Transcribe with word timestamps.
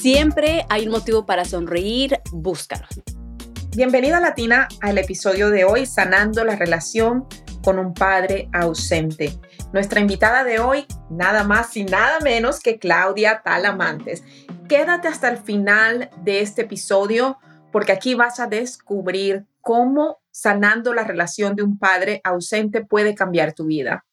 Siempre 0.00 0.64
hay 0.68 0.86
un 0.86 0.92
motivo 0.92 1.26
para 1.26 1.44
sonreír, 1.44 2.20
búscalo. 2.30 2.86
Bienvenida 3.74 4.20
Latina 4.20 4.68
al 4.80 4.96
episodio 4.96 5.50
de 5.50 5.64
hoy, 5.64 5.86
Sanando 5.86 6.44
la 6.44 6.54
relación 6.54 7.26
con 7.64 7.80
un 7.80 7.94
padre 7.94 8.48
ausente. 8.52 9.36
Nuestra 9.72 9.98
invitada 9.98 10.44
de 10.44 10.60
hoy, 10.60 10.86
nada 11.10 11.42
más 11.42 11.76
y 11.76 11.82
nada 11.82 12.20
menos 12.20 12.60
que 12.60 12.78
Claudia 12.78 13.42
Talamantes. 13.44 14.22
Quédate 14.68 15.08
hasta 15.08 15.30
el 15.30 15.38
final 15.38 16.10
de 16.22 16.42
este 16.42 16.62
episodio 16.62 17.38
porque 17.72 17.90
aquí 17.90 18.14
vas 18.14 18.38
a 18.38 18.46
descubrir 18.46 19.46
cómo 19.60 20.20
sanando 20.30 20.94
la 20.94 21.02
relación 21.02 21.56
de 21.56 21.64
un 21.64 21.76
padre 21.76 22.20
ausente 22.22 22.84
puede 22.84 23.16
cambiar 23.16 23.52
tu 23.52 23.66
vida. 23.66 24.04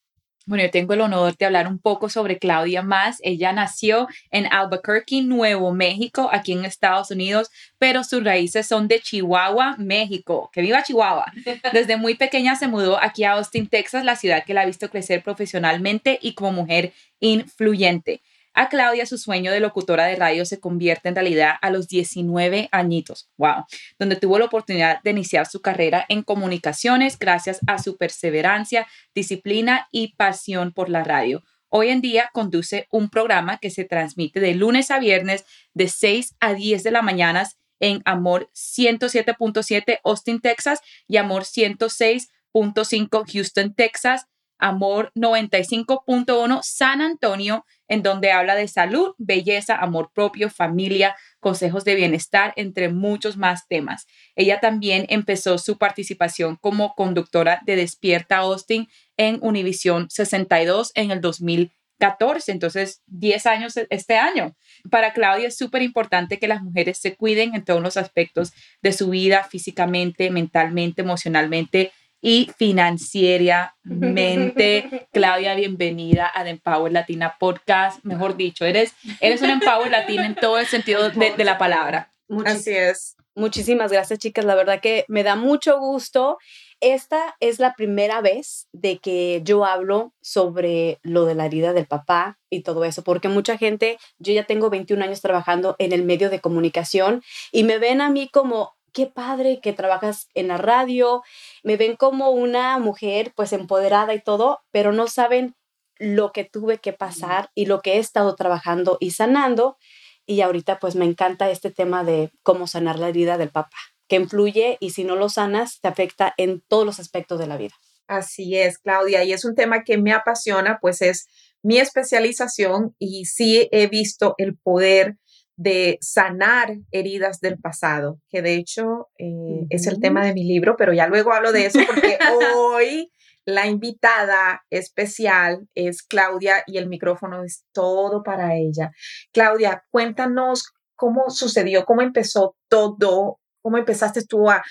Bueno, 0.47 0.63
yo 0.63 0.69
tengo 0.69 0.93
el 0.93 1.01
honor 1.01 1.35
de 1.35 1.45
hablar 1.47 1.67
un 1.67 1.79
poco 1.79 2.07
sobre 2.07 2.37
Claudia 2.37 2.83
Más. 2.83 3.17
Ella 3.23 3.51
nació 3.51 4.07
en 4.29 4.45
Albuquerque, 4.45 5.23
Nuevo 5.23 5.73
México, 5.73 6.29
aquí 6.31 6.51
en 6.51 6.65
Estados 6.65 7.09
Unidos, 7.09 7.49
pero 7.79 8.03
sus 8.03 8.23
raíces 8.23 8.67
son 8.67 8.87
de 8.87 8.99
Chihuahua, 8.99 9.75
México. 9.79 10.51
¡Que 10.53 10.61
viva 10.61 10.83
Chihuahua! 10.83 11.25
Desde 11.73 11.97
muy 11.97 12.13
pequeña 12.13 12.55
se 12.55 12.67
mudó 12.67 13.01
aquí 13.01 13.23
a 13.23 13.31
Austin, 13.31 13.65
Texas, 13.65 14.05
la 14.05 14.15
ciudad 14.15 14.43
que 14.45 14.53
la 14.53 14.61
ha 14.61 14.65
visto 14.67 14.87
crecer 14.91 15.23
profesionalmente 15.23 16.19
y 16.21 16.35
como 16.35 16.51
mujer 16.51 16.93
influyente. 17.19 18.21
A 18.57 18.69
Claudia 18.69 19.05
su 19.05 19.17
sueño 19.17 19.51
de 19.51 19.59
locutora 19.59 20.05
de 20.05 20.15
radio 20.15 20.45
se 20.45 20.61
convierte 20.61 21.09
en 21.09 21.15
realidad 21.15 21.55
a 21.61 21.69
los 21.69 21.89
19 21.89 22.69
añitos, 22.71 23.29
wow, 23.37 23.65
donde 23.99 24.15
tuvo 24.15 24.39
la 24.39 24.45
oportunidad 24.45 25.03
de 25.03 25.11
iniciar 25.11 25.45
su 25.45 25.61
carrera 25.61 26.05
en 26.07 26.23
comunicaciones 26.23 27.19
gracias 27.19 27.59
a 27.67 27.79
su 27.79 27.97
perseverancia, 27.97 28.87
disciplina 29.13 29.89
y 29.91 30.15
pasión 30.15 30.71
por 30.71 30.89
la 30.89 31.03
radio. 31.03 31.43
Hoy 31.67 31.89
en 31.89 31.99
día 31.99 32.29
conduce 32.33 32.87
un 32.91 33.09
programa 33.09 33.57
que 33.57 33.69
se 33.69 33.83
transmite 33.83 34.39
de 34.39 34.55
lunes 34.55 34.89
a 34.89 34.99
viernes 34.99 35.43
de 35.73 35.89
6 35.89 36.37
a 36.39 36.53
10 36.53 36.81
de 36.83 36.91
la 36.91 37.01
mañana 37.01 37.45
en 37.81 38.01
Amor 38.05 38.49
107.7 38.55 39.99
Austin, 40.05 40.39
Texas 40.39 40.79
y 41.09 41.17
Amor 41.17 41.43
106.5 41.43 43.25
Houston, 43.33 43.73
Texas 43.73 44.27
Amor 44.57 45.11
95.1 45.15 46.61
San 46.63 47.01
Antonio, 47.01 47.65
en 47.87 48.03
donde 48.03 48.31
habla 48.31 48.55
de 48.55 48.67
salud, 48.67 49.13
belleza, 49.17 49.75
amor 49.75 50.11
propio, 50.13 50.49
familia, 50.49 51.15
consejos 51.39 51.83
de 51.83 51.95
bienestar, 51.95 52.53
entre 52.55 52.89
muchos 52.89 53.37
más 53.37 53.67
temas. 53.67 54.07
Ella 54.35 54.59
también 54.59 55.05
empezó 55.09 55.57
su 55.57 55.77
participación 55.77 56.55
como 56.55 56.95
conductora 56.95 57.61
de 57.65 57.75
Despierta 57.75 58.37
Austin 58.37 58.87
en 59.17 59.39
Univisión 59.41 60.07
62 60.09 60.91
en 60.95 61.11
el 61.11 61.21
2014, 61.21 62.51
entonces 62.51 63.01
10 63.07 63.45
años 63.45 63.77
e-, 63.77 63.87
este 63.89 64.17
año. 64.17 64.55
Para 64.89 65.13
Claudia 65.13 65.47
es 65.47 65.57
súper 65.57 65.81
importante 65.81 66.39
que 66.39 66.47
las 66.47 66.63
mujeres 66.63 66.97
se 66.97 67.15
cuiden 67.15 67.55
en 67.55 67.63
todos 67.63 67.81
los 67.81 67.97
aspectos 67.97 68.53
de 68.81 68.93
su 68.93 69.09
vida, 69.09 69.43
físicamente, 69.43 70.29
mentalmente, 70.31 71.01
emocionalmente 71.01 71.91
y 72.25 72.51
financieramente. 72.57 75.07
Claudia, 75.13 75.53
bienvenida 75.53 76.31
a 76.33 76.43
The 76.43 76.49
Empower 76.49 76.91
Latina 76.91 77.35
Podcast. 77.39 78.03
Mejor 78.03 78.35
dicho, 78.35 78.65
eres, 78.65 78.93
eres 79.21 79.43
un 79.43 79.51
Empower 79.51 79.91
Latina 79.91 80.25
en 80.25 80.33
todo 80.33 80.57
el 80.57 80.65
sentido 80.65 81.11
de, 81.11 81.43
la 81.43 81.59
palabra. 81.59 82.09
Así 82.43 82.71
es. 82.71 83.15
Muchísimas 83.35 83.91
gracias, 83.91 84.17
chicas. 84.17 84.43
La 84.43 84.55
verdad 84.55 84.81
que 84.81 85.05
me 85.07 85.21
da 85.21 85.35
mucho 85.35 85.77
gusto. 85.77 86.39
Esta 86.79 87.35
es 87.39 87.59
la 87.59 87.75
primera 87.75 88.21
vez 88.21 88.69
de 88.73 88.97
que 88.97 89.41
yo 89.43 89.63
hablo 89.63 90.11
sobre 90.19 90.97
lo 91.03 91.25
de 91.25 91.35
la 91.35 91.45
herida 91.45 91.73
del 91.73 91.85
papá 91.85 92.39
y 92.49 92.63
todo 92.63 92.85
eso, 92.85 93.03
porque 93.03 93.29
mucha 93.29 93.59
gente, 93.59 93.99
yo 94.17 94.33
ya 94.33 94.45
tengo 94.45 94.71
21 94.71 95.03
años 95.03 95.21
trabajando 95.21 95.75
en 95.77 95.93
el 95.93 96.03
medio 96.03 96.31
de 96.31 96.41
comunicación 96.41 97.21
y 97.51 97.65
me 97.65 97.77
ven 97.77 98.01
a 98.01 98.09
mí 98.09 98.29
como 98.33 98.73
qué 98.95 99.07
padre 99.07 99.59
que 99.61 99.73
trabajas 99.73 100.29
en 100.33 100.47
la 100.47 100.57
radio, 100.57 101.21
me 101.63 101.75
ven 101.75 101.97
como 101.97 102.29
una 102.31 102.79
mujer 102.79 103.33
pues 103.35 103.51
empoderada 103.51 104.13
y 104.13 104.21
todo, 104.21 104.61
pero 104.71 104.93
no 104.93 105.07
saben 105.07 105.53
lo 105.97 106.31
que 106.31 106.45
tuve 106.45 106.77
que 106.79 106.93
pasar 106.93 107.51
y 107.53 107.65
lo 107.65 107.81
que 107.81 107.95
he 107.95 107.97
estado 107.99 108.35
trabajando 108.35 108.97
y 109.01 109.11
sanando. 109.11 109.77
Y 110.25 110.39
ahorita 110.41 110.79
pues 110.79 110.95
me 110.95 111.03
encanta 111.03 111.51
este 111.51 111.71
tema 111.71 112.05
de 112.05 112.31
cómo 112.41 112.67
sanar 112.67 112.97
la 112.97 113.09
herida 113.09 113.37
del 113.37 113.49
papá, 113.49 113.77
que 114.07 114.15
influye 114.15 114.77
y 114.79 114.91
si 114.91 115.03
no 115.03 115.17
lo 115.17 115.27
sanas 115.27 115.81
te 115.81 115.89
afecta 115.89 116.33
en 116.37 116.61
todos 116.61 116.85
los 116.85 116.99
aspectos 117.01 117.37
de 117.37 117.47
la 117.47 117.57
vida. 117.57 117.75
Así 118.07 118.57
es, 118.57 118.77
Claudia, 118.77 119.25
y 119.25 119.33
es 119.33 119.43
un 119.43 119.55
tema 119.55 119.83
que 119.83 119.97
me 119.97 120.13
apasiona, 120.13 120.79
pues 120.79 121.01
es 121.01 121.27
mi 121.61 121.79
especialización 121.79 122.95
y 122.97 123.25
sí 123.25 123.67
he 123.71 123.87
visto 123.87 124.35
el 124.37 124.57
poder 124.57 125.17
de 125.57 125.97
sanar 126.01 126.77
heridas 126.91 127.39
del 127.39 127.57
pasado, 127.57 128.19
que 128.29 128.41
de 128.41 128.55
hecho 128.55 129.09
eh, 129.17 129.65
es 129.69 129.87
el 129.87 129.99
tema 129.99 130.25
de 130.25 130.33
mi 130.33 130.43
libro, 130.43 130.75
pero 130.77 130.93
ya 130.93 131.07
luego 131.07 131.33
hablo 131.33 131.51
de 131.51 131.67
eso 131.67 131.79
porque 131.87 132.17
hoy 132.55 133.11
la 133.45 133.67
invitada 133.67 134.65
especial 134.69 135.67
es 135.75 136.01
Claudia 136.01 136.63
y 136.65 136.77
el 136.77 136.87
micrófono 136.89 137.43
es 137.43 137.63
todo 137.71 138.23
para 138.23 138.55
ella. 138.55 138.91
Claudia, 139.31 139.85
cuéntanos 139.91 140.73
cómo 140.95 141.29
sucedió, 141.29 141.85
cómo 141.85 142.01
empezó 142.01 142.55
todo, 142.67 143.39
cómo 143.61 143.77
empezaste 143.77 144.25
tú 144.25 144.49
a 144.49 144.63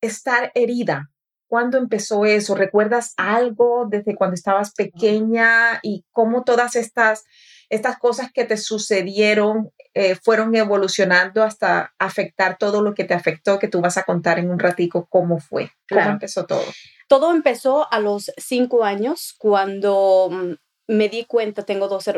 estar 0.00 0.52
herida. 0.54 1.10
¿Cuándo 1.48 1.78
empezó 1.78 2.26
eso? 2.26 2.54
¿Recuerdas 2.54 3.14
algo 3.16 3.86
desde 3.90 4.14
cuando 4.14 4.34
estabas 4.34 4.72
pequeña 4.72 5.80
y 5.82 6.04
cómo 6.12 6.44
todas 6.44 6.76
estas 6.76 7.24
estas 7.70 7.98
cosas 7.98 8.32
que 8.32 8.44
te 8.44 8.56
sucedieron 8.56 9.72
eh, 9.94 10.16
fueron 10.16 10.54
evolucionando 10.54 11.42
hasta 11.42 11.94
afectar 11.98 12.58
todo 12.58 12.82
lo 12.82 12.94
que 12.94 13.04
te 13.04 13.14
afectó, 13.14 13.58
que 13.58 13.68
tú 13.68 13.80
vas 13.80 13.96
a 13.96 14.02
contar 14.02 14.38
en 14.38 14.50
un 14.50 14.58
ratico 14.58 15.06
cómo 15.08 15.38
fue, 15.38 15.70
cómo 15.88 16.02
empezó 16.02 16.46
todo. 16.46 16.64
Todo 17.08 17.32
empezó 17.32 17.90
a 17.92 17.98
los 18.00 18.32
cinco 18.36 18.84
años 18.84 19.34
cuando 19.38 20.28
mm, 20.30 20.52
me 20.88 21.08
di 21.08 21.24
cuenta, 21.24 21.64
tengo 21.64 21.88
dos, 21.88 22.10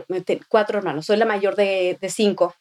cuatro 0.48 0.78
hermanos, 0.78 1.06
soy 1.06 1.18
la 1.18 1.26
mayor 1.26 1.54
de, 1.54 1.98
de 2.00 2.08
cinco. 2.08 2.54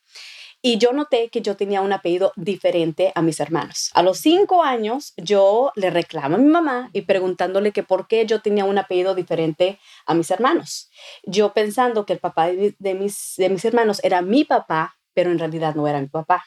Y 0.64 0.78
yo 0.78 0.94
noté 0.94 1.30
que 1.30 1.42
yo 1.42 1.58
tenía 1.58 1.82
un 1.82 1.92
apellido 1.92 2.34
diferente 2.36 3.12
a 3.16 3.22
mis 3.24 3.40
hermanos. 3.40 3.90
A 3.94 4.04
los 4.04 4.20
cinco 4.20 4.64
años, 4.64 5.14
yo 5.18 5.72
le 5.76 5.90
reclamo 5.90 6.36
a 6.36 6.40
mi 6.40 6.50
mamá 6.50 6.90
y 6.94 7.02
preguntándole 7.02 7.72
que 7.72 7.82
por 7.82 8.08
qué 8.08 8.26
yo 8.28 8.42
tenía 8.42 8.66
un 8.66 8.78
apellido 8.78 9.16
diferente 9.16 9.80
a 10.06 10.14
mis 10.14 10.30
hermanos. 10.30 10.92
Yo 11.24 11.54
pensando 11.54 12.06
que 12.06 12.14
el 12.14 12.20
papá 12.20 12.48
de, 12.48 12.94
mis, 12.94 13.34
de 13.38 13.50
mis 13.50 13.66
hermanos 13.66 14.00
era 14.04 14.22
mi 14.22 14.46
papá, 14.46 14.98
pero 15.14 15.32
en 15.32 15.40
realidad 15.40 15.74
no 15.74 15.88
era 15.88 16.00
mi 16.00 16.08
papá. 16.08 16.46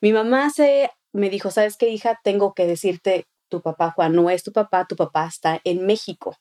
Mi 0.00 0.12
mamá 0.12 0.48
se, 0.48 0.90
me 1.12 1.28
dijo, 1.28 1.50
¿sabes 1.50 1.76
qué, 1.76 1.88
hija? 1.90 2.18
Tengo 2.24 2.54
que 2.54 2.66
decirte, 2.66 3.26
tu 3.50 3.60
papá 3.60 3.90
Juan 3.90 4.14
no 4.14 4.30
es 4.30 4.42
tu 4.42 4.52
papá, 4.52 4.86
tu 4.86 4.96
papá 4.96 5.26
está 5.26 5.60
en 5.64 5.84
México. 5.84 6.36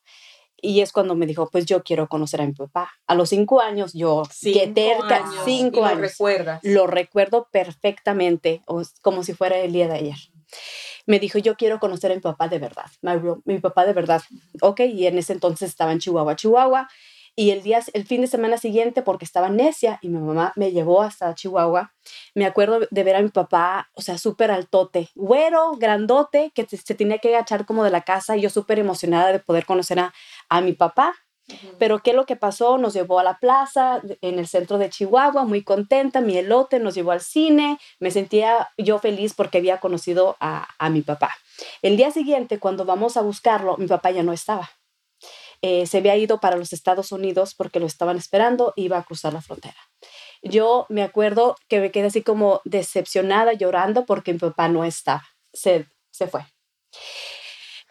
Y 0.62 0.82
es 0.82 0.92
cuando 0.92 1.16
me 1.16 1.26
dijo, 1.26 1.50
pues 1.52 1.66
yo 1.66 1.84
quiero 1.84 2.08
conocer 2.08 2.42
a 2.42 2.46
mi 2.46 2.54
papá. 2.54 2.92
A 3.08 3.16
los 3.16 3.30
cinco 3.30 3.62
años, 3.62 3.94
yo, 3.94 4.24
cinco 4.32 4.60
años, 5.06 5.36
cinco 5.46 5.86
años. 5.86 6.00
Lo 6.00 6.08
recuerdas. 6.08 6.60
Lo 6.64 6.88
recuerdo 6.88 7.48
perfectamente, 7.52 8.64
como 9.02 9.24
si 9.24 9.34
fuera 9.34 9.58
el 9.58 9.74
día 9.74 9.88
de 9.88 9.96
ayer. 9.96 10.18
Me 11.06 11.20
dijo, 11.20 11.40
yo 11.40 11.56
quiero 11.56 11.80
conocer 11.80 12.12
a 12.12 12.16
mi 12.16 12.22
papá 12.22 12.48
de 12.48 12.60
verdad, 12.60 12.86
mi 13.46 13.60
papá 13.60 13.86
de 13.86 13.94
verdad. 13.94 14.22
Ok, 14.62 14.82
y 14.82 15.08
en 15.08 15.18
ese 15.18 15.34
entonces 15.34 15.70
estaba 15.70 15.92
en 15.92 16.00
Chihuahua, 16.00 16.36
Chihuahua. 16.36 16.88
Y 17.36 17.52
el, 17.52 17.64
día, 17.64 17.80
el 17.94 18.06
fin 18.06 18.20
de 18.20 18.28
semana 18.28 18.58
siguiente, 18.58 19.02
porque 19.02 19.24
estaba 19.24 19.50
necia 19.50 19.98
y 20.02 20.10
mi 20.10 20.20
mamá 20.20 20.52
me 20.58 20.74
llevó 20.74 21.02
hasta 21.02 21.34
Chihuahua, 21.34 21.94
me 22.36 22.46
acuerdo 22.46 22.82
de 22.92 23.04
ver 23.06 23.16
a 23.16 23.22
mi 23.22 23.30
papá, 23.30 23.90
o 23.94 24.02
sea, 24.02 24.18
súper 24.18 24.52
altote, 24.52 25.10
güero, 25.16 25.72
grandote, 25.78 26.52
que 26.54 26.66
se 26.66 26.96
tenía 26.96 27.20
que 27.20 27.30
agachar 27.30 27.66
como 27.66 27.86
de 27.86 27.92
la 27.92 28.02
casa 28.02 28.36
y 28.36 28.42
yo 28.42 28.50
súper 28.50 28.78
emocionada 28.80 29.32
de 29.32 29.40
poder 29.40 29.66
conocer 29.66 30.00
a, 30.00 30.14
a 30.50 30.62
mi 30.62 30.74
papá. 30.74 31.16
Pero 31.80 32.00
¿qué 32.00 32.12
es 32.12 32.16
lo 32.16 32.28
que 32.28 32.36
pasó? 32.36 32.78
Nos 32.78 32.94
llevó 32.94 33.19
a 33.19 33.24
la 33.24 33.40
plaza 33.40 34.01
en 34.22 34.38
el 34.38 34.48
centro 34.48 34.78
de 34.78 34.90
Chihuahua, 34.90 35.46
muy 35.46 35.63
contenta, 35.63 36.22
mi 36.22 36.38
elote, 36.38 36.80
nos 36.80 36.94
llevó 36.94 37.12
al 37.12 37.22
cine, 37.22 37.80
me 38.00 38.12
sentía 38.12 38.69
yo 38.78 39.00
feliz 39.00 39.34
porque 39.34 39.57
había 39.57 39.80
conocido 39.80 40.38
a, 40.40 40.68
a 40.78 40.90
mi 40.92 41.01
papá. 41.01 41.36
El 41.81 41.98
día 41.98 42.12
siguiente, 42.12 42.60
cuando 42.60 42.86
vamos 42.86 43.18
a 43.18 43.22
buscarlo, 43.22 43.78
mi 43.78 43.88
papá 43.88 44.12
ya 44.12 44.22
no 44.22 44.31
estaba. 44.31 44.69
Eh, 45.62 45.88
se 45.88 45.98
había 45.98 46.16
ido 46.16 46.40
para 46.40 46.56
los 46.56 46.72
Estados 46.72 47.12
Unidos 47.12 47.54
porque 47.54 47.80
lo 47.80 47.86
estaban 47.86 48.18
esperando, 48.18 48.74
iba 48.75 48.98
a 48.98 49.04
cruzar 49.04 49.34
la 49.34 49.42
frontera. 49.42 49.75
Yo 50.42 50.86
me 50.90 51.04
acuerdo 51.04 51.57
que 51.68 51.81
me 51.81 51.92
quedé 51.92 52.07
así 52.07 52.22
como 52.22 52.62
decepcionada, 52.63 53.54
llorando 53.54 54.06
porque 54.06 54.31
mi 54.31 54.40
papá 54.40 54.69
no 54.69 54.86
estaba, 54.86 55.28
se, 55.52 55.88
se 56.12 56.28
fue. 56.28 56.45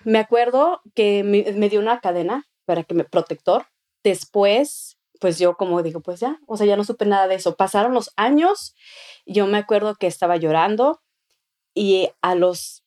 Me 0.04 0.18
acuerdo 0.18 0.80
que 0.94 1.24
me, 1.24 1.52
me 1.52 1.68
dio 1.68 1.80
una 1.80 2.00
cadena 2.00 2.46
para 2.64 2.84
que 2.84 2.94
me 2.94 3.04
protector. 3.04 3.66
Después, 4.04 4.98
pues 5.20 5.38
yo 5.38 5.56
como 5.56 5.82
digo, 5.82 6.00
pues 6.00 6.20
ya, 6.20 6.38
o 6.46 6.56
sea, 6.56 6.66
ya 6.66 6.76
no 6.76 6.84
supe 6.84 7.06
nada 7.06 7.26
de 7.26 7.34
eso. 7.34 7.56
Pasaron 7.56 7.94
los 7.94 8.12
años, 8.16 8.74
yo 9.26 9.46
me 9.46 9.58
acuerdo 9.58 9.94
que 9.96 10.06
estaba 10.06 10.36
llorando 10.36 11.00
y 11.74 12.10
a 12.22 12.34
los 12.34 12.84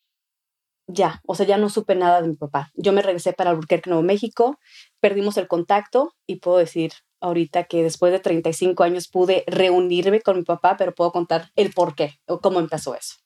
ya, 0.86 1.22
o 1.26 1.34
sea, 1.34 1.46
ya 1.46 1.58
no 1.58 1.68
supe 1.68 1.94
nada 1.94 2.22
de 2.22 2.28
mi 2.28 2.34
papá. 2.34 2.70
Yo 2.74 2.92
me 2.92 3.02
regresé 3.02 3.32
para 3.32 3.50
Albuquerque, 3.50 3.90
Nuevo 3.90 4.02
México, 4.02 4.58
perdimos 5.00 5.36
el 5.36 5.48
contacto 5.48 6.14
y 6.26 6.36
puedo 6.36 6.58
decir 6.58 6.92
ahorita 7.20 7.64
que 7.64 7.82
después 7.82 8.12
de 8.12 8.18
35 8.18 8.82
años 8.82 9.08
pude 9.08 9.44
reunirme 9.46 10.20
con 10.20 10.36
mi 10.36 10.42
papá, 10.42 10.76
pero 10.76 10.94
puedo 10.94 11.12
contar 11.12 11.50
el 11.54 11.72
por 11.72 11.94
qué 11.94 12.18
o 12.26 12.40
cómo 12.40 12.60
empezó 12.60 12.94
eso. 12.94 13.16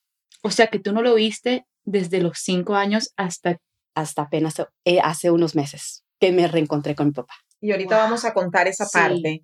O 0.43 0.50
sea, 0.50 0.69
que 0.69 0.79
tú 0.79 0.93
no 0.93 1.03
lo 1.03 1.15
viste 1.15 1.67
desde 1.85 2.21
los 2.21 2.38
cinco 2.38 2.75
años 2.75 3.12
hasta... 3.17 3.59
Hasta 3.96 4.22
apenas 4.22 4.54
eh, 4.84 5.00
hace 5.02 5.31
unos 5.31 5.54
meses 5.54 6.04
que 6.20 6.31
me 6.31 6.46
reencontré 6.46 6.94
con 6.94 7.06
mi 7.06 7.12
papá. 7.12 7.32
Y 7.62 7.72
ahorita 7.72 7.96
vamos 7.96 8.26
a 8.26 8.34
contar 8.34 8.69
esa 8.69 8.87
parte. 8.87 9.43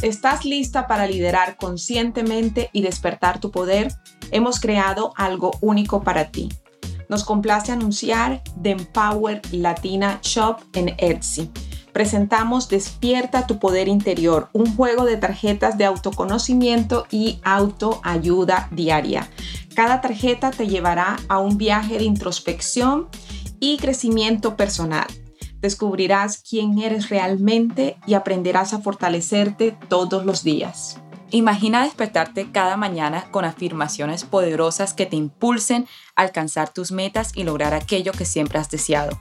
¿Estás 0.00 0.46
lista 0.46 0.86
para 0.86 1.06
liderar 1.06 1.58
conscientemente 1.58 2.70
y 2.72 2.80
despertar 2.80 3.38
tu 3.38 3.50
poder? 3.50 3.92
Hemos 4.30 4.60
creado 4.60 5.12
algo 5.16 5.50
único 5.60 6.02
para 6.02 6.30
ti. 6.30 6.48
Nos 7.10 7.22
complace 7.22 7.72
anunciar 7.72 8.42
The 8.62 8.70
Empower 8.70 9.42
Latina 9.52 10.20
Shop 10.22 10.60
en 10.72 10.94
Etsy. 10.96 11.50
Presentamos 11.96 12.68
Despierta 12.68 13.46
tu 13.46 13.58
poder 13.58 13.88
interior, 13.88 14.50
un 14.52 14.76
juego 14.76 15.06
de 15.06 15.16
tarjetas 15.16 15.78
de 15.78 15.86
autoconocimiento 15.86 17.06
y 17.10 17.40
autoayuda 17.42 18.68
diaria. 18.70 19.30
Cada 19.74 20.02
tarjeta 20.02 20.50
te 20.50 20.66
llevará 20.66 21.16
a 21.28 21.38
un 21.38 21.56
viaje 21.56 21.96
de 21.96 22.04
introspección 22.04 23.08
y 23.60 23.78
crecimiento 23.78 24.58
personal 24.58 25.06
descubrirás 25.62 26.44
quién 26.46 26.78
eres 26.78 27.08
realmente 27.08 27.96
y 28.06 28.12
aprenderás 28.12 28.74
a 28.74 28.80
fortalecerte 28.80 29.74
todos 29.88 30.26
los 30.26 30.44
días. 30.44 31.00
Imagina 31.30 31.82
despertarte 31.82 32.52
cada 32.52 32.76
mañana 32.76 33.24
con 33.30 33.46
afirmaciones 33.46 34.24
poderosas 34.24 34.92
que 34.92 35.06
te 35.06 35.16
impulsen 35.16 35.88
a 36.14 36.22
alcanzar 36.22 36.68
tus 36.68 36.92
metas 36.92 37.32
y 37.34 37.44
lograr 37.44 37.72
aquello 37.72 38.12
que 38.12 38.26
siempre 38.26 38.58
has 38.58 38.68
deseado. 38.68 39.18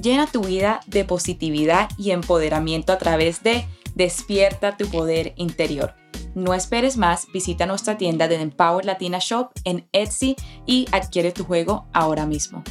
Llena 0.00 0.26
tu 0.26 0.42
vida 0.42 0.80
de 0.86 1.04
positividad 1.04 1.88
y 1.98 2.10
empoderamiento 2.10 2.92
a 2.92 2.98
través 2.98 3.42
de 3.42 3.66
Despierta 3.94 4.76
tu 4.76 4.88
poder 4.88 5.34
interior. 5.36 5.94
No 6.34 6.52
esperes 6.52 6.96
más, 6.96 7.26
visita 7.32 7.64
nuestra 7.64 7.96
tienda 7.96 8.26
de 8.26 8.40
Empower 8.40 8.84
Latina 8.84 9.18
Shop 9.20 9.50
en 9.64 9.86
Etsy 9.92 10.34
y 10.66 10.86
adquiere 10.90 11.30
tu 11.30 11.44
juego 11.44 11.86
ahora 11.92 12.26
mismo. 12.26 12.64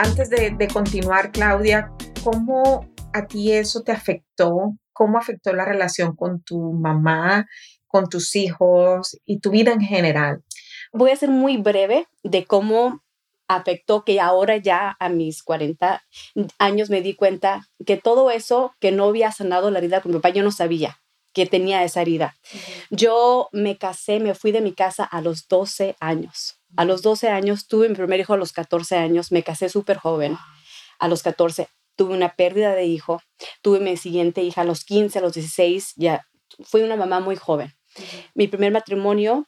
antes 0.00 0.30
de, 0.30 0.68
continuar, 0.68 1.30
Claudia, 1.30 1.92
¿cómo 2.24 2.86
a 3.12 3.26
ti 3.26 3.52
eso 3.52 3.82
te 3.82 3.92
afectó? 3.92 4.76
¿Cómo 4.92 5.18
afectó 5.18 5.52
la 5.52 5.64
relación 5.64 6.16
con 6.16 6.42
tu 6.42 6.72
mamá, 6.72 7.46
con 7.86 8.08
tus 8.08 8.34
hijos 8.34 9.18
y 9.26 9.40
tu 9.40 9.50
vida 9.50 9.72
en 9.72 9.80
general? 9.80 10.42
Voy 10.92 11.10
a 11.10 11.16
ser 11.16 11.28
muy 11.30 11.56
breve 11.56 12.06
de 12.22 12.44
cómo 12.44 13.02
afectó 13.48 14.04
que 14.04 14.20
ahora 14.20 14.56
ya 14.56 14.96
a 15.00 15.08
mis 15.08 15.42
40 15.42 16.04
años 16.58 16.90
me 16.90 17.02
di 17.02 17.14
cuenta 17.14 17.68
que 17.84 17.96
todo 17.96 18.30
eso 18.30 18.74
que 18.78 18.92
no 18.92 19.06
había 19.06 19.32
sanado 19.32 19.70
la 19.70 19.78
herida 19.78 20.00
con 20.00 20.12
mi 20.12 20.18
papá, 20.18 20.30
yo 20.30 20.42
no 20.42 20.52
sabía 20.52 21.00
que 21.32 21.46
tenía 21.46 21.84
esa 21.84 22.02
herida. 22.02 22.36
Yo 22.90 23.48
me 23.52 23.78
casé, 23.78 24.20
me 24.20 24.34
fui 24.34 24.52
de 24.52 24.60
mi 24.60 24.72
casa 24.72 25.04
a 25.04 25.20
los 25.20 25.46
12 25.48 25.96
años. 26.00 26.60
A 26.76 26.84
los 26.84 27.02
12 27.02 27.28
años 27.28 27.66
tuve 27.66 27.88
mi 27.88 27.94
primer 27.94 28.20
hijo 28.20 28.34
a 28.34 28.36
los 28.36 28.52
14 28.52 28.96
años, 28.96 29.32
me 29.32 29.42
casé 29.42 29.68
súper 29.68 29.96
joven. 29.96 30.36
A 30.98 31.08
los 31.08 31.22
14 31.22 31.68
tuve 31.96 32.14
una 32.14 32.34
pérdida 32.34 32.74
de 32.74 32.84
hijo, 32.86 33.20
tuve 33.62 33.80
mi 33.80 33.96
siguiente 33.96 34.42
hija 34.42 34.62
a 34.62 34.64
los 34.64 34.84
15, 34.84 35.18
a 35.18 35.22
los 35.22 35.34
16, 35.34 35.94
ya 35.96 36.26
fui 36.64 36.82
una 36.82 36.96
mamá 36.96 37.20
muy 37.20 37.36
joven. 37.36 37.74
Mi 38.34 38.48
primer 38.48 38.72
matrimonio, 38.72 39.46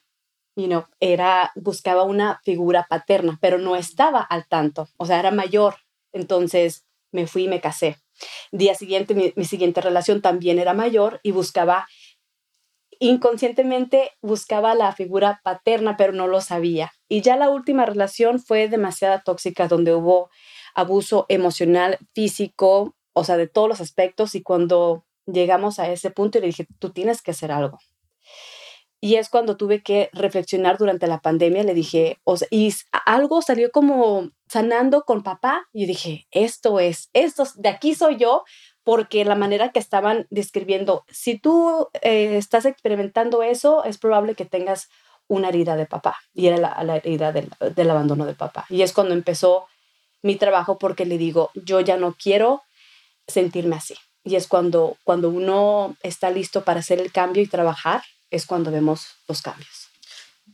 you 0.56 0.66
know, 0.66 0.84
era, 1.00 1.52
buscaba 1.54 2.02
una 2.02 2.40
figura 2.44 2.86
paterna, 2.88 3.38
pero 3.40 3.58
no 3.58 3.76
estaba 3.76 4.20
al 4.20 4.46
tanto, 4.46 4.88
o 4.96 5.06
sea, 5.06 5.18
era 5.18 5.30
mayor. 5.30 5.76
Entonces 6.12 6.84
me 7.10 7.26
fui 7.26 7.44
y 7.44 7.48
me 7.48 7.60
casé. 7.60 7.96
Día 8.52 8.74
siguiente, 8.74 9.14
mi, 9.14 9.32
mi 9.36 9.44
siguiente 9.44 9.80
relación 9.80 10.20
también 10.20 10.58
era 10.58 10.74
mayor 10.74 11.20
y 11.22 11.32
buscaba 11.32 11.86
inconscientemente 13.02 14.12
buscaba 14.22 14.76
la 14.76 14.92
figura 14.92 15.40
paterna, 15.42 15.96
pero 15.96 16.12
no 16.12 16.28
lo 16.28 16.40
sabía. 16.40 16.92
Y 17.08 17.20
ya 17.20 17.36
la 17.36 17.50
última 17.50 17.84
relación 17.84 18.38
fue 18.38 18.68
demasiado 18.68 19.20
tóxica, 19.24 19.66
donde 19.66 19.92
hubo 19.92 20.30
abuso 20.74 21.26
emocional, 21.28 21.98
físico, 22.14 22.94
o 23.12 23.24
sea, 23.24 23.36
de 23.36 23.48
todos 23.48 23.68
los 23.68 23.80
aspectos. 23.80 24.36
Y 24.36 24.42
cuando 24.42 25.04
llegamos 25.26 25.80
a 25.80 25.90
ese 25.90 26.12
punto, 26.12 26.38
le 26.38 26.46
dije, 26.46 26.68
tú 26.78 26.90
tienes 26.90 27.22
que 27.22 27.32
hacer 27.32 27.50
algo. 27.50 27.78
Y 29.04 29.16
es 29.16 29.28
cuando 29.28 29.56
tuve 29.56 29.82
que 29.82 30.10
reflexionar 30.12 30.78
durante 30.78 31.08
la 31.08 31.20
pandemia, 31.20 31.64
le 31.64 31.74
dije, 31.74 32.20
o 32.22 32.36
sea, 32.36 32.46
y 32.52 32.72
algo 33.04 33.42
salió 33.42 33.72
como 33.72 34.30
sanando 34.48 35.02
con 35.02 35.24
papá. 35.24 35.66
Y 35.72 35.86
dije, 35.86 36.28
esto 36.30 36.78
es, 36.78 37.10
esto, 37.12 37.44
de 37.56 37.68
aquí 37.68 37.96
soy 37.96 38.16
yo, 38.16 38.44
porque 38.84 39.24
la 39.24 39.34
manera 39.34 39.72
que 39.72 39.80
estaban 39.80 40.28
describiendo, 40.30 41.04
si 41.10 41.36
tú 41.36 41.88
eh, 42.00 42.36
estás 42.36 42.64
experimentando 42.64 43.42
eso, 43.42 43.82
es 43.82 43.98
probable 43.98 44.36
que 44.36 44.44
tengas 44.44 44.88
una 45.26 45.48
herida 45.48 45.74
de 45.74 45.86
papá, 45.86 46.18
y 46.32 46.46
era 46.46 46.58
la, 46.58 46.96
herida 46.96 47.32
del, 47.32 47.50
del, 47.74 47.90
abandono 47.90 48.24
de 48.24 48.34
papá. 48.34 48.66
Y 48.68 48.82
es 48.82 48.92
cuando 48.92 49.14
empezó 49.14 49.66
mi 50.22 50.36
trabajo 50.36 50.78
porque 50.78 51.06
le 51.06 51.18
digo, 51.18 51.50
yo 51.54 51.80
ya 51.80 51.96
no 51.96 52.14
quiero 52.14 52.62
sentirme 53.26 53.74
así. 53.74 53.96
Y 54.22 54.36
es 54.36 54.46
cuando, 54.46 54.96
cuando 55.02 55.28
uno 55.28 55.96
está 56.04 56.30
listo 56.30 56.62
para 56.62 56.78
hacer 56.78 57.00
el 57.00 57.10
cambio 57.10 57.42
y 57.42 57.48
trabajar, 57.48 58.02
es 58.32 58.46
cuando 58.46 58.72
vemos 58.72 59.06
los 59.28 59.42
cambios. 59.42 59.88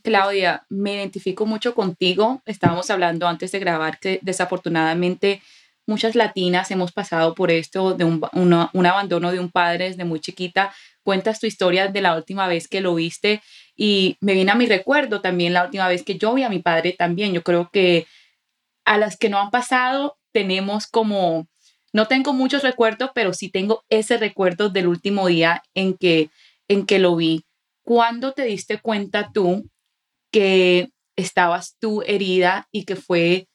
Claudia, 0.03 0.65
me 0.69 0.93
identifico 0.93 1.45
mucho 1.45 1.73
contigo. 1.73 2.41
Estábamos 2.45 2.89
hablando 2.89 3.27
antes 3.27 3.51
de 3.51 3.59
grabar 3.59 3.99
que 3.99 4.19
desafortunadamente 4.21 5.41
muchas 5.87 6.15
latinas 6.15 6.69
hemos 6.71 6.91
pasado 6.91 7.33
por 7.33 7.51
esto 7.51 7.95
de 7.95 8.03
un, 8.03 8.21
un, 8.33 8.85
abandono 8.85 9.31
de 9.31 9.39
un 9.39 9.49
padre 9.49 9.85
desde 9.85 10.05
muy 10.05 10.19
chiquita. 10.19 10.73
Cuentas 11.03 11.39
tu 11.39 11.47
historia 11.47 11.87
de 11.87 12.01
la 12.01 12.15
última 12.15 12.47
vez 12.47 12.67
que 12.67 12.81
lo 12.81 12.93
viste 12.95 13.41
y 13.75 14.17
me 14.21 14.33
viene 14.33 14.51
a 14.51 14.55
mi 14.55 14.67
recuerdo 14.67 15.21
también 15.21 15.53
la 15.53 15.63
última 15.63 15.87
vez 15.87 16.03
que 16.03 16.17
yo 16.17 16.33
vi 16.35 16.43
a 16.43 16.49
mi 16.49 16.59
padre 16.59 16.95
también. 16.97 17.33
Yo 17.33 17.43
creo 17.43 17.69
que 17.71 18.05
a 18.85 18.97
las 18.97 19.17
que 19.17 19.29
no 19.29 19.39
han 19.39 19.49
pasado 19.49 20.17
tenemos 20.31 20.87
como, 20.87 21.47
no 21.91 22.07
tengo 22.07 22.33
muchos 22.33 22.61
recuerdos, 22.61 23.09
pero 23.15 23.33
sí 23.33 23.49
tengo 23.49 23.83
ese 23.89 24.17
recuerdo 24.17 24.69
del 24.69 24.87
último 24.87 25.27
día 25.27 25.63
en 25.73 25.97
que, 25.97 26.29
en 26.67 26.85
que 26.85 26.99
lo 26.99 27.15
vi. 27.15 27.43
¿Cuándo 27.89 28.33
te 28.33 28.43
diste 28.43 28.79
cuenta 28.79 29.31
tú 29.33 29.67
que 30.31 30.89
estabas 31.15 31.75
tú 31.79 32.03
herida 32.05 32.67
y 32.71 32.85
que 32.85 32.95
fue 32.95 33.47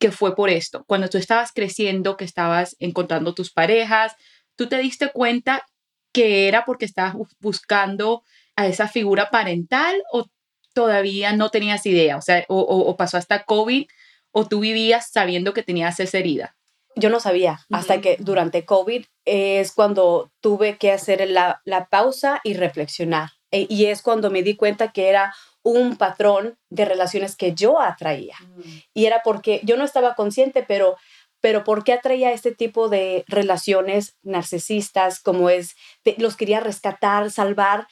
que 0.00 0.10
fue 0.10 0.34
por 0.34 0.50
esto. 0.50 0.82
Cuando 0.88 1.08
tú 1.08 1.18
estabas 1.18 1.52
creciendo, 1.52 2.16
que 2.16 2.24
estabas 2.24 2.74
encontrando 2.80 3.32
tus 3.32 3.52
parejas, 3.52 4.16
tú 4.56 4.68
te 4.68 4.78
diste 4.78 5.12
cuenta 5.12 5.64
que 6.12 6.48
era 6.48 6.64
porque 6.64 6.84
estabas 6.84 7.14
buscando 7.38 8.24
a 8.56 8.66
esa 8.66 8.88
figura 8.88 9.30
parental 9.30 10.02
o 10.12 10.26
todavía 10.74 11.32
no 11.32 11.50
tenías 11.50 11.86
idea, 11.86 12.16
o 12.16 12.22
sea, 12.22 12.44
o, 12.48 12.96
pasó 12.96 13.18
hasta 13.18 13.44
COVID 13.44 13.86
o 14.32 14.48
tú 14.48 14.58
vivías 14.58 15.12
sabiendo 15.12 15.54
que 15.54 15.62
tenías 15.62 16.00
esa 16.00 16.18
herida. 16.18 16.56
Yo 16.96 17.08
no 17.08 17.20
sabía, 17.20 17.60
hasta 17.70 18.00
que 18.00 18.16
durante 18.18 18.64
COVID 18.64 19.04
es 19.24 19.70
cuando 19.70 20.32
tuve 20.40 20.76
que 20.76 20.90
hacer 20.90 21.30
la, 21.30 21.62
la 21.64 21.86
pausa 21.86 22.40
y 22.42 22.54
reflexionar. 22.54 23.35
E, 23.50 23.66
y 23.68 23.86
es 23.86 24.02
cuando 24.02 24.30
me 24.30 24.42
di 24.42 24.56
cuenta 24.56 24.92
que 24.92 25.08
era 25.08 25.34
un 25.62 25.96
patrón 25.96 26.58
de 26.70 26.84
relaciones 26.84 27.36
que 27.36 27.54
yo 27.54 27.80
atraía. 27.80 28.36
Mm. 28.40 28.62
Y 28.94 29.06
era 29.06 29.22
porque 29.24 29.60
yo 29.64 29.76
no 29.76 29.84
estaba 29.84 30.14
consciente, 30.14 30.62
pero, 30.62 30.96
pero 31.40 31.64
¿por 31.64 31.84
qué 31.84 31.92
atraía 31.92 32.32
este 32.32 32.54
tipo 32.54 32.88
de 32.88 33.24
relaciones 33.26 34.16
narcisistas 34.22 35.20
como 35.20 35.50
es, 35.50 35.74
los 36.18 36.36
quería 36.36 36.60
rescatar, 36.60 37.30
salvar? 37.30 37.88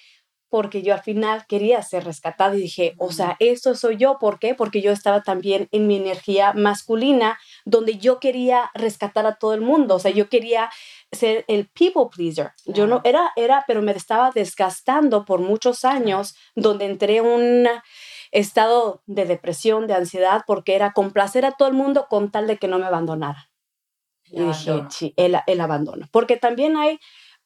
Porque 0.55 0.83
yo 0.83 0.95
al 0.95 1.03
final 1.03 1.47
quería 1.49 1.83
ser 1.83 2.05
rescatada 2.05 2.55
y 2.55 2.61
dije, 2.61 2.95
o 2.99 3.11
sea, 3.11 3.35
esto 3.41 3.75
soy 3.75 3.97
yo. 3.97 4.21
¿Por 4.21 4.39
qué? 4.39 4.55
Porque 4.55 4.83
yo 4.83 4.93
estaba 4.93 5.21
también 5.21 5.67
en 5.73 5.89
mi 5.89 5.97
energía 5.97 6.53
masculina, 6.53 7.41
donde 7.65 7.99
yo 7.99 8.21
quería 8.21 8.71
rescatar 8.73 9.27
a 9.27 9.35
todo 9.35 9.53
el 9.53 9.63
mundo. 9.63 9.97
O 9.97 9.99
sea, 9.99 10.13
yo 10.13 10.29
quería 10.29 10.71
ser 11.11 11.45
el 11.49 11.67
people 11.67 12.05
pleaser. 12.09 12.53
Yo 12.67 12.87
no 12.87 13.01
era, 13.03 13.33
era, 13.35 13.65
pero 13.67 13.83
me 13.83 13.91
estaba 13.91 14.31
desgastando 14.31 15.25
por 15.25 15.41
muchos 15.41 15.85
años, 15.85 16.37
donde 16.55 16.85
entré 16.85 17.21
una, 17.21 17.83
estado 18.31 19.03
de 19.07 19.25
depresión, 19.25 19.89
de 19.89 19.95
ansiedad, 19.95 20.45
porque 20.47 20.77
era 20.77 20.93
complacer 20.93 21.45
a 21.47 21.57
todo 21.57 21.67
el 21.67 21.75
mundo 21.75 22.07
con 22.09 22.31
tal 22.31 22.47
de 22.47 22.59
que 22.59 22.69
no 22.69 22.79
me 22.79 22.87
abandonara. 22.87 23.51
y 24.27 24.41
dije, 24.41 25.15
el, 25.17 25.37
el, 25.49 25.61
abandono. 25.61 26.07
Porque 26.13 26.37
también 26.37 26.77
hay 26.77 27.01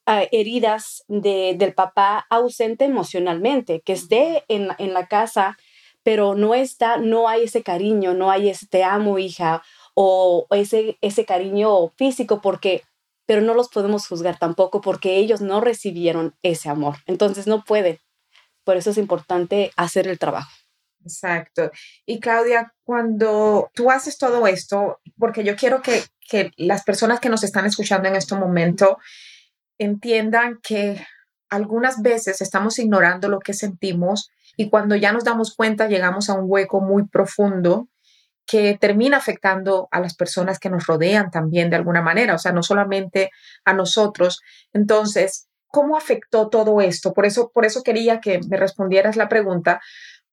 uh, 0.08 0.26
heridas 0.32 1.04
de, 1.06 1.54
del 1.56 1.74
papá 1.74 2.26
ausente 2.30 2.84
emocionalmente, 2.86 3.82
que 3.82 3.92
esté 3.92 4.44
en, 4.48 4.70
en 4.78 4.94
la 4.94 5.06
casa, 5.06 5.56
pero 6.02 6.34
no 6.34 6.54
está, 6.54 6.96
no 6.96 7.28
hay 7.28 7.44
ese 7.44 7.62
cariño, 7.62 8.14
no 8.14 8.30
hay 8.30 8.48
ese 8.48 8.66
te 8.66 8.82
amo, 8.82 9.18
hija, 9.18 9.62
o 9.94 10.46
ese, 10.50 10.96
ese 11.02 11.24
cariño 11.24 11.88
físico, 11.90 12.40
porque 12.40 12.82
pero 13.26 13.42
no 13.42 13.52
los 13.52 13.68
podemos 13.68 14.08
juzgar 14.08 14.38
tampoco 14.38 14.80
porque 14.80 15.16
ellos 15.18 15.42
no 15.42 15.60
recibieron 15.60 16.34
ese 16.42 16.70
amor. 16.70 16.96
Entonces 17.04 17.46
no 17.46 17.62
pueden. 17.62 17.98
Por 18.64 18.78
eso 18.78 18.88
es 18.88 18.96
importante 18.96 19.70
hacer 19.76 20.08
el 20.08 20.18
trabajo. 20.18 20.50
Exacto. 21.02 21.70
Y 22.06 22.20
Claudia, 22.20 22.72
cuando 22.84 23.70
tú 23.74 23.90
haces 23.90 24.16
todo 24.16 24.46
esto, 24.46 25.00
porque 25.18 25.44
yo 25.44 25.56
quiero 25.56 25.82
que, 25.82 26.04
que 26.26 26.52
las 26.56 26.84
personas 26.84 27.20
que 27.20 27.28
nos 27.28 27.44
están 27.44 27.66
escuchando 27.66 28.08
en 28.08 28.16
este 28.16 28.34
momento 28.34 28.96
entiendan 29.78 30.58
que 30.62 31.04
algunas 31.48 32.02
veces 32.02 32.40
estamos 32.40 32.78
ignorando 32.78 33.28
lo 33.28 33.38
que 33.38 33.54
sentimos 33.54 34.30
y 34.56 34.68
cuando 34.70 34.96
ya 34.96 35.12
nos 35.12 35.24
damos 35.24 35.54
cuenta 35.54 35.88
llegamos 35.88 36.28
a 36.28 36.34
un 36.34 36.44
hueco 36.46 36.80
muy 36.80 37.06
profundo 37.06 37.88
que 38.46 38.78
termina 38.80 39.18
afectando 39.18 39.88
a 39.90 40.00
las 40.00 40.16
personas 40.16 40.58
que 40.58 40.70
nos 40.70 40.86
rodean 40.86 41.30
también 41.30 41.68
de 41.68 41.76
alguna 41.76 42.00
manera, 42.00 42.34
o 42.34 42.38
sea, 42.38 42.50
no 42.50 42.62
solamente 42.62 43.30
a 43.64 43.74
nosotros. 43.74 44.40
Entonces, 44.72 45.48
¿cómo 45.66 45.98
afectó 45.98 46.48
todo 46.48 46.80
esto? 46.80 47.12
Por 47.12 47.26
eso, 47.26 47.50
por 47.52 47.66
eso 47.66 47.82
quería 47.82 48.20
que 48.20 48.40
me 48.48 48.56
respondieras 48.56 49.16
la 49.16 49.28
pregunta, 49.28 49.80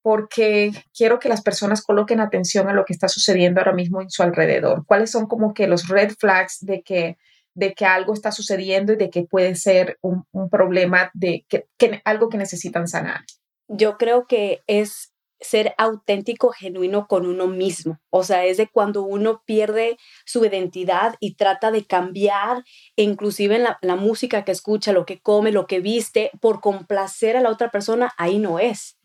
porque 0.02 0.72
quiero 0.96 1.20
que 1.20 1.30
las 1.30 1.42
personas 1.42 1.82
coloquen 1.82 2.22
atención 2.22 2.70
a 2.70 2.74
lo 2.74 2.86
que 2.86 2.94
está 2.94 3.10
sucediendo 3.10 3.60
ahora 3.60 3.74
mismo 3.74 4.02
en 4.02 4.10
su 4.10 4.24
alrededor. 4.24 4.86
¿Cuáles 4.86 5.12
son 5.12 5.28
como 5.28 5.54
que 5.54 5.68
los 5.68 5.88
red 5.90 6.14
flags 6.18 6.60
de 6.62 6.84
que, 6.84 7.18
de 7.55 7.74
que 7.74 7.85
algo 7.85 8.13
está 8.13 8.31
sucediendo 8.31 8.93
y 8.93 8.97
de 8.97 9.09
que 9.09 9.24
puede 9.24 9.55
ser 9.55 9.97
un, 10.01 10.25
un 10.31 10.50
problema, 10.50 11.09
de 11.13 11.45
que, 11.47 11.65
que 11.77 12.01
algo 12.05 12.29
que 12.29 12.38
necesitan 12.38 12.88
sanar? 12.88 13.21
Yo 13.67 13.97
creo 13.97 14.27
que 14.27 14.62
es 14.67 15.15
ser 15.39 15.75
auténtico, 15.77 16.51
genuino 16.51 17.07
con 17.07 17.25
uno 17.25 17.47
mismo. 17.47 18.00
O 18.09 18.24
sea, 18.24 18.45
es 18.45 18.57
de 18.57 18.67
cuando 18.67 19.03
uno 19.03 19.43
pierde 19.45 19.97
su 20.25 20.45
identidad 20.45 21.15
y 21.19 21.35
trata 21.35 21.71
de 21.71 21.85
cambiar, 21.85 22.63
inclusive 22.95 23.55
en 23.55 23.63
la, 23.63 23.95
música 23.95 24.43
que 24.43 24.51
escucha, 24.51 24.93
lo 24.93 25.05
que 25.05 25.19
come, 25.19 25.51
lo 25.51 25.67
que 25.67 25.79
viste, 25.79 26.31
por 26.41 26.62
complacer 26.62 27.38
a 27.38 27.41
la 27.41 27.50
otra 27.50 27.69
persona, 27.71 28.13
ahí 28.17 28.39
no 28.39 28.59
es. 28.59 28.97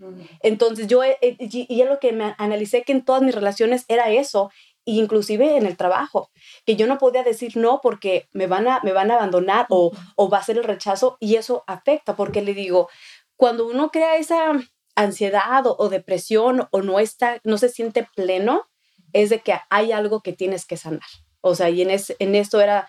Entonces 0.42 0.86
yo, 0.86 1.02
eh, 1.04 1.18
y 1.20 1.80
es 1.80 1.88
lo 1.88 1.98
que 1.98 2.12
me 2.12 2.34
analicé 2.38 2.82
que 2.82 2.92
en 2.92 3.04
todas 3.04 3.22
mis 3.22 3.34
relaciones 3.34 3.84
era 3.88 4.10
eso, 4.10 4.50
inclusive 4.84 5.56
en 5.56 5.66
el 5.66 5.76
trabajo, 5.76 6.30
que 6.64 6.76
yo 6.76 6.86
no 6.86 6.98
podía 6.98 7.22
decir 7.22 7.56
no 7.56 7.80
porque 7.82 8.28
me 8.32 8.46
van 8.46 8.66
a, 8.68 8.80
me 8.82 8.92
van 8.92 9.10
a 9.10 9.14
abandonar 9.14 9.66
o, 9.68 9.92
o 10.16 10.28
va 10.28 10.38
a 10.38 10.42
ser 10.42 10.58
el 10.58 10.64
rechazo 10.64 11.16
y 11.20 11.36
eso 11.36 11.64
afecta 11.66 12.16
porque 12.16 12.42
le 12.42 12.54
digo, 12.54 12.88
cuando 13.36 13.66
uno 13.66 13.90
crea 13.90 14.16
esa 14.16 14.52
ansiedad 14.94 15.64
o, 15.66 15.88
depresión 15.88 16.68
o 16.70 16.82
no 16.82 17.00
está, 17.00 17.40
no 17.44 17.58
se 17.58 17.68
siente 17.68 18.06
pleno, 18.14 18.68
es 19.12 19.30
de 19.30 19.40
que 19.40 19.54
hay 19.70 19.92
algo 19.92 20.20
que 20.20 20.32
tienes 20.32 20.66
que 20.66 20.76
sanar. 20.76 21.08
O 21.40 21.54
sea, 21.54 21.70
y 21.70 21.82
en, 21.82 21.90
en 21.90 22.34
esto 22.34 22.60
era 22.60 22.88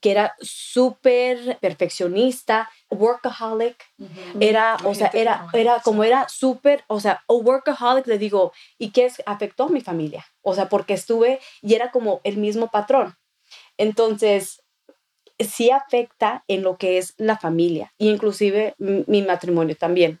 que 0.00 0.10
era 0.10 0.34
súper 0.40 1.58
perfeccionista, 1.60 2.70
workaholic, 2.90 3.76
era, 4.40 4.76
o 4.84 4.94
sea, 4.94 5.10
era, 5.12 5.48
era 5.52 5.80
como 5.80 6.04
era 6.04 6.28
súper, 6.28 6.84
o 6.88 7.00
sea, 7.00 7.22
workaholic, 7.28 8.06
le 8.06 8.18
digo, 8.18 8.52
¿y 8.78 8.90
qué 8.90 9.06
es? 9.06 9.22
afectó 9.26 9.64
a 9.64 9.68
mi 9.68 9.80
familia? 9.80 10.26
O 10.42 10.54
sea, 10.54 10.68
porque 10.68 10.94
estuve 10.94 11.40
y 11.62 11.74
era 11.74 11.90
como 11.90 12.20
el 12.24 12.36
mismo 12.36 12.70
patrón. 12.70 13.16
Entonces, 13.76 14.62
sí 15.38 15.70
afecta 15.70 16.44
en 16.48 16.62
lo 16.62 16.76
que 16.76 16.98
es 16.98 17.14
la 17.18 17.36
familia, 17.38 17.92
y 17.98 18.10
inclusive 18.10 18.74
mi 18.78 19.22
matrimonio 19.22 19.76
también 19.76 20.20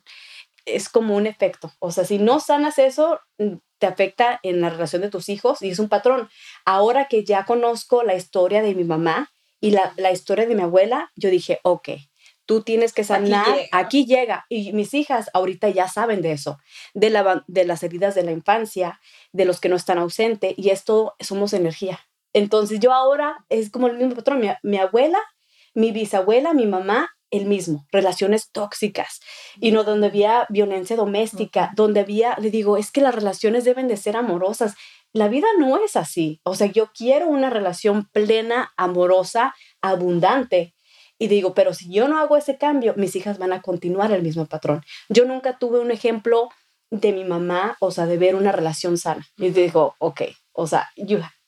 es 0.66 0.88
como 0.88 1.16
un 1.16 1.26
efecto. 1.26 1.72
O 1.78 1.90
sea, 1.92 2.04
si 2.04 2.18
no 2.18 2.40
sanas 2.40 2.78
eso, 2.78 3.20
mm, 3.38 3.54
te 3.78 3.86
afecta 3.86 4.40
en 4.42 4.60
la 4.60 4.70
relación 4.70 5.02
de 5.02 5.10
tus 5.10 5.28
hijos 5.28 5.62
y 5.62 5.70
es 5.70 5.78
un 5.78 5.88
patrón. 5.88 6.28
Ahora 6.64 7.06
que 7.08 7.24
ya 7.24 7.44
conozco 7.44 8.02
la 8.02 8.14
historia 8.14 8.62
de 8.62 8.74
mi 8.74 8.84
mamá 8.84 9.30
y 9.60 9.70
la, 9.70 10.12
historia 10.12 10.46
de 10.46 10.54
mi 10.54 10.62
abuela, 10.62 11.12
yo 11.16 11.30
dije, 11.30 11.60
ok, 11.62 11.90
tú 12.44 12.62
tienes 12.62 12.92
que 12.92 13.04
sanar, 13.04 13.46
aquí 13.72 14.06
llega. 14.06 14.46
Y 14.48 14.72
mis 14.72 14.94
hijas 14.94 15.30
ahorita 15.34 15.68
ya 15.70 15.88
saben 15.88 16.22
de 16.22 16.32
eso, 16.32 16.58
de, 16.94 17.10
la, 17.10 17.44
de 17.46 17.64
las 17.64 17.82
heridas 17.82 18.14
de 18.14 18.22
la 18.22 18.32
infancia, 18.32 19.00
de 19.32 19.44
los 19.44 19.60
que 19.60 19.68
no 19.68 19.76
están 19.76 19.98
ausentes, 19.98 20.54
y 20.56 20.70
esto 20.70 21.14
somos 21.20 21.52
energía. 21.52 22.00
Entonces 22.32 22.80
yo 22.80 22.92
ahora 22.92 23.44
es 23.48 23.70
como 23.70 23.86
el 23.86 23.96
mismo 23.96 24.14
patrón, 24.14 24.42
mi 24.62 24.76
abuela, 24.78 25.18
mi 25.74 25.90
bisabuela, 25.90 26.52
mi 26.52 26.66
mamá 26.66 27.16
el 27.30 27.46
mismo, 27.46 27.86
relaciones 27.90 28.50
tóxicas, 28.50 29.20
y 29.60 29.72
no 29.72 29.84
donde 29.84 30.06
había 30.06 30.46
violencia 30.48 30.96
doméstica, 30.96 31.72
donde 31.74 32.00
había, 32.00 32.36
le 32.38 32.50
digo, 32.50 32.76
es 32.76 32.90
que 32.90 33.00
las 33.00 33.14
relaciones 33.14 33.64
deben 33.64 33.88
de 33.88 33.96
ser 33.96 34.16
amorosas. 34.16 34.74
La 35.16 35.28
vida 35.28 35.46
no 35.58 35.82
es 35.82 35.96
así. 35.96 36.42
O 36.42 36.54
sea, 36.54 36.66
yo 36.66 36.92
quiero 36.92 37.26
una 37.26 37.48
relación 37.48 38.06
plena, 38.12 38.74
amorosa, 38.76 39.54
abundante. 39.80 40.74
Y 41.18 41.28
digo, 41.28 41.54
pero 41.54 41.72
si 41.72 41.90
yo 41.90 42.06
no 42.06 42.18
hago 42.18 42.36
ese 42.36 42.58
cambio, 42.58 42.92
mis 42.98 43.16
hijas 43.16 43.38
van 43.38 43.54
a 43.54 43.62
continuar 43.62 44.12
el 44.12 44.22
mismo 44.22 44.44
patrón. 44.44 44.84
Yo 45.08 45.24
nunca 45.24 45.58
tuve 45.58 45.80
un 45.80 45.90
ejemplo 45.90 46.50
de 46.90 47.12
mi 47.12 47.24
mamá, 47.24 47.78
o 47.80 47.90
sea, 47.90 48.04
de 48.04 48.18
ver 48.18 48.34
una 48.34 48.52
relación 48.52 48.98
sana. 48.98 49.26
Y 49.38 49.48
digo, 49.48 49.94
ok, 50.00 50.20
o 50.52 50.66
sea, 50.66 50.90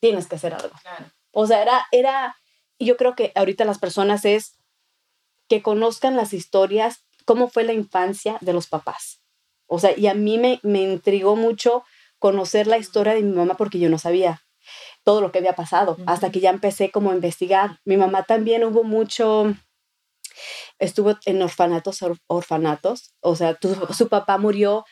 tienes 0.01 0.29
que 0.29 0.37
hacer 0.37 0.55
algo. 0.55 0.75
O 1.33 1.47
sea, 1.47 1.61
era, 1.61 1.87
era, 1.93 2.37
yo 2.79 2.97
creo 2.97 3.15
que 3.15 3.33
ahorita 3.35 3.67
las 3.67 3.79
personas 3.79 4.25
es, 4.25 4.57
que 5.47 5.61
conozcan 5.61 6.17
las 6.17 6.33
historias, 6.33 7.05
cómo 7.27 7.49
fue 7.49 7.65
la 7.65 7.75
infancia 7.75 8.39
de 8.41 8.55
los 8.55 8.67
papás. 8.67 9.21
O 9.67 9.79
sea, 9.79 9.93
y 9.95 10.07
a 10.07 10.15
mí 10.15 10.39
me, 10.39 10.59
me 10.63 10.81
intrigó 10.81 11.37
mucho 11.37 11.85
conocer 12.19 12.67
la 12.67 12.79
historia 12.79 13.15
de 13.15 13.23
mi 13.23 13.33
mamá 13.33 13.57
porque 13.57 13.79
yo 13.79 13.89
no 13.89 13.99
sabía 13.99 14.43
todo 15.05 15.21
lo 15.21 15.33
que 15.33 15.39
había 15.39 15.55
pasado, 15.55 15.97
hasta 16.07 16.31
que 16.31 16.41
ya 16.41 16.51
empecé 16.51 16.91
como 16.91 17.11
a 17.11 17.15
investigar. 17.15 17.81
Mi 17.85 17.97
mamá 17.97 18.25
también 18.25 18.65
hubo 18.65 18.85
mucho, 18.85 19.55
estuvo 20.79 21.17
en 21.25 21.41
orfanatos, 21.41 22.01
orfanatos, 22.27 23.15
o 23.21 23.35
sea, 23.35 23.59
su 23.97 24.09
papá 24.09 24.37
murió 24.37 24.85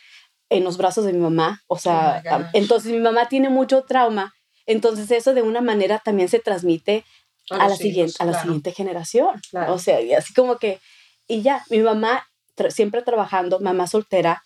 en 0.48 0.64
los 0.64 0.78
brazos 0.78 1.04
de 1.04 1.12
mi 1.12 1.18
mamá, 1.18 1.62
o 1.66 1.78
sea, 1.78 2.22
oh 2.30 2.44
entonces 2.54 2.92
mi 2.92 3.00
mamá 3.00 3.28
tiene 3.28 3.50
mucho 3.50 3.82
trauma, 3.82 4.32
entonces 4.64 5.10
eso 5.10 5.34
de 5.34 5.42
una 5.42 5.60
manera 5.60 5.98
también 5.98 6.28
se 6.28 6.38
transmite 6.38 7.04
a, 7.50 7.68
la, 7.68 7.76
siguiente, 7.76 8.14
a 8.18 8.24
la 8.24 8.40
siguiente 8.40 8.72
generación. 8.72 9.40
O 9.68 9.78
sea, 9.78 10.00
y 10.00 10.14
así 10.14 10.32
como 10.32 10.56
que, 10.56 10.80
y 11.28 11.42
ya, 11.42 11.64
mi 11.68 11.78
mamá 11.78 12.26
siempre 12.70 13.02
trabajando, 13.02 13.60
mamá 13.60 13.86
soltera, 13.86 14.44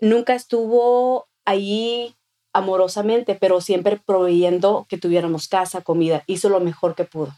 nunca 0.00 0.34
estuvo 0.34 1.28
ahí 1.44 2.16
amorosamente, 2.52 3.34
pero 3.34 3.60
siempre 3.60 4.00
proveyendo 4.04 4.86
que 4.88 4.98
tuviéramos 4.98 5.48
casa, 5.48 5.82
comida, 5.82 6.24
hizo 6.26 6.48
lo 6.48 6.60
mejor 6.60 6.94
que 6.94 7.04
pudo. 7.04 7.34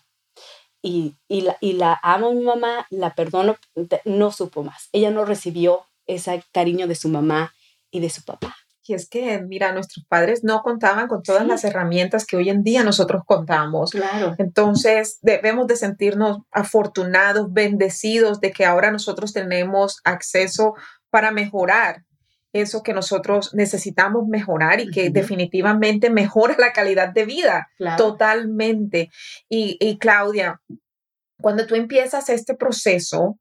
Y, 0.83 1.15
y, 1.29 1.43
la, 1.43 1.57
y 1.61 1.75
la 1.75 1.99
amo 2.03 2.29
a 2.29 2.35
mi 2.35 2.43
mamá, 2.43 2.87
la 2.91 3.15
perdono, 3.15 3.57
no 4.05 4.33
supo 4.33 4.65
más. 4.65 4.89
Ella 4.93 5.11
no 5.11 5.25
recibió 5.25 5.87
ese 6.07 6.43
cariño 6.53 6.89
de 6.89 6.97
su 6.97 7.09
mamá 7.09 7.55
y 7.91 8.01
de 8.01 8.11
su 8.11 8.25
papá. 8.25 8.57
Y 8.85 8.95
es 8.95 9.09
que, 9.09 9.41
mira, 9.41 9.73
nuestros 9.73 10.05
padres 10.07 10.43
no 10.43 10.61
contaban 10.63 11.07
con 11.07 11.23
todas 11.23 11.47
las 11.47 11.63
herramientas 11.63 12.27
que 12.27 12.37
hoy 12.37 12.51
en 12.51 12.65
día 12.65 12.83
nosotros 12.83 13.23
contamos. 13.25 13.93
Claro. 13.93 14.35
Entonces, 14.39 15.19
debemos 15.23 15.69
de 15.69 15.77
sentirnos 15.77 16.39
afortunados, 16.51 17.53
bendecidos 17.53 18.41
de 18.41 18.51
que 18.51 18.65
ahora 18.65 18.91
nosotros 18.91 19.33
tenemos 19.33 20.01
acceso 20.03 20.75
para 21.11 21.31
mejorar 21.31 22.03
eso 22.53 22.83
que 22.83 22.93
nosotros 22.93 23.55
necesitamos 23.55 24.27
mejorar 24.29 24.81
y 24.81 24.91
que 24.91 25.11
definitivamente 25.11 26.11
mejora 26.11 26.55
la 26.59 26.73
calidad 26.73 27.09
de 27.09 27.25
vida. 27.25 27.69
Totalmente. 27.97 29.11
Y, 29.49 29.77
y 29.81 29.99
Claudia, 29.99 30.61
cuando 31.41 31.67
tú 31.67 31.75
empiezas 31.75 32.29
este 32.29 32.55
proceso, 32.55 33.39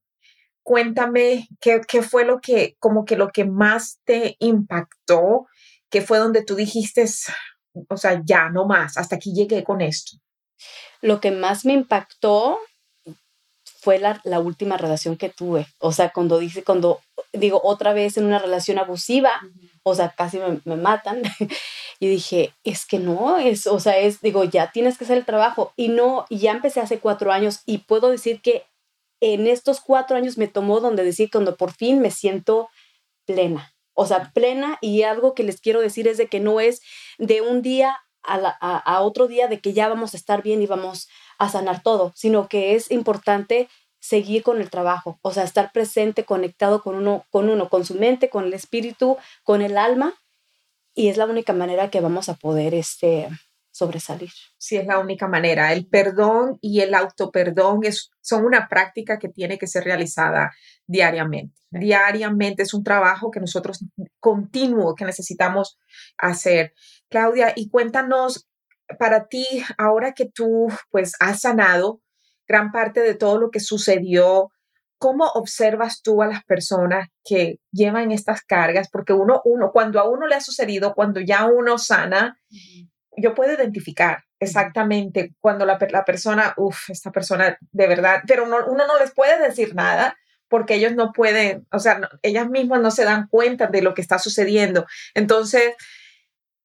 cuéntame 0.63 1.47
qué, 1.59 1.81
qué, 1.87 2.01
fue 2.01 2.25
lo 2.25 2.39
que, 2.39 2.75
como 2.79 3.05
que 3.05 3.17
lo 3.17 3.29
que 3.29 3.45
más 3.45 3.99
te 4.05 4.35
impactó, 4.39 5.47
que 5.89 6.01
fue 6.01 6.17
donde 6.17 6.43
tú 6.43 6.55
dijiste, 6.55 7.05
o 7.89 7.97
sea, 7.97 8.21
ya, 8.23 8.49
no 8.49 8.65
más, 8.65 8.97
hasta 8.97 9.17
aquí 9.17 9.33
llegué 9.33 9.63
con 9.63 9.81
esto. 9.81 10.17
Lo 11.01 11.19
que 11.19 11.31
más 11.31 11.65
me 11.65 11.73
impactó 11.73 12.59
fue 13.81 13.97
la, 13.97 14.21
la 14.23 14.39
última 14.39 14.77
relación 14.77 15.17
que 15.17 15.29
tuve. 15.29 15.65
O 15.79 15.91
sea, 15.91 16.11
cuando 16.11 16.37
dice, 16.37 16.63
cuando 16.63 17.01
digo 17.33 17.59
otra 17.63 17.93
vez 17.93 18.15
en 18.15 18.25
una 18.25 18.37
relación 18.37 18.77
abusiva, 18.77 19.31
o 19.81 19.95
sea, 19.95 20.13
casi 20.15 20.37
me, 20.37 20.61
me 20.65 20.75
matan. 20.75 21.23
y 21.99 22.07
dije, 22.07 22.53
es 22.63 22.85
que 22.85 22.99
no, 22.99 23.39
es, 23.39 23.65
o 23.65 23.79
sea, 23.79 23.97
es, 23.97 24.21
digo, 24.21 24.43
ya 24.43 24.71
tienes 24.71 24.99
que 24.99 25.05
hacer 25.05 25.17
el 25.17 25.25
trabajo. 25.25 25.73
Y 25.75 25.89
no, 25.89 26.27
ya 26.29 26.51
empecé 26.51 26.79
hace 26.79 26.99
cuatro 26.99 27.31
años 27.31 27.61
y 27.65 27.79
puedo 27.79 28.09
decir 28.09 28.39
que 28.41 28.65
en 29.19 29.47
estos 29.47 29.81
cuatro 29.81 30.15
años 30.15 30.37
me 30.37 30.47
tomó 30.47 30.79
donde 30.79 31.03
decir 31.03 31.31
cuando 31.31 31.57
por 31.57 31.71
fin 31.73 32.01
me 32.01 32.11
siento 32.11 32.69
plena. 33.25 33.73
o 33.93 34.05
sea, 34.05 34.31
plena 34.33 34.77
y 34.79 35.03
algo 35.03 35.33
que 35.33 35.43
les 35.43 35.59
quiero 35.59 35.81
decir 35.81 36.07
es 36.07 36.17
de 36.17 36.27
que 36.27 36.39
no 36.39 36.59
es 36.59 36.81
de 37.17 37.41
un 37.41 37.61
día 37.61 37.97
a, 38.23 38.37
a, 38.77 39.01
otro 39.01 39.27
día 39.27 39.47
de 39.47 39.59
que 39.59 39.73
ya 39.73 39.89
vamos 39.89 40.13
a 40.13 40.17
estar 40.17 40.43
bien 40.43 40.61
y 40.61 40.67
vamos 40.67 41.07
a 41.41 41.49
sanar 41.49 41.81
todo, 41.81 42.13
sino 42.15 42.47
que 42.47 42.75
es 42.75 42.91
importante 42.91 43.67
seguir 43.99 44.43
con 44.43 44.61
el 44.61 44.69
trabajo, 44.69 45.17
o 45.23 45.33
sea, 45.33 45.43
estar 45.43 45.71
presente, 45.71 46.23
conectado 46.23 46.83
con 46.83 46.95
uno, 46.95 47.25
con 47.31 47.49
uno, 47.49 47.67
con 47.67 47.83
su 47.83 47.95
mente, 47.95 48.29
con 48.29 48.45
el 48.45 48.53
espíritu, 48.53 49.17
con 49.43 49.63
el 49.63 49.75
alma, 49.75 50.13
y 50.93 51.07
es 51.07 51.17
la 51.17 51.25
única 51.25 51.53
manera 51.53 51.89
que 51.89 51.99
vamos 51.99 52.29
a 52.29 52.35
poder 52.35 52.75
este, 52.75 53.27
sobresalir. 53.71 54.29
Sí, 54.59 54.77
es 54.77 54.85
la 54.85 54.99
única 54.99 55.27
manera. 55.27 55.73
El 55.73 55.87
perdón 55.87 56.59
y 56.61 56.81
el 56.81 56.93
autoperdón 56.93 57.79
es, 57.85 58.11
son 58.21 58.45
una 58.45 58.67
práctica 58.67 59.17
que 59.17 59.29
tiene 59.29 59.57
que 59.57 59.65
ser 59.65 59.83
realizada 59.83 60.51
diariamente. 60.85 61.55
Diariamente 61.71 62.61
es 62.63 62.73
un 62.75 62.83
trabajo 62.83 63.31
que 63.31 63.39
nosotros 63.39 63.83
continuo 64.19 64.93
que 64.93 65.05
necesitamos 65.05 65.79
hacer. 66.17 66.73
Claudia, 67.09 67.53
y 67.55 67.69
cuéntanos 67.69 68.47
para 68.99 69.27
ti, 69.27 69.45
ahora 69.77 70.13
que 70.13 70.25
tú 70.25 70.67
pues 70.89 71.13
has 71.19 71.41
sanado 71.41 72.01
gran 72.47 72.71
parte 72.71 73.01
de 73.01 73.15
todo 73.15 73.39
lo 73.39 73.49
que 73.49 73.59
sucedió, 73.59 74.49
¿cómo 74.97 75.25
observas 75.25 76.01
tú 76.01 76.21
a 76.21 76.27
las 76.27 76.43
personas 76.43 77.07
que 77.23 77.59
llevan 77.71 78.11
estas 78.11 78.41
cargas? 78.43 78.89
Porque 78.91 79.13
uno, 79.13 79.41
uno, 79.45 79.71
cuando 79.71 79.99
a 79.99 80.09
uno 80.09 80.27
le 80.27 80.35
ha 80.35 80.41
sucedido, 80.41 80.93
cuando 80.93 81.19
ya 81.21 81.45
uno 81.45 81.77
sana, 81.77 82.37
yo 83.17 83.33
puedo 83.33 83.53
identificar 83.53 84.23
exactamente 84.39 85.33
cuando 85.39 85.65
la, 85.65 85.77
persona, 85.77 86.53
uff, 86.57 86.89
esta 86.89 87.11
persona 87.11 87.57
de 87.71 87.87
verdad, 87.87 88.21
pero 88.27 88.43
uno 88.43 88.87
no 88.87 88.99
les 88.99 89.13
puede 89.13 89.41
decir 89.41 89.73
nada 89.75 90.17
porque 90.51 90.75
ellos 90.75 90.93
no 90.93 91.13
pueden, 91.13 91.65
o 91.71 91.79
sea, 91.79 92.01
ellas 92.23 92.49
mismas 92.49 92.81
no 92.81 92.91
se 92.91 93.05
dan 93.05 93.27
cuenta 93.27 93.67
de 93.67 93.81
lo 93.81 93.93
que 93.93 94.01
está 94.01 94.19
sucediendo. 94.19 94.85
Entonces, 95.13 95.75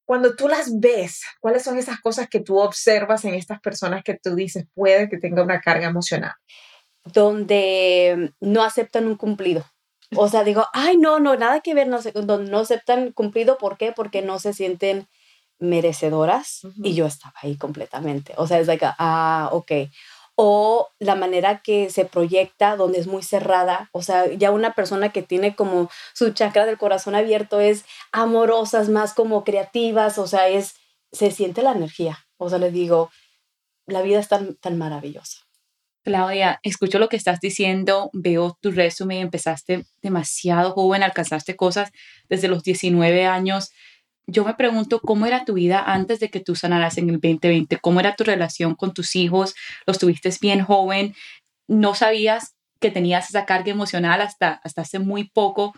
cuando 0.06 0.36
tú 0.36 0.48
las 0.48 0.78
ves, 0.80 1.22
¿cuáles 1.40 1.64
son 1.64 1.76
esas 1.78 2.00
cosas 2.00 2.28
que 2.28 2.40
tú 2.40 2.58
observas 2.58 3.24
en 3.24 3.34
estas 3.34 3.60
personas 3.60 4.02
que 4.04 4.14
tú 4.14 4.34
dices 4.34 4.64
puede 4.72 5.08
que 5.08 5.18
tenga 5.18 5.42
una 5.42 5.60
carga 5.60 5.88
emocional? 5.88 6.32
Donde 7.04 8.32
no 8.40 8.62
aceptan 8.62 9.06
un 9.06 9.16
cumplido. 9.16 9.64
O 10.14 10.28
sea, 10.28 10.44
digo, 10.44 10.64
ay, 10.72 10.96
no, 10.96 11.18
no, 11.18 11.36
nada 11.36 11.60
que 11.60 11.74
ver, 11.74 11.88
no, 11.88 11.98
no 12.38 12.58
aceptan 12.60 13.12
cumplido, 13.12 13.58
¿por 13.58 13.76
qué? 13.76 13.92
Porque 13.92 14.22
no 14.22 14.38
se 14.38 14.52
sienten 14.52 15.08
merecedoras 15.58 16.60
y 16.82 16.94
yo 16.94 17.06
estaba 17.06 17.34
ahí 17.42 17.56
completamente. 17.56 18.32
O 18.36 18.46
sea, 18.46 18.60
es 18.60 18.68
like, 18.68 18.86
ah, 18.98 19.48
ok. 19.52 19.72
O 20.36 20.88
la 20.98 21.14
manera 21.14 21.60
que 21.62 21.90
se 21.90 22.04
proyecta, 22.04 22.76
donde 22.76 22.98
es 22.98 23.06
muy 23.06 23.22
cerrada. 23.22 23.88
O 23.92 24.02
sea, 24.02 24.30
ya 24.32 24.50
una 24.50 24.74
persona 24.74 25.10
que 25.10 25.22
tiene 25.22 25.56
como 25.56 25.90
su 26.14 26.30
chakra 26.32 26.66
del 26.66 26.78
corazón 26.78 27.14
abierto 27.14 27.60
es 27.60 27.84
amorosas, 28.12 28.88
más 28.88 29.14
como 29.14 29.44
creativas. 29.44 30.18
O 30.18 30.26
sea, 30.26 30.48
es, 30.48 30.74
se 31.10 31.30
siente 31.30 31.62
la 31.62 31.72
energía. 31.72 32.26
O 32.36 32.50
sea, 32.50 32.58
le 32.58 32.70
digo, 32.70 33.10
la 33.86 34.02
vida 34.02 34.18
es 34.18 34.28
tan, 34.28 34.56
tan 34.56 34.76
maravillosa. 34.76 35.46
Claudia, 36.06 36.60
escucho 36.62 37.00
lo 37.00 37.08
que 37.08 37.16
estás 37.16 37.40
diciendo, 37.40 38.10
veo 38.12 38.56
tu 38.60 38.70
resumen, 38.70 39.18
empezaste 39.18 39.86
demasiado 40.02 40.70
joven, 40.70 41.02
alcanzaste 41.02 41.56
cosas 41.56 41.90
desde 42.28 42.46
los 42.46 42.62
19 42.62 43.26
años 43.26 43.72
yo 44.26 44.44
me 44.44 44.54
pregunto 44.54 45.00
cómo 45.00 45.26
era 45.26 45.44
tu 45.44 45.54
vida 45.54 45.82
antes 45.86 46.18
de 46.20 46.30
que 46.30 46.40
tú 46.40 46.56
sanaras 46.56 46.98
en 46.98 47.08
el 47.08 47.20
2020, 47.20 47.78
cómo 47.78 48.00
era 48.00 48.16
tu 48.16 48.24
relación 48.24 48.74
con 48.74 48.92
tus 48.92 49.14
hijos, 49.14 49.54
los 49.86 49.98
tuviste 49.98 50.30
bien 50.40 50.64
joven, 50.64 51.14
no 51.68 51.94
sabías 51.94 52.54
que 52.80 52.90
tenías 52.90 53.28
esa 53.28 53.46
carga 53.46 53.70
emocional 53.70 54.20
hasta, 54.20 54.60
hasta 54.64 54.82
hace 54.82 54.98
muy 54.98 55.30
poco, 55.30 55.74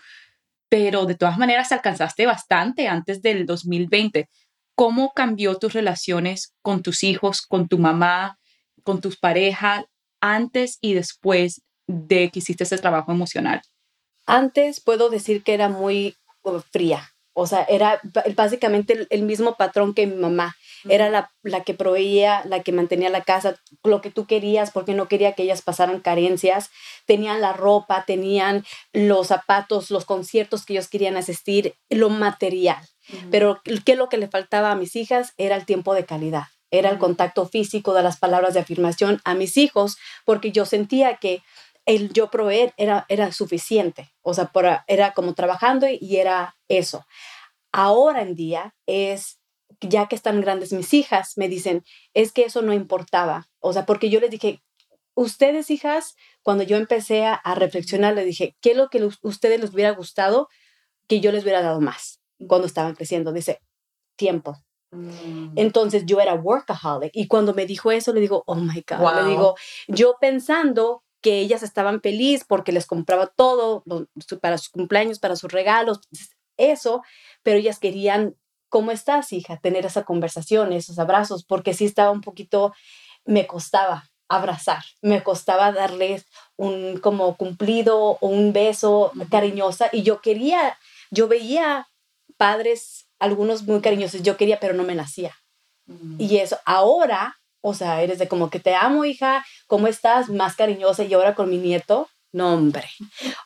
pero 0.68 1.06
de 1.06 1.14
todas 1.14 1.38
maneras 1.38 1.72
alcanzaste 1.72 2.26
bastante 2.26 2.88
antes 2.88 3.22
del 3.22 3.46
2020. 3.46 4.28
¿Cómo 4.74 5.12
cambió 5.12 5.56
tus 5.56 5.72
relaciones 5.72 6.54
con 6.62 6.82
tus 6.82 7.04
hijos, 7.04 7.42
con 7.42 7.68
tu 7.68 7.78
mamá, 7.78 8.38
con 8.82 9.00
tus 9.00 9.16
parejas 9.18 9.84
antes 10.20 10.78
y 10.80 10.94
después 10.94 11.62
de 11.86 12.30
que 12.30 12.38
hiciste 12.40 12.64
ese 12.64 12.78
trabajo 12.78 13.12
emocional? 13.12 13.60
Antes 14.26 14.80
puedo 14.80 15.10
decir 15.10 15.42
que 15.42 15.54
era 15.54 15.68
muy 15.68 16.16
uh, 16.42 16.60
fría, 16.60 17.10
o 17.40 17.46
sea, 17.46 17.62
era 17.68 18.00
básicamente 18.34 19.06
el, 19.10 19.22
mismo 19.22 19.54
patrón 19.54 19.94
que 19.94 20.08
mi 20.08 20.16
mamá. 20.16 20.56
Era 20.88 21.08
la, 21.08 21.32
la, 21.42 21.62
que 21.62 21.72
proveía, 21.72 22.42
la 22.44 22.62
que 22.64 22.72
mantenía 22.72 23.10
la 23.10 23.22
casa, 23.22 23.56
lo 23.84 24.00
que 24.00 24.10
tú 24.10 24.26
querías, 24.26 24.72
porque 24.72 24.94
no 24.94 25.06
quería 25.06 25.34
que 25.34 25.44
ellas 25.44 25.62
pasaran 25.62 26.00
carencias. 26.00 26.70
Tenían 27.06 27.40
la 27.40 27.52
ropa, 27.52 28.04
tenían 28.06 28.64
los 28.92 29.28
zapatos, 29.28 29.92
los 29.92 30.04
conciertos 30.04 30.64
que 30.64 30.72
ellos 30.72 30.88
querían 30.88 31.16
asistir, 31.16 31.74
lo 31.90 32.10
material. 32.10 32.84
Pero 33.30 33.60
¿qué 33.62 33.92
es 33.92 33.98
lo 33.98 34.08
que 34.08 34.18
le 34.18 34.26
faltaba 34.26 34.72
a 34.72 34.76
mis 34.76 34.96
hijas? 34.96 35.32
Era 35.36 35.54
el 35.54 35.64
tiempo 35.64 35.94
de 35.94 36.04
calidad. 36.04 36.44
Era 36.70 36.90
el 36.90 36.98
contacto 36.98 37.46
físico 37.46 37.94
de 37.94 38.02
las 38.02 38.18
palabras 38.18 38.54
de 38.54 38.60
afirmación 38.60 39.20
a 39.24 39.34
mis 39.34 39.56
hijos, 39.56 39.96
porque 40.24 40.52
yo 40.52 40.66
sentía 40.66 41.16
que 41.16 41.42
el 41.88 42.12
yo 42.12 42.30
proveer 42.30 42.74
era, 42.76 43.06
era 43.08 43.32
suficiente, 43.32 44.12
o 44.20 44.34
sea, 44.34 44.52
era 44.86 45.14
como 45.14 45.32
trabajando 45.32 45.86
y 45.88 46.16
era 46.16 46.54
eso. 46.68 47.06
Ahora 47.72 48.20
en 48.20 48.34
día 48.34 48.74
es, 48.86 49.40
ya 49.80 50.06
que 50.06 50.14
están 50.14 50.42
grandes 50.42 50.74
mis 50.74 50.92
hijas, 50.92 51.32
me 51.36 51.48
dicen, 51.48 51.82
es 52.12 52.30
que 52.30 52.44
eso 52.44 52.60
no 52.60 52.74
importaba, 52.74 53.48
o 53.58 53.72
sea, 53.72 53.86
porque 53.86 54.10
yo 54.10 54.20
les 54.20 54.30
dije, 54.30 54.62
ustedes 55.14 55.70
hijas, 55.70 56.14
cuando 56.42 56.62
yo 56.62 56.76
empecé 56.76 57.24
a, 57.24 57.40
reflexionar, 57.54 58.14
le 58.14 58.26
dije, 58.26 58.54
¿qué 58.60 58.72
es 58.72 58.76
lo 58.76 58.90
que 58.90 58.98
a 59.00 59.08
ustedes 59.22 59.58
les 59.58 59.72
hubiera 59.72 59.92
gustado 59.92 60.48
que 61.08 61.20
yo 61.20 61.32
les 61.32 61.42
hubiera 61.42 61.62
dado 61.62 61.80
más 61.80 62.20
cuando 62.46 62.66
estaban 62.66 62.96
creciendo? 62.96 63.32
Dice, 63.32 63.62
tiempo. 64.16 64.58
Mm. 64.90 65.52
Entonces 65.56 66.04
yo 66.04 66.20
era 66.20 66.34
workaholic 66.34 67.12
y 67.14 67.28
cuando 67.28 67.54
me 67.54 67.64
dijo 67.64 67.90
eso 67.90 68.12
le 68.12 68.20
digo, 68.20 68.42
oh 68.46 68.56
my 68.56 68.84
God, 68.86 69.22
le 69.22 69.30
digo, 69.30 69.54
yo 69.86 70.16
pensando 70.20 71.02
que 71.20 71.40
ellas 71.40 71.62
estaban 71.62 72.00
felices 72.00 72.46
porque 72.48 72.72
les 72.72 72.86
compraba 72.86 73.26
todo 73.26 73.84
para 74.40 74.58
sus 74.58 74.68
cumpleaños, 74.68 75.18
para 75.18 75.36
sus 75.36 75.50
regalos, 75.50 76.00
eso, 76.56 77.02
pero 77.42 77.58
ellas 77.58 77.78
querían, 77.78 78.36
¿cómo 78.68 78.90
estás, 78.90 79.32
hija? 79.32 79.58
Tener 79.58 79.86
esa 79.86 80.04
conversación, 80.04 80.72
esos 80.72 80.98
abrazos, 80.98 81.44
porque 81.44 81.74
sí 81.74 81.84
estaba 81.84 82.10
un 82.10 82.20
poquito, 82.20 82.74
me 83.24 83.46
costaba 83.46 84.10
abrazar, 84.28 84.82
me 85.00 85.22
costaba 85.22 85.72
darles 85.72 86.26
un 86.56 86.98
como 86.98 87.36
cumplido 87.36 87.98
o 87.98 88.28
un 88.28 88.52
beso 88.52 89.12
cariñosa 89.30 89.88
y 89.90 90.02
yo 90.02 90.20
quería, 90.20 90.76
yo 91.10 91.28
veía 91.28 91.88
padres, 92.36 93.08
algunos 93.18 93.62
muy 93.62 93.80
cariñosos, 93.80 94.22
yo 94.22 94.36
quería, 94.36 94.60
pero 94.60 94.74
no 94.74 94.84
me 94.84 94.94
nacía. 94.94 95.34
Mm. 95.86 96.20
Y 96.20 96.36
eso, 96.38 96.58
ahora 96.66 97.37
o 97.60 97.74
sea, 97.74 98.02
eres 98.02 98.18
de 98.18 98.28
como 98.28 98.50
que 98.50 98.60
te 98.60 98.74
amo, 98.74 99.04
hija, 99.04 99.44
¿cómo 99.66 99.86
estás? 99.86 100.28
Más 100.28 100.56
cariñosa 100.56 101.04
y 101.04 101.14
ahora 101.14 101.34
con 101.34 101.50
mi 101.50 101.58
nieto, 101.58 102.08
no, 102.32 102.54
hombre. 102.54 102.84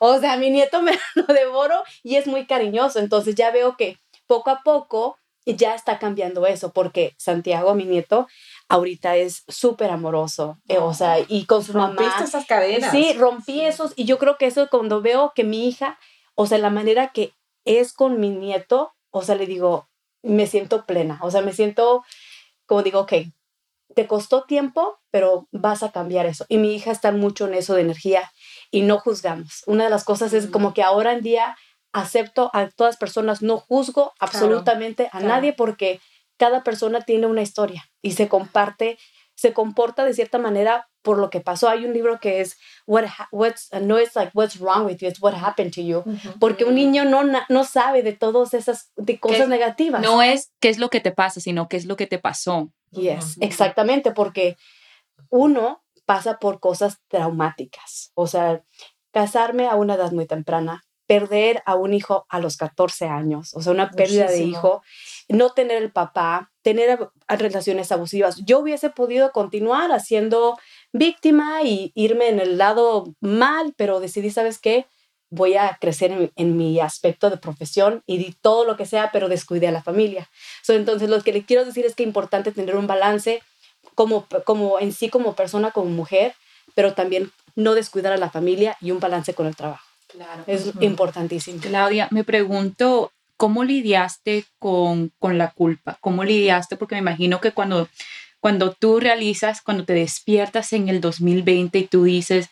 O 0.01 0.19
sea, 0.19 0.37
mi 0.37 0.51
nieto 0.51 0.83
me 0.83 0.93
lo 1.15 1.25
devoro 1.33 1.83
y 2.03 2.17
es 2.17 2.27
muy 2.27 2.47
cariñoso. 2.47 2.99
Entonces 2.99 3.35
ya 3.35 3.51
veo 3.51 3.77
que 3.77 3.99
poco 4.27 4.51
a 4.51 4.63
poco 4.63 5.17
ya 5.45 5.75
está 5.75 5.99
cambiando 5.99 6.47
eso, 6.47 6.73
porque 6.73 7.15
Santiago, 7.19 7.75
mi 7.75 7.85
nieto, 7.85 8.29
ahorita 8.69 9.17
es 9.17 9.43
súper 9.49 9.91
amoroso. 9.91 10.59
Eh, 10.69 10.79
o 10.79 10.95
sea, 10.95 11.17
y 11.27 11.47
con 11.47 11.65
su 11.65 11.73
Rompiste 11.73 12.05
mamá. 12.05 12.25
esas 12.25 12.47
cadenas. 12.47 12.93
Sí, 12.93 13.13
rompí 13.15 13.61
esos. 13.61 13.93
Y 13.97 14.05
yo 14.05 14.19
creo 14.19 14.37
que 14.39 14.47
eso 14.47 14.69
cuando 14.71 15.01
veo 15.01 15.33
que 15.35 15.45
mi 15.45 15.67
hija, 15.69 15.99
o 16.35 16.47
sea, 16.47 16.59
la 16.59 16.71
manera 16.71 17.09
que 17.13 17.33
es 17.65 17.93
con 17.93 18.21
mi 18.21 18.31
nieto, 18.31 18.93
o 19.11 19.23
sea, 19.23 19.35
le 19.35 19.47
digo, 19.47 19.89
me 20.23 20.47
siento 20.47 20.85
plena. 20.85 21.19
O 21.23 21.31
sea, 21.31 21.43
me 21.43 21.53
siento 21.53 22.05
como 22.67 22.83
digo, 22.83 23.01
ok, 23.01 23.13
te 23.95 24.07
costó 24.07 24.45
tiempo, 24.45 24.99
pero 25.11 25.49
vas 25.53 25.83
a 25.83 25.93
cambiar 25.93 26.27
eso. 26.27 26.45
Y 26.49 26.59
mi 26.59 26.75
hija 26.75 26.91
está 26.91 27.13
mucho 27.13 27.47
en 27.47 27.55
eso 27.55 27.75
de 27.75 27.83
energía 27.83 28.31
y 28.71 28.83
no 28.83 28.99
juzgamos. 28.99 29.63
Una 29.67 29.85
de 29.85 29.91
las 29.91 30.05
cosas 30.05 30.33
es 30.33 30.47
como 30.47 30.75
que 30.75 30.83
ahora 30.83 31.13
en 31.13 31.23
día 31.23 31.57
acepto 31.93 32.51
a 32.55 32.69
todas 32.69 32.97
personas, 32.97 33.43
no 33.43 33.59
juzgo 33.59 34.13
absolutamente 34.19 35.09
a 35.13 35.21
nadie 35.21 35.53
porque 35.53 36.01
cada 36.39 36.65
persona 36.65 37.03
tiene 37.03 37.27
una 37.27 37.43
historia 37.43 37.85
y 38.01 38.13
se 38.13 38.29
comparte, 38.29 38.99
se 39.35 39.53
comporta 39.53 40.05
de 40.05 40.15
cierta 40.15 40.39
manera 40.39 40.89
por 41.03 41.19
lo 41.19 41.31
que 41.31 41.41
pasó. 41.41 41.69
Hay 41.69 41.85
un 41.85 41.93
libro 41.93 42.19
que 42.19 42.41
es 42.41 42.57
what 42.87 43.05
what's 43.31 43.69
no 43.83 43.99
es 43.99 44.17
like 44.17 44.31
what's 44.35 44.59
wrong 44.59 44.87
with 44.87 44.99
you, 44.99 45.09
it's 45.09 45.21
what 45.21 45.35
happened 45.35 45.75
to 45.75 45.83
you, 45.83 46.03
porque 46.41 46.65
un 46.65 46.75
niño 46.75 47.05
no 47.05 47.23
no 47.49 47.65
sabe 47.65 48.03
de 48.03 48.13
todas 48.13 48.55
esas 48.55 48.91
de 48.97 49.21
cosas 49.21 49.49
negativas. 49.49 50.01
No 50.01 50.23
es 50.23 50.51
qué 50.61 50.69
es 50.69 50.79
lo 50.79 50.89
que 50.89 51.01
te 51.01 51.13
pasa, 51.13 51.41
sino 51.41 51.69
qué 51.69 51.77
es 51.77 51.85
lo 51.85 51.97
que 51.97 52.07
te 52.07 52.19
pasó. 52.19 52.73
Yes, 52.93 53.37
exactamente, 53.41 54.13
porque 54.13 54.57
uno 55.31 55.83
pasa 56.05 56.39
por 56.39 56.61
cosas 56.61 56.99
traumáticas, 57.09 58.13
o 58.15 58.27
sea, 58.27 58.65
casarme 59.13 59.69
a 59.69 59.77
una 59.77 59.95
edad 59.95 60.13
muy 60.13 60.27
temprana, 60.27 60.83
perder 61.07 61.63
a 61.67 61.75
un 61.75 61.95
hijo 61.95 62.27
a 62.29 62.39
los 62.39 62.57
14 62.57 63.07
años, 63.07 63.55
o 63.55 63.61
sea, 63.61 63.73
una 63.73 63.91
pérdida 63.91 64.29
de 64.29 64.43
hijo, 64.43 64.83
no 65.29 65.51
tener 65.51 65.83
el 65.83 65.93
papá, 65.93 66.53
tener 66.63 67.11
relaciones 67.29 67.93
abusivas. 67.93 68.43
Yo 68.45 68.61
hubiese 68.61 68.91
podido 68.91 69.33
continuar 69.33 69.93
haciendo 69.93 70.59
víctima 70.93 71.63
y 71.63 71.93
irme 71.95 72.29
en 72.29 72.41
el 72.41 72.57
lado 72.57 73.15
mal, 73.21 73.75
pero 73.77 74.01
decidí, 74.01 74.31
¿sabes 74.31 74.59
qué? 74.59 74.87
Voy 75.33 75.57
a 75.57 75.79
crecer 75.81 76.31
en, 76.37 76.57
mi 76.59 76.79
aspecto 76.79 77.31
de 77.31 77.39
profesión 77.39 78.03
y 78.07 78.19
di 78.19 78.37
todo 78.43 78.67
lo 78.67 78.77
que 78.77 78.85
sea, 78.85 79.11
pero 79.13 79.31
descuide 79.31 79.67
a 79.67 79.73
la 79.73 79.83
familia. 79.83 80.29
entonces, 80.69 81.09
lo 81.09 81.23
que 81.23 81.33
le 81.33 81.43
quiero 81.43 81.65
decir 81.65 81.87
es 81.87 81.95
que 81.95 82.03
es 82.03 82.07
importante 82.07 82.53
tener 82.53 82.77
un 82.77 82.87
balance 82.87 83.43
como, 83.95 84.27
como 84.45 84.79
en 84.79 84.93
sí, 84.93 85.09
como 85.09 85.35
persona, 85.35 85.71
como 85.71 85.89
mujer, 85.89 86.35
pero 86.75 86.93
también 86.93 87.33
no 87.57 87.75
descuidar 87.75 88.13
a 88.13 88.19
la 88.19 88.31
familia 88.31 88.77
y 88.83 88.91
un 88.91 89.01
balance 89.01 89.33
con 89.33 89.47
el 89.47 89.57
trabajo. 89.57 89.87
Claro. 90.09 90.45
Es 90.47 90.71
importantísimo. 90.81 91.61
Claudia, 91.63 92.09
me 92.11 92.25
pregunto, 92.25 93.11
¿cómo 93.39 93.65
lidiaste 93.65 94.45
con, 94.59 95.13
con 95.19 95.39
la 95.39 95.53
culpa? 95.53 95.97
¿Cómo 96.03 96.25
lidiaste? 96.25 96.77
Porque 96.77 96.97
me 96.97 97.01
imagino 97.01 97.41
que 97.41 97.53
cuando, 97.53 97.89
cuando 98.39 98.73
tú 98.73 99.01
realizas, 99.01 99.63
cuando 99.63 99.87
te 99.87 99.95
despiertas 99.95 100.75
en 100.75 100.91
el 100.91 101.01
2020 101.01 101.79
y 101.79 101.87
tú 101.87 102.05
dices, 102.05 102.51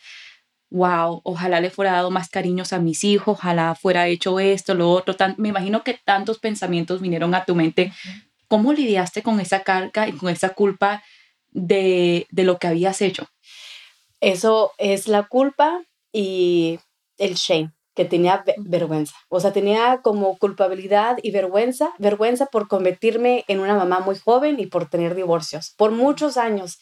wow, 0.70 1.20
ojalá 1.24 1.60
le 1.60 1.70
fuera 1.70 1.92
dado 1.92 2.10
más 2.10 2.28
cariños 2.28 2.72
a 2.72 2.78
mis 2.78 3.04
hijos, 3.04 3.38
ojalá 3.38 3.74
fuera 3.74 4.06
hecho 4.08 4.38
esto, 4.40 4.74
lo 4.74 4.90
otro. 4.90 5.14
me 5.36 5.48
imagino 5.48 5.82
que 5.82 5.98
tantos 6.04 6.38
pensamientos 6.38 7.00
vinieron 7.00 7.34
a 7.34 7.44
tu 7.44 7.54
mente. 7.54 7.92
¿Cómo 8.48 8.72
lidiaste 8.72 9.22
con 9.22 9.40
esa 9.40 9.62
carga 9.62 10.08
y 10.08 10.12
con 10.12 10.28
esa 10.28 10.50
culpa 10.50 11.02
de, 11.50 12.26
de 12.30 12.44
lo 12.44 12.58
que 12.58 12.68
habías 12.68 13.02
hecho? 13.02 13.28
Eso 14.20 14.72
es 14.78 15.08
la 15.08 15.24
culpa 15.24 15.82
y 16.12 16.78
el 17.18 17.34
shame, 17.34 17.72
que 17.94 18.04
tenía 18.04 18.44
vergüenza. 18.58 19.14
O 19.28 19.40
sea, 19.40 19.52
tenía 19.52 20.00
como 20.02 20.36
culpabilidad 20.38 21.18
y 21.22 21.30
vergüenza, 21.30 21.90
vergüenza 21.98 22.46
por 22.46 22.68
convertirme 22.68 23.44
en 23.48 23.60
una 23.60 23.74
mamá 23.74 24.00
muy 24.00 24.16
joven 24.16 24.58
y 24.58 24.66
por 24.66 24.88
tener 24.88 25.14
divorcios 25.14 25.74
por 25.76 25.90
muchos 25.90 26.36
años. 26.36 26.78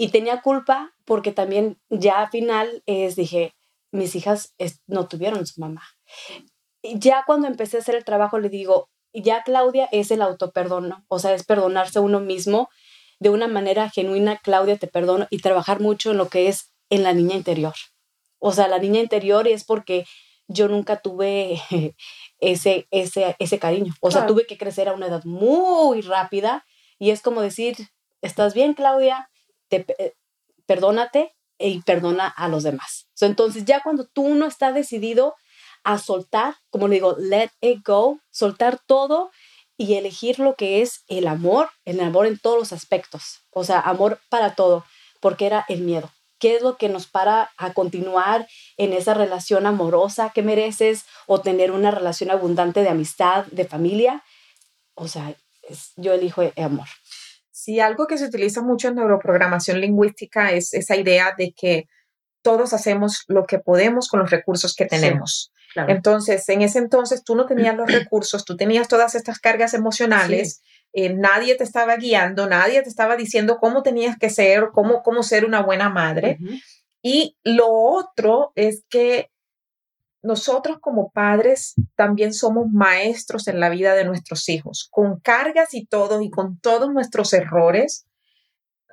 Y 0.00 0.08
tenía 0.08 0.40
culpa 0.40 0.94
porque 1.04 1.30
también 1.30 1.78
ya 1.90 2.20
al 2.20 2.30
final 2.30 2.82
es, 2.86 3.16
dije, 3.16 3.54
mis 3.92 4.16
hijas 4.16 4.54
no 4.86 5.06
tuvieron 5.08 5.46
su 5.46 5.60
mamá. 5.60 5.82
ya 6.82 7.24
cuando 7.26 7.48
empecé 7.48 7.76
a 7.76 7.80
hacer 7.80 7.96
el 7.96 8.04
trabajo 8.06 8.38
le 8.38 8.48
digo, 8.48 8.88
ya 9.12 9.42
Claudia 9.42 9.90
es 9.92 10.10
el 10.10 10.22
autoperdono, 10.22 11.04
o 11.08 11.18
sea, 11.18 11.34
es 11.34 11.44
perdonarse 11.44 11.98
a 11.98 12.02
uno 12.02 12.18
mismo 12.18 12.70
de 13.18 13.28
una 13.28 13.46
manera 13.46 13.90
genuina, 13.90 14.38
Claudia, 14.42 14.78
te 14.78 14.86
perdono, 14.86 15.26
y 15.28 15.40
trabajar 15.40 15.80
mucho 15.80 16.12
en 16.12 16.16
lo 16.16 16.30
que 16.30 16.48
es 16.48 16.72
en 16.88 17.02
la 17.02 17.12
niña 17.12 17.36
interior. 17.36 17.74
O 18.38 18.52
sea, 18.52 18.68
la 18.68 18.78
niña 18.78 19.00
interior 19.00 19.46
es 19.48 19.64
porque 19.64 20.06
yo 20.48 20.66
nunca 20.68 21.02
tuve 21.02 21.60
ese, 22.38 22.88
ese, 22.90 23.36
ese 23.38 23.58
cariño. 23.58 23.92
O 24.00 24.10
sea, 24.10 24.24
tuve 24.24 24.46
que 24.46 24.56
crecer 24.56 24.88
a 24.88 24.94
una 24.94 25.08
edad 25.08 25.24
muy 25.26 26.00
rápida 26.00 26.64
y 26.98 27.10
es 27.10 27.20
como 27.20 27.42
decir, 27.42 27.76
¿estás 28.22 28.54
bien, 28.54 28.72
Claudia? 28.72 29.26
Eh, 29.70 30.14
perdónate 30.66 31.34
y 31.58 31.82
perdona 31.82 32.26
a 32.28 32.48
los 32.48 32.62
demás. 32.62 33.06
entonces 33.20 33.64
ya 33.64 33.82
cuando 33.82 34.06
tú 34.06 34.34
no 34.34 34.46
estás 34.46 34.74
decidido 34.74 35.34
a 35.84 35.98
soltar, 35.98 36.56
como 36.70 36.88
le 36.88 36.94
digo, 36.94 37.16
let 37.18 37.50
it 37.60 37.80
go, 37.84 38.20
soltar 38.30 38.78
todo 38.86 39.30
y 39.76 39.94
elegir 39.94 40.38
lo 40.38 40.54
que 40.56 40.82
es 40.82 41.04
el 41.08 41.26
amor, 41.26 41.70
el 41.84 42.00
amor 42.00 42.26
en 42.26 42.38
todos 42.38 42.58
los 42.58 42.72
aspectos, 42.72 43.40
o 43.50 43.64
sea, 43.64 43.80
amor 43.80 44.20
para 44.28 44.54
todo, 44.54 44.84
porque 45.20 45.46
era 45.46 45.64
el 45.68 45.80
miedo. 45.82 46.10
¿Qué 46.38 46.56
es 46.56 46.62
lo 46.62 46.76
que 46.76 46.88
nos 46.88 47.06
para 47.06 47.50
a 47.58 47.74
continuar 47.74 48.48
en 48.78 48.94
esa 48.94 49.12
relación 49.12 49.66
amorosa 49.66 50.30
que 50.34 50.42
mereces 50.42 51.04
o 51.26 51.40
tener 51.40 51.70
una 51.70 51.90
relación 51.90 52.30
abundante 52.30 52.82
de 52.82 52.88
amistad, 52.88 53.44
de 53.46 53.66
familia? 53.66 54.22
O 54.94 55.06
sea, 55.06 55.34
yo 55.96 56.14
elijo 56.14 56.42
el 56.42 56.52
amor. 56.62 56.88
Sí, 57.62 57.78
algo 57.78 58.06
que 58.06 58.16
se 58.16 58.24
utiliza 58.24 58.62
mucho 58.62 58.88
en 58.88 58.94
neuroprogramación 58.94 59.82
lingüística 59.82 60.50
es 60.50 60.72
esa 60.72 60.96
idea 60.96 61.34
de 61.36 61.52
que 61.52 61.88
todos 62.40 62.72
hacemos 62.72 63.24
lo 63.28 63.44
que 63.44 63.58
podemos 63.58 64.08
con 64.08 64.20
los 64.20 64.30
recursos 64.30 64.74
que 64.74 64.86
tenemos. 64.86 65.52
Entonces, 65.86 66.48
en 66.48 66.62
ese 66.62 66.78
entonces 66.78 67.22
tú 67.22 67.36
no 67.36 67.44
tenías 67.44 67.76
los 67.76 67.86
recursos, 67.92 68.46
tú 68.46 68.56
tenías 68.56 68.88
todas 68.88 69.14
estas 69.14 69.40
cargas 69.40 69.74
emocionales, 69.74 70.62
eh, 70.94 71.12
nadie 71.12 71.54
te 71.54 71.64
estaba 71.64 71.96
guiando, 71.96 72.46
nadie 72.46 72.80
te 72.80 72.88
estaba 72.88 73.14
diciendo 73.14 73.58
cómo 73.60 73.82
tenías 73.82 74.16
que 74.16 74.30
ser, 74.30 74.70
cómo, 74.72 75.02
cómo 75.02 75.22
ser 75.22 75.44
una 75.44 75.60
buena 75.60 75.90
madre. 75.90 76.38
Y 77.02 77.36
lo 77.44 77.68
otro 77.68 78.52
es 78.54 78.84
que 78.88 79.30
nosotros 80.22 80.78
como 80.80 81.10
padres 81.10 81.74
también 81.94 82.34
somos 82.34 82.66
maestros 82.70 83.48
en 83.48 83.58
la 83.58 83.70
vida 83.70 83.94
de 83.94 84.04
nuestros 84.04 84.48
hijos, 84.48 84.88
con 84.90 85.18
cargas 85.20 85.72
y 85.72 85.86
todo 85.86 86.20
y 86.20 86.30
con 86.30 86.58
todos 86.58 86.92
nuestros 86.92 87.32
errores. 87.32 88.06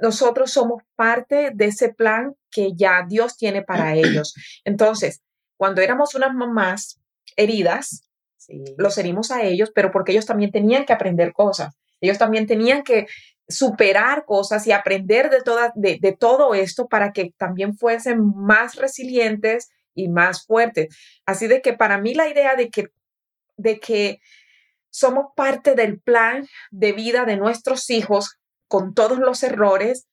Nosotros 0.02 0.52
somos 0.52 0.84
parte 0.96 1.52
de 1.54 1.66
ese 1.66 1.94
plan 1.94 2.36
que 2.50 2.72
ya 2.76 3.06
Dios 3.08 3.36
tiene 3.36 3.62
para 3.62 3.96
ellos. 3.96 4.36
Entonces, 4.64 5.22
cuando 5.58 5.82
éramos 5.82 6.16
unas 6.16 6.34
mamás 6.34 7.02
heridas, 7.36 8.08
los 8.78 8.98
herimos 8.98 9.32
a 9.32 9.44
ellos, 9.44 9.72
pero 9.76 9.92
porque 9.92 10.14
ellos 10.14 10.26
también 10.26 10.52
tenían 10.52 10.86
que 10.86 10.94
aprender 10.94 11.34
cosas. 11.34 11.76
Ellos 12.00 12.18
también 12.18 12.48
tenían 12.48 12.84
que 12.84 13.08
superar 13.50 14.24
cosas 14.26 14.66
y 14.68 14.72
aprender 14.72 15.30
de, 15.30 15.42
toda, 15.42 15.74
de, 15.76 15.98
de 16.00 16.12
todo 16.14 16.54
esto 16.54 16.88
para 16.88 17.12
que 17.12 17.34
también 17.38 17.76
fuesen 17.76 18.20
más 18.36 18.76
resilientes 18.76 19.70
y 19.98 20.08
más 20.08 20.46
fuertes. 20.46 20.96
Así 21.26 21.48
de 21.48 21.62
que 21.62 21.74
para 21.74 21.98
mí 21.98 22.14
la 22.14 22.30
idea 22.30 22.56
de 22.56 22.70
que, 22.70 22.92
de 23.58 23.80
que 23.80 24.22
somos 24.90 25.26
parte 25.36 25.76
del 25.76 26.00
plan 26.00 26.48
de 26.72 26.94
vida 26.94 27.26
de 27.26 27.36
nuestros 27.36 27.90
hijos 27.90 28.38
con 28.70 28.94
todos 28.94 29.18
los 29.20 29.44
errores, 29.44 30.08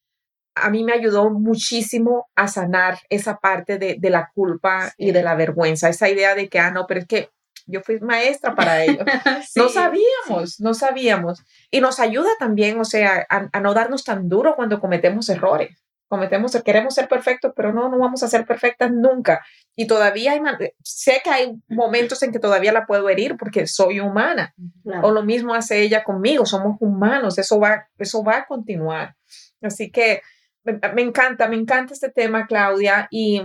a 0.56 0.70
mí 0.70 0.84
me 0.84 0.92
ayudó 0.92 1.30
muchísimo 1.30 2.28
a 2.34 2.48
sanar 2.48 2.98
esa 3.10 3.38
parte 3.38 3.78
de, 3.78 4.10
la 4.10 4.30
culpa 4.34 4.92
y 4.96 5.12
de 5.12 5.22
la 5.22 5.34
vergüenza, 5.34 5.88
esa 5.88 6.08
idea 6.08 6.34
de 6.34 6.48
que, 6.48 6.58
ah, 6.58 6.70
no, 6.70 6.86
pero 6.86 7.00
es 7.00 7.06
que 7.06 7.30
yo 7.66 7.80
fui 7.80 7.98
maestra 8.00 8.54
para 8.54 8.84
ellos. 8.84 9.04
no 9.56 9.68
sabíamos, 9.68 10.60
no 10.60 10.74
sabíamos. 10.74 11.42
Y 11.70 11.80
nos 11.80 11.98
ayuda 11.98 12.30
también, 12.38 12.78
o 12.78 12.84
sea, 12.84 13.26
a, 13.28 13.60
no 13.60 13.74
darnos 13.74 14.04
tan 14.04 14.28
duro 14.28 14.54
cuando 14.54 14.80
cometemos 14.80 15.28
errores 15.28 15.83
cometemos, 16.14 16.52
queremos 16.64 16.94
ser 16.94 17.08
perfectos, 17.08 17.52
pero 17.56 17.72
no, 17.72 17.88
no 17.88 17.98
vamos 17.98 18.22
a 18.22 18.28
ser 18.28 18.46
perfectas 18.46 18.92
nunca. 18.92 19.44
Y 19.74 19.88
todavía 19.88 20.30
hay, 20.30 20.40
sé 20.84 21.20
que 21.24 21.30
hay 21.30 21.52
momentos 21.66 22.22
en 22.22 22.30
que 22.30 22.38
todavía 22.38 22.72
la 22.72 22.86
puedo 22.86 23.08
herir 23.08 23.36
porque 23.36 23.66
soy 23.66 23.98
humana. 23.98 24.54
O 25.02 25.10
lo 25.10 25.24
mismo 25.24 25.54
hace 25.54 25.82
ella 25.82 26.04
conmigo, 26.04 26.46
somos 26.46 26.76
humanos, 26.78 27.36
eso 27.36 27.58
va, 27.58 27.88
eso 27.98 28.22
va 28.22 28.36
a 28.36 28.46
continuar. 28.46 29.16
Así 29.60 29.90
que 29.90 30.20
me, 30.62 30.78
me 30.94 31.02
encanta, 31.02 31.48
me 31.48 31.56
encanta 31.56 31.92
este 31.92 32.10
tema, 32.10 32.46
Claudia, 32.46 33.08
y 33.10 33.42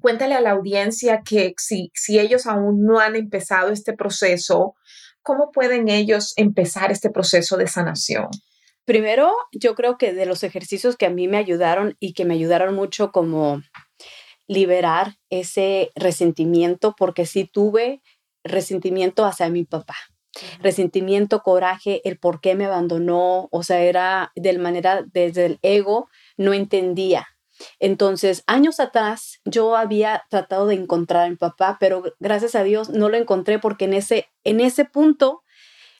cuéntale 0.00 0.34
a 0.34 0.40
la 0.40 0.50
audiencia 0.50 1.22
que 1.24 1.54
si, 1.56 1.92
si 1.94 2.18
ellos 2.18 2.46
aún 2.46 2.84
no 2.84 2.98
han 2.98 3.14
empezado 3.14 3.70
este 3.70 3.92
proceso, 3.92 4.74
¿cómo 5.22 5.52
pueden 5.52 5.88
ellos 5.88 6.32
empezar 6.34 6.90
este 6.90 7.10
proceso 7.10 7.56
de 7.56 7.68
sanación? 7.68 8.30
Primero, 8.84 9.32
yo 9.52 9.74
creo 9.74 9.96
que 9.96 10.12
de 10.12 10.26
los 10.26 10.42
ejercicios 10.42 10.96
que 10.96 11.06
a 11.06 11.10
mí 11.10 11.28
me 11.28 11.38
ayudaron 11.38 11.96
y 12.00 12.12
que 12.12 12.24
me 12.24 12.34
ayudaron 12.34 12.74
mucho 12.74 13.12
como 13.12 13.62
liberar 14.46 15.16
ese 15.30 15.90
resentimiento, 15.94 16.94
porque 16.96 17.24
sí 17.24 17.48
tuve 17.50 18.02
resentimiento 18.44 19.24
hacia 19.24 19.48
mi 19.48 19.64
papá. 19.64 19.96
Resentimiento, 20.60 21.40
coraje, 21.40 22.02
el 22.04 22.18
por 22.18 22.40
qué 22.40 22.54
me 22.54 22.66
abandonó, 22.66 23.48
o 23.50 23.62
sea, 23.62 23.80
era 23.82 24.32
de 24.34 24.58
manera 24.58 25.04
desde 25.12 25.46
el 25.46 25.58
ego, 25.62 26.08
no 26.36 26.52
entendía. 26.52 27.26
Entonces, 27.78 28.42
años 28.46 28.80
atrás 28.80 29.40
yo 29.44 29.76
había 29.76 30.24
tratado 30.28 30.66
de 30.66 30.74
encontrar 30.74 31.26
a 31.26 31.30
mi 31.30 31.36
papá, 31.36 31.76
pero 31.78 32.02
gracias 32.18 32.54
a 32.54 32.64
Dios 32.64 32.90
no 32.90 33.08
lo 33.08 33.16
encontré 33.16 33.58
porque 33.58 33.84
en 33.84 33.94
ese, 33.94 34.28
en 34.42 34.60
ese 34.60 34.84
punto 34.84 35.42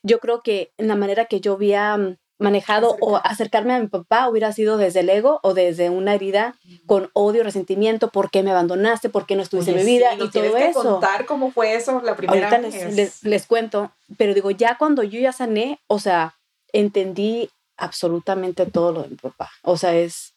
yo 0.03 0.19
creo 0.19 0.43
que 0.43 0.73
en 0.77 0.89
la 0.89 0.97
manera 0.97 1.27
que 1.27 1.41
yo 1.41 1.55
había 1.55 2.19
manejado 2.39 2.97
o 3.01 3.17
acercarme 3.17 3.75
a 3.75 3.79
mi 3.79 3.87
papá 3.87 4.29
hubiera 4.29 4.53
sido 4.53 4.77
desde 4.77 5.01
el 5.01 5.11
ego 5.11 5.41
o 5.43 5.55
desde 5.55 5.91
una 5.91 6.15
herida 6.15 6.57
con 6.87 7.11
odio, 7.13 7.45
resentimiento, 7.45 8.11
por 8.11 8.31
qué 8.31 8.43
me 8.43 8.51
abandonaste, 8.51 9.09
por 9.09 9.27
qué 9.27 9.37
no 9.37 9.43
estuviste 9.43 9.71
en 9.71 9.79
mi 9.79 9.85
vida 9.85 10.15
y 10.15 10.31
todo 10.31 10.57
eso. 10.57 10.83
contar 10.83 11.27
cómo 11.27 11.53
fue 11.53 11.75
eso 11.75 12.01
la 12.03 12.17
primera 12.17 12.49
Ahorita 12.49 12.69
vez. 12.69 12.95
Les, 12.95 13.23
les, 13.23 13.47
cuento, 13.47 13.93
pero 14.19 14.35
digo, 14.35 14.51
ya 14.51 14.77
cuando 14.79 15.03
yo 15.03 15.21
ya 15.21 15.33
sané, 15.33 15.81
o 15.87 15.99
sea, 15.99 16.35
entendí 16.73 17.51
absolutamente 17.77 18.67
todo 18.67 18.93
lo 18.93 19.03
de 19.03 19.11
mi 19.11 19.17
papá. 19.17 19.51
O 19.63 19.77
sea, 19.77 19.95
es, 19.95 20.35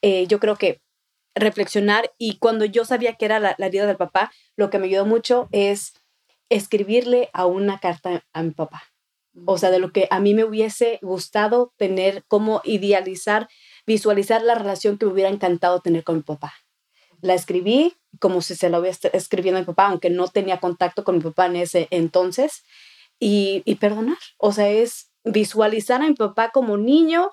eh, 0.00 0.26
yo 0.28 0.38
creo 0.38 0.56
que 0.56 0.80
reflexionar 1.34 2.12
y 2.18 2.38
cuando 2.38 2.64
yo 2.64 2.84
sabía 2.84 3.14
que 3.14 3.24
era 3.24 3.40
la, 3.40 3.54
la 3.58 3.66
herida 3.66 3.86
del 3.86 3.96
papá, 3.96 4.30
lo 4.56 4.70
que 4.70 4.78
me 4.78 4.86
ayudó 4.86 5.06
mucho 5.06 5.48
es 5.50 5.94
escribirle 6.50 7.30
a 7.32 7.46
una 7.46 7.80
carta 7.80 8.22
a 8.32 8.42
mi 8.42 8.50
papá 8.50 8.91
o 9.46 9.58
sea, 9.58 9.70
de 9.70 9.78
lo 9.78 9.92
que 9.92 10.08
a 10.10 10.20
mí 10.20 10.34
me 10.34 10.44
hubiese 10.44 10.98
gustado 11.02 11.72
tener, 11.76 12.24
como 12.28 12.60
idealizar, 12.64 13.48
visualizar 13.86 14.42
la 14.42 14.54
relación 14.54 14.98
que 14.98 15.06
me 15.06 15.12
hubiera 15.12 15.30
encantado 15.30 15.80
tener 15.80 16.04
con 16.04 16.16
mi 16.16 16.22
papá. 16.22 16.54
La 17.20 17.34
escribí 17.34 17.94
como 18.18 18.42
si 18.42 18.54
se 18.54 18.68
la 18.68 18.78
hubiera 18.80 18.96
escribiendo 19.12 19.58
a 19.58 19.62
mi 19.62 19.66
papá, 19.66 19.86
aunque 19.86 20.10
no 20.10 20.28
tenía 20.28 20.60
contacto 20.60 21.04
con 21.04 21.16
mi 21.16 21.22
papá 21.22 21.46
en 21.46 21.56
ese 21.56 21.88
entonces, 21.90 22.62
y, 23.18 23.62
y 23.64 23.76
perdonar. 23.76 24.18
O 24.38 24.52
sea, 24.52 24.68
es 24.68 25.10
visualizar 25.24 26.02
a 26.02 26.08
mi 26.08 26.14
papá 26.14 26.50
como 26.50 26.76
niño, 26.76 27.30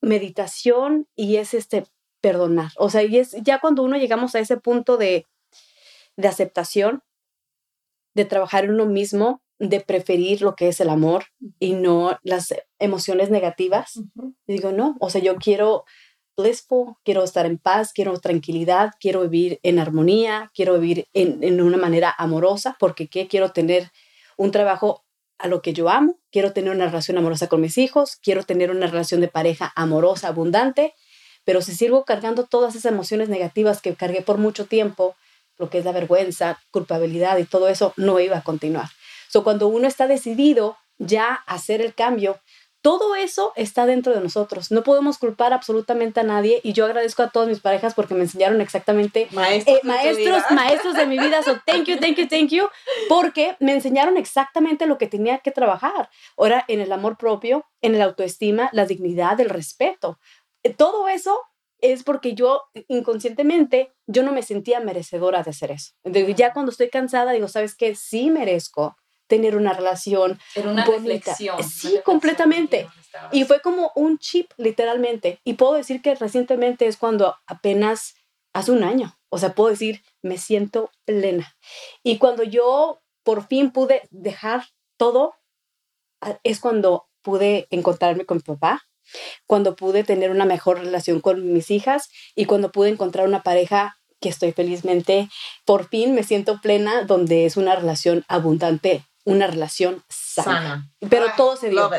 meditación 0.00 1.08
y 1.16 1.36
es 1.36 1.54
este 1.54 1.84
perdonar. 2.20 2.72
O 2.76 2.90
sea, 2.90 3.02
y 3.02 3.18
es 3.18 3.32
ya 3.42 3.60
cuando 3.60 3.82
uno 3.82 3.96
llegamos 3.96 4.34
a 4.34 4.40
ese 4.40 4.56
punto 4.58 4.96
de, 4.96 5.26
de 6.16 6.28
aceptación, 6.28 7.02
de 8.14 8.24
trabajar 8.24 8.64
en 8.64 8.72
uno 8.72 8.86
mismo, 8.86 9.42
de 9.58 9.80
preferir 9.80 10.42
lo 10.42 10.54
que 10.54 10.68
es 10.68 10.80
el 10.80 10.88
amor 10.88 11.24
y 11.58 11.72
no 11.72 12.18
las 12.22 12.54
emociones 12.78 13.30
negativas. 13.30 14.00
Y 14.46 14.52
digo, 14.52 14.72
no, 14.72 14.96
o 15.00 15.10
sea, 15.10 15.20
yo 15.20 15.36
quiero 15.36 15.84
blissful, 16.36 16.94
quiero 17.04 17.24
estar 17.24 17.46
en 17.46 17.58
paz, 17.58 17.92
quiero 17.92 18.18
tranquilidad, 18.20 18.92
quiero 19.00 19.28
vivir 19.28 19.58
en 19.64 19.78
armonía, 19.78 20.50
quiero 20.54 20.78
vivir 20.78 21.08
en, 21.12 21.42
en 21.42 21.60
una 21.60 21.76
manera 21.76 22.14
amorosa, 22.16 22.76
porque 22.78 23.08
¿qué? 23.08 23.26
quiero 23.26 23.50
tener 23.50 23.90
un 24.36 24.52
trabajo 24.52 25.04
a 25.38 25.48
lo 25.48 25.62
que 25.62 25.72
yo 25.72 25.88
amo, 25.88 26.18
quiero 26.30 26.52
tener 26.52 26.72
una 26.72 26.86
relación 26.86 27.18
amorosa 27.18 27.48
con 27.48 27.60
mis 27.60 27.78
hijos, 27.78 28.16
quiero 28.16 28.44
tener 28.44 28.70
una 28.70 28.86
relación 28.86 29.20
de 29.20 29.28
pareja 29.28 29.72
amorosa, 29.74 30.28
abundante, 30.28 30.94
pero 31.44 31.60
si 31.60 31.74
sigo 31.74 32.04
cargando 32.04 32.44
todas 32.44 32.74
esas 32.74 32.92
emociones 32.92 33.28
negativas 33.28 33.80
que 33.80 33.94
cargué 33.94 34.22
por 34.22 34.38
mucho 34.38 34.66
tiempo, 34.66 35.16
lo 35.58 35.70
que 35.70 35.78
es 35.78 35.84
la 35.84 35.92
vergüenza, 35.92 36.60
culpabilidad 36.70 37.38
y 37.38 37.44
todo 37.44 37.68
eso, 37.68 37.92
no 37.96 38.20
iba 38.20 38.38
a 38.38 38.42
continuar. 38.42 38.88
So, 39.28 39.44
cuando 39.44 39.68
uno 39.68 39.86
está 39.86 40.06
decidido 40.06 40.76
ya 40.98 41.42
a 41.46 41.54
hacer 41.54 41.80
el 41.80 41.94
cambio, 41.94 42.40
todo 42.80 43.16
eso 43.16 43.52
está 43.56 43.86
dentro 43.86 44.14
de 44.14 44.20
nosotros. 44.20 44.70
No 44.70 44.82
podemos 44.82 45.18
culpar 45.18 45.52
absolutamente 45.52 46.20
a 46.20 46.22
nadie 46.22 46.60
y 46.62 46.72
yo 46.72 46.84
agradezco 46.84 47.22
a 47.22 47.30
todas 47.30 47.48
mis 47.48 47.60
parejas 47.60 47.94
porque 47.94 48.14
me 48.14 48.22
enseñaron 48.22 48.60
exactamente 48.60 49.28
maestros, 49.32 49.78
eh, 49.78 49.80
maestros, 49.82 50.42
maestros 50.50 50.94
de 50.94 51.06
mi 51.06 51.18
vida. 51.18 51.42
So 51.42 51.60
thank 51.66 51.86
you, 51.86 51.98
thank 51.98 52.16
you, 52.16 52.28
thank 52.28 52.50
you, 52.50 52.68
porque 53.08 53.56
me 53.58 53.72
enseñaron 53.72 54.16
exactamente 54.16 54.86
lo 54.86 54.96
que 54.96 55.08
tenía 55.08 55.38
que 55.38 55.50
trabajar. 55.50 56.08
Ahora 56.36 56.64
en 56.68 56.80
el 56.80 56.92
amor 56.92 57.18
propio, 57.18 57.66
en 57.82 57.94
el 57.94 58.02
autoestima, 58.02 58.70
la 58.72 58.86
dignidad, 58.86 59.40
el 59.40 59.50
respeto. 59.50 60.20
Eh, 60.62 60.72
todo 60.72 61.08
eso 61.08 61.40
es 61.80 62.04
porque 62.04 62.34
yo 62.34 62.62
inconscientemente 62.88 63.92
yo 64.06 64.22
no 64.22 64.32
me 64.32 64.42
sentía 64.42 64.80
merecedora 64.80 65.42
de 65.42 65.50
hacer 65.50 65.72
eso. 65.72 65.92
ya 66.04 66.52
cuando 66.52 66.70
estoy 66.70 66.90
cansada 66.90 67.32
digo, 67.32 67.48
¿sabes 67.48 67.74
qué? 67.74 67.94
Sí 67.94 68.30
merezco 68.30 68.96
tener 69.28 69.56
una 69.56 69.72
relación. 69.72 70.40
Era 70.54 70.70
una 70.70 70.84
reflexión. 70.84 71.62
Sí, 71.62 72.00
completamente. 72.04 72.88
Y 73.30 73.44
fue 73.44 73.60
como 73.60 73.92
un 73.94 74.18
chip, 74.18 74.50
literalmente. 74.56 75.40
Y 75.44 75.54
puedo 75.54 75.74
decir 75.74 76.02
que 76.02 76.14
recientemente 76.14 76.86
es 76.86 76.96
cuando 76.96 77.36
apenas 77.46 78.14
hace 78.52 78.72
un 78.72 78.82
año. 78.82 79.16
O 79.28 79.38
sea, 79.38 79.54
puedo 79.54 79.70
decir, 79.70 80.02
me 80.22 80.38
siento 80.38 80.90
plena. 81.04 81.54
Y 82.02 82.18
cuando 82.18 82.42
yo 82.42 83.00
por 83.22 83.46
fin 83.46 83.70
pude 83.70 84.02
dejar 84.10 84.64
todo, 84.96 85.34
es 86.42 86.60
cuando 86.60 87.08
pude 87.22 87.66
encontrarme 87.70 88.24
con 88.24 88.38
mi 88.38 88.42
papá, 88.42 88.82
cuando 89.46 89.76
pude 89.76 90.04
tener 90.04 90.30
una 90.30 90.44
mejor 90.44 90.80
relación 90.80 91.20
con 91.20 91.52
mis 91.52 91.70
hijas 91.70 92.08
y 92.34 92.46
cuando 92.46 92.72
pude 92.72 92.88
encontrar 92.88 93.26
una 93.26 93.42
pareja 93.42 93.98
que 94.20 94.28
estoy 94.28 94.52
felizmente, 94.52 95.28
por 95.64 95.88
fin 95.88 96.14
me 96.14 96.24
siento 96.24 96.60
plena, 96.60 97.02
donde 97.02 97.46
es 97.46 97.56
una 97.56 97.76
relación 97.76 98.24
abundante 98.28 99.04
una 99.28 99.46
relación 99.46 100.02
sana. 100.08 100.90
Pero 101.08 101.26
todo 101.36 101.56
se 101.56 101.70
dio. 101.70 101.90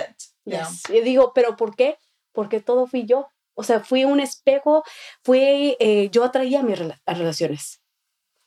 Y 0.45 1.01
digo, 1.01 1.33
¿pero 1.33 1.55
por 1.55 1.75
qué? 1.75 1.97
Porque 2.31 2.59
todo 2.59 2.87
fui 2.87 3.05
yo. 3.05 3.27
O 3.53 3.63
sea, 3.63 3.81
fui 3.81 4.05
un 4.05 4.19
espejo, 4.19 4.83
fui, 5.23 5.75
eh, 5.79 6.09
yo 6.11 6.23
atraía 6.23 6.63
mis 6.63 6.79
relaciones 7.05 7.81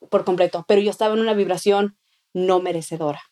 por 0.09 0.25
completo, 0.25 0.65
pero 0.67 0.81
yo 0.81 0.91
estaba 0.91 1.15
en 1.15 1.21
una 1.21 1.35
vibración 1.35 1.99
no 2.33 2.61
merecedora. 2.61 3.23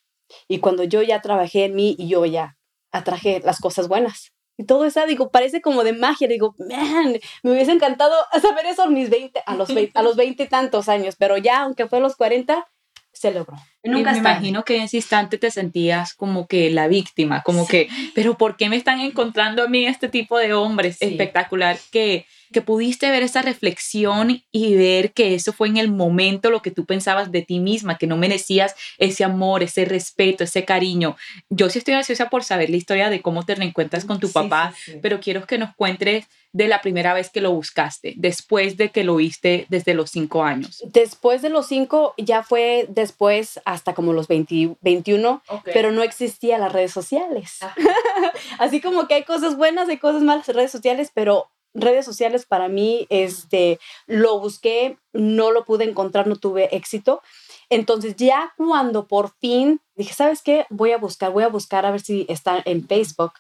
Y 0.47 0.61
cuando 0.61 0.85
yo 0.85 1.03
ya 1.03 1.23
trabajé 1.23 1.65
en 1.65 1.75
mí 1.75 1.97
y 1.99 2.09
yo 2.09 2.25
ya 2.27 2.59
atraje 2.93 3.41
las 3.45 3.61
cosas 3.61 3.89
buenas. 3.89 4.33
Y 4.57 4.65
todo 4.65 4.85
eso, 4.85 5.05
digo, 5.07 5.31
parece 5.31 5.63
como 5.63 5.85
de 5.85 5.95
magia. 5.95 6.29
Digo, 6.29 6.55
man, 6.59 7.19
me 7.43 7.53
hubiese 7.53 7.73
encantado 7.73 8.15
saber 8.43 8.67
eso 8.67 8.83
a 8.83 8.89
mis 8.89 9.09
20, 9.09 9.43
a 9.47 9.55
los 9.55 9.73
20, 9.73 9.99
a 9.99 10.03
los 10.03 10.17
20 10.17 10.43
y 10.43 10.49
tantos 10.49 10.89
años, 10.91 11.17
pero 11.19 11.39
ya, 11.39 11.63
aunque 11.63 11.89
fue 11.89 11.99
a 11.99 12.03
los 12.03 12.15
40, 12.15 12.70
se 13.13 13.33
logró. 13.33 13.57
Nunca 13.83 14.13
me 14.13 14.19
imagino 14.19 14.65
que 14.65 14.77
en 14.77 14.83
ese 14.83 14.99
instante 14.99 15.39
te 15.39 15.51
sentías 15.51 16.15
como 16.15 16.47
que 16.47 16.71
la 16.71 16.89
víctima, 16.89 17.43
como 17.43 17.67
que, 17.67 17.89
pero 18.15 18.37
¿por 18.37 18.57
qué 18.57 18.69
me 18.69 18.77
están 18.77 19.01
encontrando 19.01 19.63
a 19.63 19.69
mí 19.69 19.87
este 19.87 20.09
tipo 20.09 20.39
de 20.39 20.55
hombres? 20.55 20.97
Espectacular 21.01 21.79
que 21.91 22.27
que 22.53 22.63
pudiste 22.63 23.11
ver 23.11 23.23
esa 23.23 23.43
reflexión 23.43 24.43
y 24.51 24.75
ver 24.75 25.13
que 25.13 25.35
eso 25.35 25.53
fue 25.53 25.69
en 25.69 25.77
el 25.77 25.91
momento 25.91 26.51
lo 26.51 26.63
que 26.63 26.71
tú 26.71 26.85
pensabas 26.85 27.31
de 27.31 27.43
ti 27.43 27.61
misma, 27.61 27.99
que 27.99 28.07
no 28.07 28.17
merecías 28.17 28.75
ese 28.99 29.25
amor, 29.25 29.63
ese 29.63 29.85
respeto, 29.85 30.45
ese 30.45 30.65
cariño. 30.65 31.17
Yo 31.49 31.71
sí 31.71 31.79
estoy 31.79 31.95
ansiosa 31.95 32.29
por 32.29 32.45
saber 32.45 32.71
la 32.71 32.77
historia 32.77 33.11
de 33.11 33.23
cómo 33.23 33.45
te 33.45 33.55
reencuentras 33.55 34.05
con 34.05 34.21
tu 34.21 34.31
papá, 34.31 34.75
pero 35.03 35.21
quiero 35.21 35.47
que 35.47 35.59
nos 35.59 35.75
cuentes 35.75 36.27
de 36.53 36.67
la 36.67 36.81
primera 36.81 37.15
vez 37.15 37.31
que 37.31 37.41
lo 37.41 37.53
buscaste, 37.53 38.15
después 38.17 38.77
de 38.77 38.91
que 38.91 39.05
lo 39.05 39.17
viste 39.17 39.67
desde 39.69 39.95
los 39.95 40.11
cinco 40.11 40.43
años. 40.43 40.83
Después 40.93 41.43
de 41.43 41.49
los 41.49 41.69
cinco, 41.69 42.15
ya 42.17 42.43
fue 42.43 42.87
después 42.89 43.61
hasta 43.65 43.95
como 43.95 44.13
los 44.13 44.27
20, 44.27 44.77
21, 44.81 45.43
pero 45.65 45.93
no 45.93 46.03
existía 46.03 46.59
las 46.59 46.73
redes 46.73 46.93
sociales. 46.93 47.59
Ah. 47.61 47.75
Así 48.59 48.81
como 48.81 49.07
que 49.07 49.15
hay 49.15 49.25
cosas 49.25 49.57
buenas, 49.57 49.89
hay 49.89 49.99
cosas 49.99 50.23
malas 50.23 50.49
en 50.49 50.57
redes 50.57 50.73
sociales, 50.73 51.13
pero 51.15 51.49
redes 51.75 52.05
sociales 52.05 52.47
para 52.47 52.69
mí, 52.69 53.07
este, 53.11 53.79
lo 54.07 54.41
busqué, 54.41 54.99
no 55.13 55.51
lo 55.51 55.65
pude 55.65 55.85
encontrar, 55.85 56.27
no 56.27 56.37
tuve 56.37 56.75
éxito. 56.75 57.23
Entonces 57.69 58.17
ya 58.17 58.53
cuando 58.57 59.07
por 59.07 59.31
fin 59.39 59.81
dije, 59.95 60.15
¿sabes 60.15 60.43
qué? 60.43 60.67
Voy 60.71 60.93
a 60.93 60.99
buscar, 60.99 61.33
voy 61.33 61.45
a 61.45 61.49
buscar 61.49 61.87
a 61.87 61.91
ver 61.91 62.01
si 62.01 62.27
está 62.29 62.61
en 62.65 62.87
Facebook. 62.87 63.33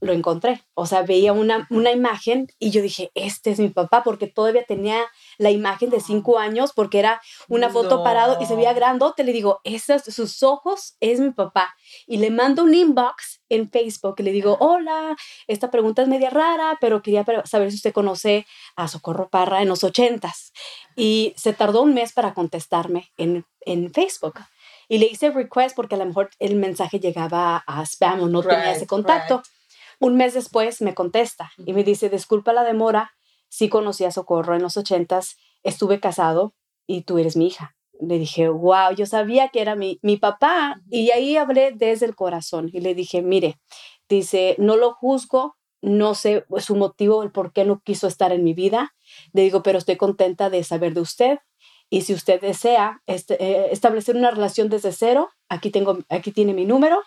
Lo 0.00 0.12
encontré. 0.12 0.62
O 0.74 0.86
sea, 0.86 1.02
veía 1.02 1.32
una, 1.32 1.66
una 1.70 1.90
imagen 1.90 2.48
y 2.58 2.70
yo 2.70 2.82
dije, 2.82 3.10
este 3.14 3.50
es 3.50 3.58
mi 3.58 3.68
papá, 3.68 4.02
porque 4.02 4.26
todavía 4.26 4.64
tenía 4.64 5.04
la 5.38 5.50
imagen 5.50 5.90
de 5.90 6.00
cinco 6.00 6.38
años, 6.38 6.72
porque 6.74 6.98
era 6.98 7.20
una 7.48 7.68
foto 7.68 8.02
parado 8.02 8.38
y 8.40 8.46
se 8.46 8.56
veía 8.56 8.72
grandote. 8.72 9.24
Le 9.24 9.32
digo, 9.32 9.60
esos, 9.64 10.02
sus 10.02 10.42
ojos 10.42 10.96
es 11.00 11.20
mi 11.20 11.30
papá. 11.30 11.74
Y 12.06 12.18
le 12.18 12.30
mando 12.30 12.64
un 12.64 12.74
inbox 12.74 13.40
en 13.50 13.68
Facebook 13.68 14.20
le 14.20 14.32
digo, 14.32 14.56
hola, 14.60 15.16
esta 15.46 15.70
pregunta 15.70 16.02
es 16.02 16.08
media 16.08 16.30
rara, 16.30 16.78
pero 16.80 17.02
quería 17.02 17.24
saber 17.44 17.70
si 17.70 17.76
usted 17.76 17.92
conoce 17.92 18.46
a 18.76 18.88
Socorro 18.88 19.28
Parra 19.28 19.60
en 19.60 19.68
los 19.68 19.84
ochentas. 19.84 20.52
Y 20.96 21.34
se 21.36 21.52
tardó 21.52 21.82
un 21.82 21.92
mes 21.92 22.12
para 22.12 22.32
contestarme 22.32 23.12
en, 23.16 23.44
en 23.62 23.92
Facebook. 23.92 24.40
Y 24.88 24.98
le 24.98 25.06
hice 25.06 25.30
request 25.30 25.76
porque 25.76 25.96
a 25.96 25.98
lo 25.98 26.06
mejor 26.06 26.30
el 26.38 26.54
mensaje 26.54 27.00
llegaba 27.00 27.62
a 27.66 27.82
spam 27.82 28.22
o 28.22 28.28
no 28.28 28.42
tenía 28.42 28.72
ese 28.72 28.86
contacto. 28.86 29.42
Un 30.00 30.16
mes 30.16 30.34
después 30.34 30.82
me 30.82 30.94
contesta 30.94 31.52
y 31.58 31.72
me 31.72 31.84
dice, 31.84 32.10
disculpa 32.10 32.52
la 32.52 32.64
demora, 32.64 33.12
sí 33.48 33.68
conocí 33.68 34.04
a 34.04 34.10
Socorro 34.10 34.56
en 34.56 34.62
los 34.62 34.76
ochentas, 34.76 35.36
estuve 35.62 36.00
casado 36.00 36.54
y 36.86 37.02
tú 37.02 37.18
eres 37.18 37.36
mi 37.36 37.46
hija 37.46 37.76
le 38.00 38.18
dije, 38.18 38.48
wow, 38.48 38.94
yo 38.96 39.06
sabía 39.06 39.48
que 39.48 39.60
era 39.60 39.76
mi, 39.76 39.98
mi 40.02 40.16
papá 40.16 40.80
y 40.90 41.10
ahí 41.10 41.36
hablé 41.36 41.72
desde 41.72 42.06
el 42.06 42.14
corazón 42.14 42.70
y 42.72 42.80
le 42.80 42.94
dije, 42.94 43.22
mire, 43.22 43.60
dice, 44.08 44.56
no 44.58 44.76
lo 44.76 44.94
juzgo, 44.94 45.56
no 45.82 46.14
sé 46.14 46.44
su 46.58 46.76
motivo, 46.76 47.22
el 47.22 47.30
por 47.30 47.52
qué 47.52 47.64
no 47.64 47.80
quiso 47.80 48.06
estar 48.06 48.32
en 48.32 48.44
mi 48.44 48.54
vida. 48.54 48.94
Le 49.32 49.42
digo, 49.42 49.62
pero 49.62 49.78
estoy 49.78 49.96
contenta 49.96 50.50
de 50.50 50.64
saber 50.64 50.94
de 50.94 51.00
usted 51.00 51.38
y 51.88 52.02
si 52.02 52.14
usted 52.14 52.40
desea 52.40 53.02
este, 53.06 53.42
eh, 53.42 53.68
establecer 53.70 54.16
una 54.16 54.30
relación 54.30 54.68
desde 54.68 54.92
cero, 54.92 55.28
aquí, 55.48 55.70
tengo, 55.70 55.98
aquí 56.08 56.32
tiene 56.32 56.54
mi 56.54 56.64
número, 56.64 57.02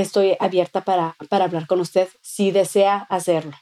estoy 0.00 0.36
abierta 0.40 0.82
para, 0.82 1.16
para 1.28 1.44
hablar 1.44 1.66
con 1.66 1.80
usted 1.80 2.08
si 2.20 2.50
desea 2.50 3.06
hacerlo 3.08 3.56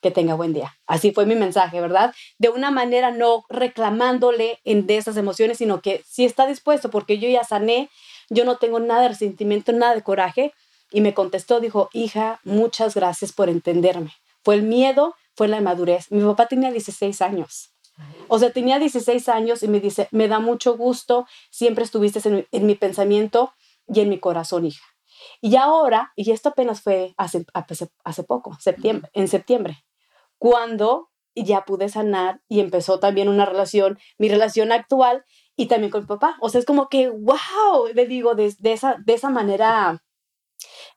que 0.00 0.10
tenga 0.10 0.34
buen 0.34 0.52
día. 0.52 0.74
Así 0.86 1.12
fue 1.12 1.26
mi 1.26 1.34
mensaje, 1.34 1.80
¿verdad? 1.80 2.14
De 2.38 2.48
una 2.48 2.70
manera 2.70 3.10
no 3.10 3.44
reclamándole 3.48 4.58
en 4.64 4.86
de 4.86 4.96
esas 4.96 5.16
emociones, 5.16 5.58
sino 5.58 5.82
que 5.82 6.02
si 6.08 6.24
está 6.24 6.46
dispuesto, 6.46 6.90
porque 6.90 7.18
yo 7.18 7.28
ya 7.28 7.44
sané, 7.44 7.90
yo 8.30 8.44
no 8.44 8.56
tengo 8.56 8.80
nada 8.80 9.02
de 9.02 9.08
resentimiento, 9.08 9.72
nada 9.72 9.94
de 9.94 10.02
coraje. 10.02 10.54
Y 10.90 11.02
me 11.02 11.14
contestó, 11.14 11.60
dijo, 11.60 11.90
hija, 11.92 12.40
muchas 12.44 12.94
gracias 12.94 13.32
por 13.32 13.48
entenderme. 13.48 14.12
Fue 14.42 14.54
el 14.54 14.62
miedo, 14.62 15.14
fue 15.36 15.46
la 15.48 15.60
madurez. 15.60 16.10
Mi 16.10 16.22
papá 16.22 16.46
tenía 16.46 16.70
16 16.70 17.20
años. 17.20 17.70
O 18.28 18.38
sea, 18.38 18.50
tenía 18.52 18.78
16 18.78 19.28
años 19.28 19.62
y 19.62 19.68
me 19.68 19.80
dice, 19.80 20.08
me 20.10 20.26
da 20.26 20.38
mucho 20.38 20.76
gusto, 20.76 21.26
siempre 21.50 21.84
estuviste 21.84 22.20
en, 22.50 22.66
mi 22.66 22.74
pensamiento 22.74 23.52
y 23.86 24.00
en 24.00 24.08
mi 24.08 24.18
corazón, 24.18 24.66
hija. 24.66 24.84
Y 25.40 25.56
ahora, 25.56 26.12
y 26.16 26.30
esto 26.32 26.50
apenas 26.50 26.82
fue 26.82 27.14
hace, 27.16 27.46
hace 28.04 28.24
poco, 28.24 28.56
septiembre, 28.60 29.10
en 29.14 29.28
septiembre, 29.28 29.84
cuando 30.38 31.10
ya 31.34 31.64
pude 31.64 31.88
sanar 31.88 32.40
y 32.48 32.60
empezó 32.60 33.00
también 33.00 33.28
una 33.28 33.46
relación, 33.46 33.98
mi 34.18 34.28
relación 34.28 34.72
actual 34.72 35.24
y 35.56 35.66
también 35.66 35.90
con 35.90 36.02
mi 36.02 36.06
papá. 36.06 36.36
O 36.40 36.48
sea, 36.48 36.58
es 36.58 36.66
como 36.66 36.88
que, 36.88 37.08
wow, 37.08 37.86
le 37.94 38.06
digo, 38.06 38.34
de, 38.34 38.54
esa, 38.64 38.96
de 39.04 39.14
esa 39.14 39.30
manera 39.30 40.02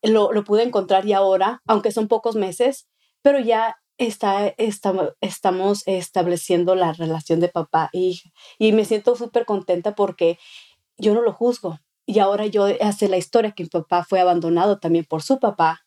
lo, 0.02 0.32
lo, 0.32 0.44
pude 0.44 0.64
encontrar 0.64 1.06
y 1.06 1.14
ahora, 1.14 1.62
aunque 1.66 1.92
son 1.92 2.08
pocos 2.08 2.36
meses, 2.36 2.88
pero 3.22 3.40
ya 3.40 3.78
está, 3.98 4.48
está 4.58 5.16
estamos 5.22 5.84
estableciendo 5.86 6.76
la 6.76 6.94
relación 6.94 7.40
de 7.40 7.50
papá 7.50 7.90
e 7.94 8.00
hija. 8.00 8.30
Y 8.58 8.72
me 8.74 8.86
siento 8.86 9.16
súper 9.16 9.46
contenta 9.46 9.96
porque 9.96 10.38
yo 10.98 11.14
no 11.14 11.22
lo 11.22 11.34
juzgo. 11.34 11.80
Y 12.06 12.20
ahora 12.20 12.46
yo 12.48 12.68
hace 12.82 13.08
la 13.08 13.18
historia 13.18 13.52
que 13.52 13.64
mi 13.64 13.70
papá 13.70 14.04
fue 14.04 14.20
abandonado 14.20 14.80
también 14.80 15.06
por 15.06 15.24
su 15.24 15.40
papá 15.40 15.86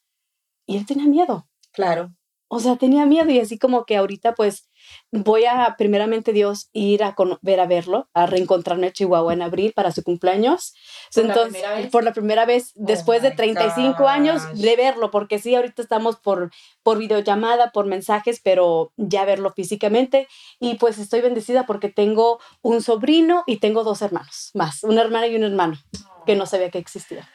y 0.67 0.77
él 0.77 0.87
tenía 0.87 1.07
miedo. 1.07 1.49
Claro 1.73 2.16
o 2.49 2.61
sea, 2.61 2.77
tenía 2.77 3.07
miedo 3.07 3.31
y 3.31 3.41
así 3.41 3.59
como 3.59 3.85
que 3.85 3.97
ahorita 3.97 4.35
pues 4.35 4.69
voy 5.11 5.45
a 5.47 5.75
primeramente 5.77 6.33
Dios 6.33 6.69
ir 6.73 7.03
a 7.03 7.15
ver 7.43 7.61
a 7.61 7.67
verlo, 7.67 8.09
a 8.15 8.27
reencontrarme 8.27 8.87
a 8.87 8.93
Chihuahua 8.93 9.33
en 9.33 9.43
abril 9.43 9.73
para 9.75 9.91
su 9.91 10.03
cumpleaños. 10.03 10.75
¿Por 11.13 11.25
Entonces, 11.25 11.63
la 11.63 11.91
por 11.91 12.05
la 12.05 12.13
primera 12.13 12.47
vez 12.47 12.73
después 12.75 13.23
de 13.23 13.31
my 13.31 13.37
35 13.37 14.07
años 14.07 14.47
gosh. 14.47 14.61
de 14.61 14.77
verlo, 14.77 15.11
porque 15.11 15.39
sí, 15.39 15.55
ahorita 15.55 15.83
estamos 15.83 16.17
por, 16.17 16.51
por 16.83 16.99
videollamada, 16.99 17.73
por 17.73 17.87
mensajes, 17.87 18.41
pero 18.43 18.93
ya 18.97 19.25
verlo 19.25 19.53
físicamente. 19.53 20.29
Y 20.61 20.75
pues 20.75 20.99
estoy 20.99 21.23
bendecida 21.23 21.67
porque 21.67 21.89
tengo 21.89 22.39
un 22.63 22.83
sobrino 22.83 23.43
y 23.47 23.59
tengo 23.59 23.83
dos 23.83 24.03
hermanos 24.03 24.51
más, 24.55 24.85
una 24.85 25.03
hermana 25.03 25.27
y 25.27 25.37
un 25.37 25.45
hermano 25.45 25.79
que 26.27 26.37
no 26.37 26.45
sabía 26.47 26.71
que 26.71 26.79
existía. 26.79 27.29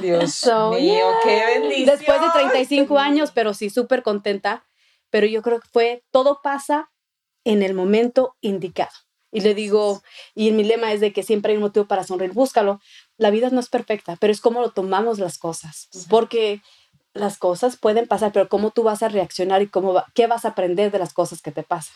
Dios 0.00 0.32
So, 0.34 0.70
mío, 0.70 0.80
yeah. 0.80 1.14
qué 1.24 1.58
bendición. 1.58 1.96
Después 1.98 2.20
de 2.20 2.26
35 2.34 2.98
años, 2.98 3.30
pero 3.34 3.54
sí, 3.54 3.70
súper 3.70 4.02
contenta. 4.02 4.64
Pero 5.10 5.26
yo 5.26 5.42
creo 5.42 5.60
que 5.60 5.68
fue, 5.72 6.04
todo 6.10 6.40
pasa 6.42 6.90
en 7.44 7.62
el 7.62 7.74
momento 7.74 8.36
indicado. 8.40 8.90
Y 9.32 9.40
le 9.40 9.54
digo, 9.54 10.02
y 10.34 10.52
mi 10.52 10.62
lema 10.62 10.92
es 10.92 11.00
de 11.00 11.12
que 11.12 11.22
siempre 11.24 11.50
hay 11.52 11.56
un 11.56 11.62
motivo 11.64 11.86
para 11.86 12.04
sonreír, 12.04 12.32
búscalo. 12.32 12.80
La 13.16 13.30
vida 13.30 13.50
no 13.50 13.58
es 13.60 13.68
perfecta, 13.68 14.16
pero 14.20 14.32
es 14.32 14.40
cómo 14.40 14.60
lo 14.60 14.70
tomamos 14.70 15.18
las 15.18 15.38
cosas. 15.38 15.88
Porque 16.08 16.62
las 17.14 17.38
cosas 17.38 17.76
pueden 17.76 18.06
pasar, 18.06 18.32
pero 18.32 18.48
cómo 18.48 18.70
tú 18.70 18.82
vas 18.84 19.02
a 19.02 19.08
reaccionar 19.08 19.62
y 19.62 19.68
cómo 19.68 19.92
va- 19.92 20.06
qué 20.14 20.26
vas 20.28 20.44
a 20.44 20.48
aprender 20.48 20.90
de 20.92 20.98
las 21.00 21.12
cosas 21.12 21.42
que 21.42 21.50
te 21.52 21.62
pasan. 21.64 21.94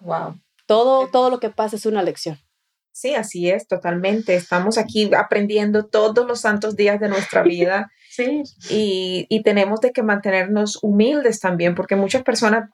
Wow. 0.00 0.38
Todo, 0.66 1.08
todo 1.08 1.30
lo 1.30 1.40
que 1.40 1.50
pasa 1.50 1.76
es 1.76 1.86
una 1.86 2.02
lección. 2.02 2.38
Sí, 2.92 3.14
así 3.14 3.48
es, 3.50 3.66
totalmente. 3.68 4.34
Estamos 4.34 4.76
aquí 4.78 5.10
aprendiendo 5.14 5.86
todos 5.86 6.26
los 6.26 6.40
santos 6.40 6.74
días 6.76 6.98
de 7.00 7.08
nuestra 7.08 7.42
vida 7.42 7.90
Sí. 8.10 8.42
y, 8.70 9.26
y 9.28 9.42
tenemos 9.44 9.80
de 9.80 9.92
que 9.92 10.02
mantenernos 10.02 10.78
humildes 10.82 11.38
también, 11.38 11.76
porque 11.76 11.94
muchas 11.94 12.22
personas 12.24 12.68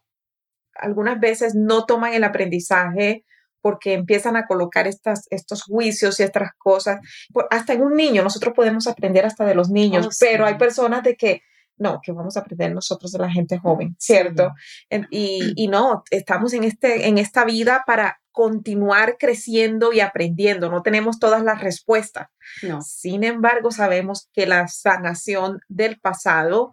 algunas 0.77 1.21
veces 1.21 1.55
no 1.55 1.85
toman 1.85 2.15
el 2.15 2.25
aprendizaje 2.25 3.25
porque 3.61 3.95
empiezan 3.95 4.37
a 4.37 4.47
colocar 4.47 4.87
estas, 4.87 5.27
estos 5.31 5.63
juicios 5.63 6.19
y 6.21 6.23
estas 6.23 6.51
cosas. 6.59 6.99
Hasta 7.51 7.73
en 7.75 7.83
un 7.83 7.95
niño, 7.97 8.23
nosotros 8.23 8.55
podemos 8.55 8.87
aprender 8.87 9.25
hasta 9.25 9.45
de 9.45 9.55
los 9.55 9.71
niños, 9.71 10.07
Oh, 10.07 10.11
sí. 10.11 10.25
pero 10.29 10.45
hay 10.47 10.57
personas 10.57 11.03
de 11.03 11.17
que, 11.17 11.41
no, 11.79 12.01
que 12.03 12.13
vamos 12.13 12.37
a 12.37 12.41
aprender 12.41 12.73
nosotros 12.75 13.13
de 13.13 13.19
la 13.21 13.31
gente 13.31 13.59
joven, 13.59 13.97
¿cierto? 13.99 14.51
Y, 15.11 15.53
y 15.57 15.69
no, 15.69 16.03
estamos 16.11 16.53
en, 16.53 16.65
este, 16.65 17.07
en 17.09 17.17
esta 17.19 17.45
vida 17.47 17.85
para 17.87 18.19
continuar 18.35 19.17
creciendo 19.17 19.93
y 19.93 20.01
aprendiendo, 20.01 20.69
no 20.69 20.83
tenemos 20.83 21.21
todas 21.21 21.45
las 21.45 21.61
respuestas. 21.61 22.29
No. 22.63 22.83
Sin 22.83 23.23
embargo, 23.23 23.71
sabemos 23.71 24.29
que 24.33 24.47
la 24.47 24.67
sanación 24.67 25.61
del 25.69 26.01
pasado 26.01 26.73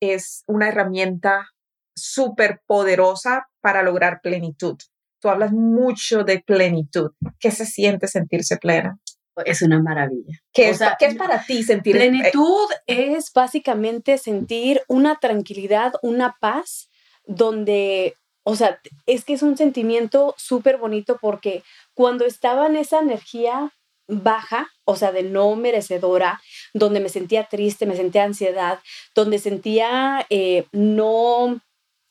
es 0.00 0.42
una 0.46 0.68
herramienta 0.68 1.50
súper 1.94 2.62
poderosa 2.66 3.46
para 3.60 3.82
lograr 3.82 4.20
plenitud. 4.22 4.78
Tú 5.20 5.28
hablas 5.28 5.52
mucho 5.52 6.24
de 6.24 6.40
plenitud. 6.40 7.10
¿Qué 7.38 7.50
se 7.50 7.66
siente 7.66 8.08
sentirse 8.08 8.56
plena? 8.56 8.98
Es 9.44 9.60
una 9.60 9.82
maravilla. 9.82 10.38
¿Qué, 10.50 10.70
es, 10.70 10.78
sea, 10.78 10.96
qué 10.98 11.06
es 11.06 11.14
para 11.14 11.44
ti 11.44 11.62
sentir 11.62 11.94
Plenitud 11.94 12.68
es 12.86 13.30
básicamente 13.34 14.16
sentir 14.16 14.80
una 14.88 15.18
tranquilidad, 15.20 15.92
una 16.02 16.36
paz, 16.40 16.88
donde, 17.24 18.14
o 18.44 18.56
sea, 18.56 18.80
es 19.06 19.24
que 19.24 19.34
es 19.34 19.42
un 19.42 19.56
sentimiento 19.56 20.34
súper 20.36 20.78
bonito 20.78 21.18
porque 21.20 21.62
cuando 21.94 22.24
estaba 22.24 22.66
en 22.66 22.76
esa 22.76 23.00
energía 23.00 23.72
baja, 24.08 24.70
o 24.84 24.96
sea, 24.96 25.12
de 25.12 25.22
no 25.22 25.54
merecedora, 25.54 26.40
donde 26.74 27.00
me 27.00 27.08
sentía 27.08 27.44
triste, 27.44 27.86
me 27.86 27.96
sentía 27.96 28.24
ansiedad, 28.24 28.80
donde 29.14 29.38
sentía 29.38 30.26
eh, 30.28 30.66
no 30.72 31.60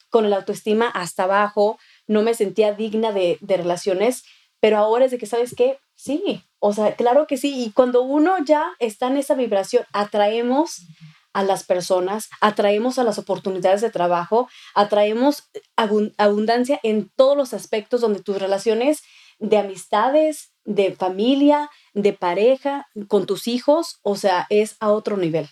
con 0.09 0.29
la 0.29 0.37
autoestima 0.37 0.87
hasta 0.87 1.23
abajo, 1.23 1.79
no 2.07 2.21
me 2.21 2.33
sentía 2.33 2.73
digna 2.73 3.11
de, 3.11 3.37
de 3.41 3.57
relaciones, 3.57 4.23
pero 4.59 4.77
ahora 4.77 5.05
es 5.05 5.11
de 5.11 5.17
que, 5.17 5.25
¿sabes 5.25 5.53
qué? 5.55 5.79
Sí, 5.95 6.43
o 6.59 6.73
sea, 6.73 6.95
claro 6.95 7.27
que 7.27 7.37
sí. 7.37 7.63
Y 7.63 7.71
cuando 7.71 8.01
uno 8.01 8.35
ya 8.43 8.71
está 8.79 9.07
en 9.07 9.17
esa 9.17 9.35
vibración, 9.35 9.85
atraemos 9.93 10.81
a 11.33 11.43
las 11.43 11.63
personas, 11.63 12.29
atraemos 12.41 12.99
a 12.99 13.03
las 13.03 13.17
oportunidades 13.17 13.81
de 13.81 13.89
trabajo, 13.89 14.49
atraemos 14.75 15.49
abun- 15.77 16.13
abundancia 16.17 16.79
en 16.83 17.09
todos 17.15 17.37
los 17.37 17.53
aspectos 17.53 18.01
donde 18.01 18.21
tus 18.21 18.39
relaciones 18.39 19.01
de 19.39 19.57
amistades, 19.57 20.53
de 20.65 20.93
familia, 20.95 21.69
de 21.93 22.13
pareja, 22.13 22.87
con 23.07 23.25
tus 23.25 23.47
hijos, 23.47 23.99
o 24.03 24.15
sea, 24.15 24.45
es 24.49 24.75
a 24.79 24.91
otro 24.91 25.17
nivel. 25.17 25.49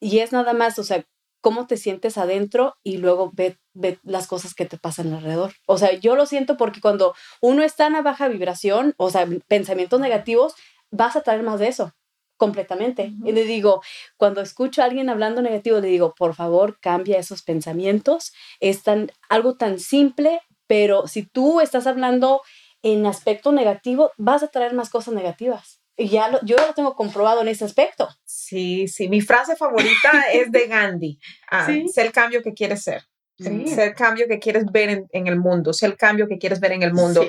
Y 0.00 0.18
es 0.18 0.32
nada 0.32 0.52
más, 0.52 0.78
o 0.78 0.84
sea, 0.84 1.04
cómo 1.40 1.66
te 1.66 1.76
sientes 1.76 2.18
adentro 2.18 2.76
y 2.82 2.98
luego 2.98 3.30
ve, 3.32 3.58
ve 3.72 3.98
las 4.02 4.26
cosas 4.26 4.54
que 4.54 4.66
te 4.66 4.76
pasan 4.76 5.12
alrededor. 5.14 5.54
O 5.66 5.78
sea, 5.78 5.92
yo 5.92 6.16
lo 6.16 6.26
siento 6.26 6.56
porque 6.56 6.80
cuando 6.80 7.14
uno 7.40 7.62
está 7.62 7.86
en 7.86 8.02
baja 8.02 8.28
vibración, 8.28 8.94
o 8.98 9.10
sea, 9.10 9.26
pensamientos 9.46 10.00
negativos, 10.00 10.54
vas 10.90 11.16
a 11.16 11.22
traer 11.22 11.42
más 11.42 11.60
de 11.60 11.68
eso 11.68 11.94
completamente. 12.38 13.12
Y 13.24 13.32
le 13.32 13.44
digo, 13.44 13.82
cuando 14.16 14.40
escucho 14.40 14.80
a 14.80 14.86
alguien 14.86 15.10
hablando 15.10 15.42
negativo, 15.42 15.80
le 15.80 15.88
digo, 15.88 16.14
por 16.16 16.34
favor, 16.34 16.78
cambia 16.80 17.18
esos 17.18 17.42
pensamientos. 17.42 18.32
Es 18.60 18.82
tan, 18.82 19.10
algo 19.28 19.56
tan 19.56 19.78
simple, 19.78 20.40
pero 20.66 21.06
si 21.06 21.24
tú 21.24 21.60
estás 21.60 21.86
hablando 21.86 22.40
en 22.82 23.04
aspecto 23.04 23.52
negativo, 23.52 24.12
vas 24.16 24.42
a 24.42 24.48
traer 24.48 24.72
más 24.72 24.88
cosas 24.88 25.12
negativas. 25.12 25.82
Y 25.96 26.08
ya 26.08 26.28
lo, 26.28 26.40
yo 26.42 26.56
ya 26.56 26.68
lo 26.68 26.74
tengo 26.74 26.94
comprobado 26.94 27.42
en 27.42 27.48
ese 27.48 27.64
aspecto. 27.64 28.08
Sí, 28.24 28.86
sí. 28.86 29.08
Mi 29.08 29.20
frase 29.20 29.56
favorita 29.56 30.10
es 30.32 30.50
de 30.50 30.66
Gandhi. 30.68 31.18
Ah, 31.50 31.66
Sí. 31.66 31.88
Sé 31.88 32.02
el 32.02 32.12
cambio 32.12 32.42
que 32.42 32.54
quieres 32.54 32.82
ser. 32.84 33.02
Sí. 33.36 33.66
Sé 33.66 33.84
el 33.84 33.94
cambio 33.94 34.26
que 34.28 34.38
quieres 34.38 34.64
ver 34.72 34.90
en, 34.90 35.06
en 35.10 35.26
el 35.26 35.36
mundo. 35.36 35.72
Sé 35.72 35.86
el 35.86 35.96
cambio 35.96 36.28
que 36.28 36.38
quieres 36.38 36.60
ver 36.60 36.72
en 36.72 36.82
el 36.82 36.92
mundo. 36.94 37.22
Sí. 37.24 37.28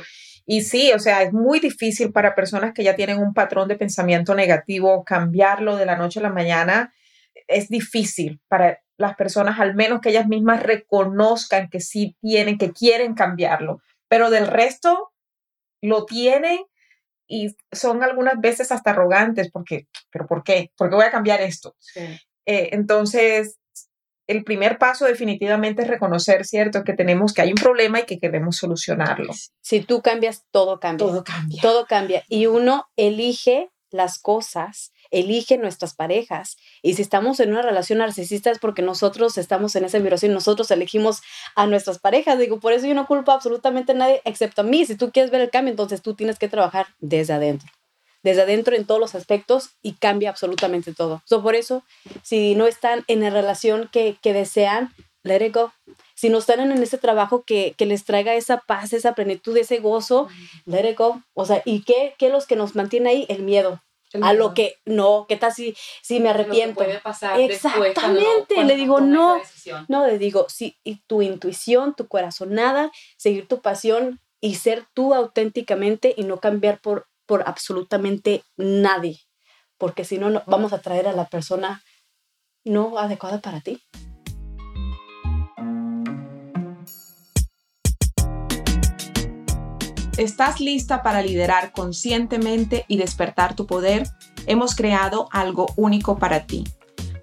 Y 0.52 0.62
sí, 0.62 0.92
o 0.94 0.98
sea, 0.98 1.22
es 1.22 1.32
muy 1.32 1.60
difícil 1.60 2.12
para 2.12 2.34
personas 2.34 2.74
que 2.74 2.84
ya 2.84 2.96
tienen 2.96 3.20
un 3.20 3.36
patrón 3.36 3.68
de 3.68 3.76
pensamiento 3.76 4.34
negativo 4.34 5.04
cambiarlo 5.04 5.76
de 5.76 5.86
la 5.86 5.96
noche 5.96 6.20
a 6.20 6.24
la 6.24 6.32
mañana. 6.32 6.92
Es 7.48 7.70
difícil 7.70 8.42
para 8.48 8.82
las 8.98 9.16
personas, 9.16 9.60
al 9.60 9.76
menos 9.76 10.02
que 10.02 10.10
ellas 10.10 10.28
mismas 10.28 10.64
reconozcan 10.64 11.70
que 11.70 11.82
sí 11.82 12.18
tienen, 12.20 12.58
que 12.58 12.72
quieren 12.72 13.14
cambiarlo. 13.14 13.84
Pero 14.08 14.32
del 14.32 14.48
resto, 14.48 15.12
lo 15.84 16.08
tienen 16.08 16.62
y 17.28 17.56
son 17.72 18.02
algunas 18.02 18.42
veces 18.42 18.72
hasta 18.72 18.90
arrogantes 18.90 19.52
porque, 19.52 19.88
pero 20.10 20.26
¿por 20.26 20.44
qué? 20.44 20.72
¿Por 20.76 20.90
qué 20.90 20.96
voy 20.96 21.06
a 21.06 21.12
cambiar 21.12 21.42
esto? 21.42 21.76
Eh, 22.48 22.70
entonces, 22.72 23.60
el 24.30 24.44
primer 24.44 24.78
paso 24.78 25.06
definitivamente 25.06 25.82
es 25.82 25.88
reconocer, 25.88 26.46
¿cierto? 26.46 26.84
Que 26.84 26.94
tenemos, 26.94 27.34
que 27.34 27.42
hay 27.42 27.50
un 27.50 27.56
problema 27.56 28.02
y 28.02 28.06
que 28.06 28.20
queremos 28.20 28.58
solucionarlo. 28.58 29.34
Si 29.60 29.82
tú 29.82 30.04
cambias, 30.04 30.46
todo 30.52 30.80
cambia. 30.80 31.08
Todo 31.08 31.24
cambia. 31.24 31.62
Todo 31.64 31.86
cambia. 31.88 32.24
Y 32.30 32.46
uno 32.46 32.86
elige 32.96 33.72
las 33.90 34.20
cosas, 34.20 34.94
elige 35.10 35.58
nuestras 35.58 35.96
parejas. 35.96 36.58
Y 36.84 36.94
si 36.94 37.02
estamos 37.02 37.40
en 37.40 37.50
una 37.50 37.64
relación 37.64 37.98
narcisista 37.98 38.52
es 38.52 38.60
porque 38.60 38.84
nosotros 38.84 39.36
estamos 39.40 39.76
en 39.76 39.86
esa 39.86 39.98
vibración, 39.98 40.32
nosotros 40.32 40.70
elegimos 40.70 41.24
a 41.56 41.66
nuestras 41.66 41.98
parejas. 41.98 42.38
Digo, 42.38 42.60
por 42.60 42.74
eso 42.74 42.86
yo 42.86 42.94
no 42.94 43.08
culpo 43.08 43.32
absolutamente 43.32 43.94
a 43.94 43.96
nadie 43.96 44.22
excepto 44.26 44.62
a 44.62 44.64
mí. 44.64 44.86
Si 44.86 44.96
tú 44.96 45.12
quieres 45.12 45.32
ver 45.32 45.42
el 45.42 45.50
cambio, 45.50 45.72
entonces 45.72 46.04
tú 46.04 46.14
tienes 46.14 46.38
que 46.38 46.48
trabajar 46.48 46.86
desde 47.00 47.34
adentro. 47.34 47.68
Desde 48.22 48.42
adentro 48.42 48.76
en 48.76 48.86
todos 48.86 49.00
los 49.00 49.16
aspectos 49.16 49.72
y 49.82 49.94
cambia 49.94 50.30
absolutamente 50.30 50.94
todo. 50.94 51.22
So, 51.26 51.42
por 51.42 51.56
eso, 51.56 51.84
si 52.22 52.56
no 52.56 52.68
están 52.68 53.04
en 53.08 53.22
la 53.22 53.30
relación 53.30 53.90
que, 53.92 54.18
que 54.22 54.34
desean, 54.34 54.94
let 55.24 55.46
it 55.46 55.56
go. 55.56 55.72
Si 56.16 56.30
no 56.30 56.40
están 56.40 56.60
en 56.60 56.72
ese 56.84 56.98
trabajo 56.98 57.44
que, 57.44 57.76
que 57.78 57.86
les 57.86 58.04
traiga 58.04 58.34
esa 58.34 58.58
paz, 58.58 58.92
esa 58.92 59.14
plenitud, 59.14 59.56
ese 59.56 59.80
gozo, 59.80 60.28
let 60.66 60.90
it 60.90 60.98
go. 60.98 61.22
O 61.34 61.46
sea, 61.46 61.62
¿y 61.64 61.84
qué, 61.84 62.16
qué 62.18 62.30
los 62.30 62.46
que 62.46 62.58
nos 62.58 62.76
mantiene 62.76 63.10
ahí? 63.10 63.26
El 63.30 63.44
miedo. 63.44 63.82
a 64.22 64.34
lo 64.34 64.54
que, 64.54 64.78
no, 64.86 65.26
¿qué 65.30 65.38
tal 65.38 65.54
si, 65.54 65.76
si 66.02 66.20
me 66.20 66.30
arrepiento? 66.30 66.84
pasar 67.04 67.40
Exactamente, 67.40 68.64
le 68.66 68.76
digo, 68.76 69.00
no. 69.00 69.42
No, 69.88 70.08
le 70.08 70.18
digo, 70.18 70.48
sí, 70.50 70.76
y 70.84 70.96
tu 71.08 71.22
intuición, 71.22 71.96
tu 71.96 72.08
corazonada, 72.08 72.92
seguir 73.16 73.48
tu 73.48 73.62
pasión 73.62 74.20
y 74.42 74.56
ser 74.56 74.86
tú 74.94 75.14
auténticamente 75.14 76.14
y 76.18 76.24
no 76.24 76.40
cambiar 76.40 76.82
por, 76.82 77.08
por 77.30 77.44
absolutamente 77.48 78.44
nadie. 78.58 79.20
Porque 79.78 80.04
si 80.04 80.18
no, 80.18 80.32
no, 80.32 80.42
vamos 80.48 80.74
a 80.74 80.82
traer 80.82 81.08
a 81.08 81.14
la 81.14 81.30
persona 81.30 81.84
no 82.66 82.98
adecuada 82.98 83.40
para 83.40 83.62
ti. 83.62 83.84
¿Estás 90.18 90.60
lista 90.60 91.04
para 91.04 91.22
liderar 91.22 91.72
conscientemente 91.72 92.86
y 92.88 92.98
despertar 92.98 93.56
tu 93.56 93.68
poder? 93.68 94.08
Hemos 94.48 94.76
creado 94.76 95.30
algo 95.32 95.68
único 95.78 96.18
para 96.18 96.48
ti. 96.48 96.64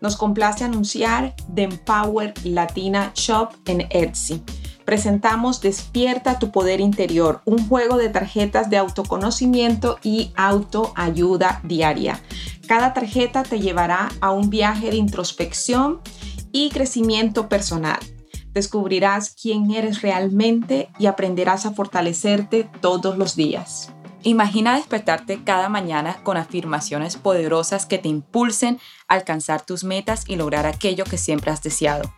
Nos 0.00 0.16
complace 0.16 0.62
anunciar 0.62 1.34
The 1.52 1.64
Empower 1.64 2.32
Latina 2.44 3.10
Shop 3.16 3.50
en 3.66 3.88
Etsy. 3.90 4.40
Presentamos 4.86 5.60
Despierta 5.60 6.38
tu 6.38 6.52
Poder 6.52 6.80
Interior, 6.80 7.42
un 7.44 7.68
juego 7.68 7.96
de 7.96 8.08
tarjetas 8.08 8.70
de 8.70 8.76
autoconocimiento 8.76 9.98
y 10.00 10.30
autoayuda 10.36 11.60
diaria. 11.64 12.22
Cada 12.68 12.94
tarjeta 12.94 13.42
te 13.42 13.58
llevará 13.58 14.10
a 14.20 14.30
un 14.30 14.48
viaje 14.48 14.90
de 14.90 14.96
introspección 14.96 16.00
y 16.52 16.70
crecimiento 16.70 17.48
personal. 17.48 17.98
descubrirás 18.54 19.36
quién 19.38 19.70
eres 19.70 20.00
realmente 20.00 20.88
y 20.98 21.06
aprenderás 21.06 21.66
a 21.66 21.72
fortalecerte 21.72 22.70
todos 22.80 23.18
los 23.18 23.36
días. 23.36 23.92
Imagina 24.22 24.76
despertarte 24.76 25.44
cada 25.44 25.68
mañana 25.68 26.16
con 26.22 26.38
afirmaciones 26.38 27.16
poderosas 27.16 27.84
que 27.84 27.98
te 27.98 28.08
impulsen 28.08 28.80
a 29.08 29.14
alcanzar 29.14 29.60
tus 29.66 29.84
metas 29.84 30.24
y 30.26 30.36
lograr 30.36 30.64
aquello 30.64 31.04
que 31.04 31.18
siempre 31.18 31.50
has 31.50 31.62
deseado. 31.62 32.15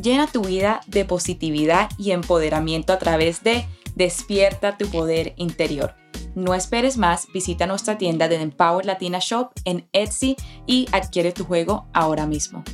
Llena 0.00 0.26
tu 0.26 0.42
vida 0.42 0.80
de 0.86 1.04
positividad 1.04 1.90
y 1.98 2.12
empoderamiento 2.12 2.92
a 2.92 2.98
través 2.98 3.42
de 3.42 3.66
Despierta 3.94 4.78
tu 4.78 4.88
poder 4.88 5.34
interior. 5.36 5.94
No 6.34 6.54
esperes 6.54 6.96
más, 6.96 7.26
visita 7.34 7.66
nuestra 7.66 7.98
tienda 7.98 8.26
de 8.26 8.36
Empower 8.36 8.86
Latina 8.86 9.18
Shop 9.20 9.50
en 9.66 9.86
Etsy 9.92 10.34
y 10.66 10.86
adquiere 10.92 11.32
tu 11.32 11.44
juego 11.44 11.88
ahora 11.92 12.26
mismo. 12.26 12.64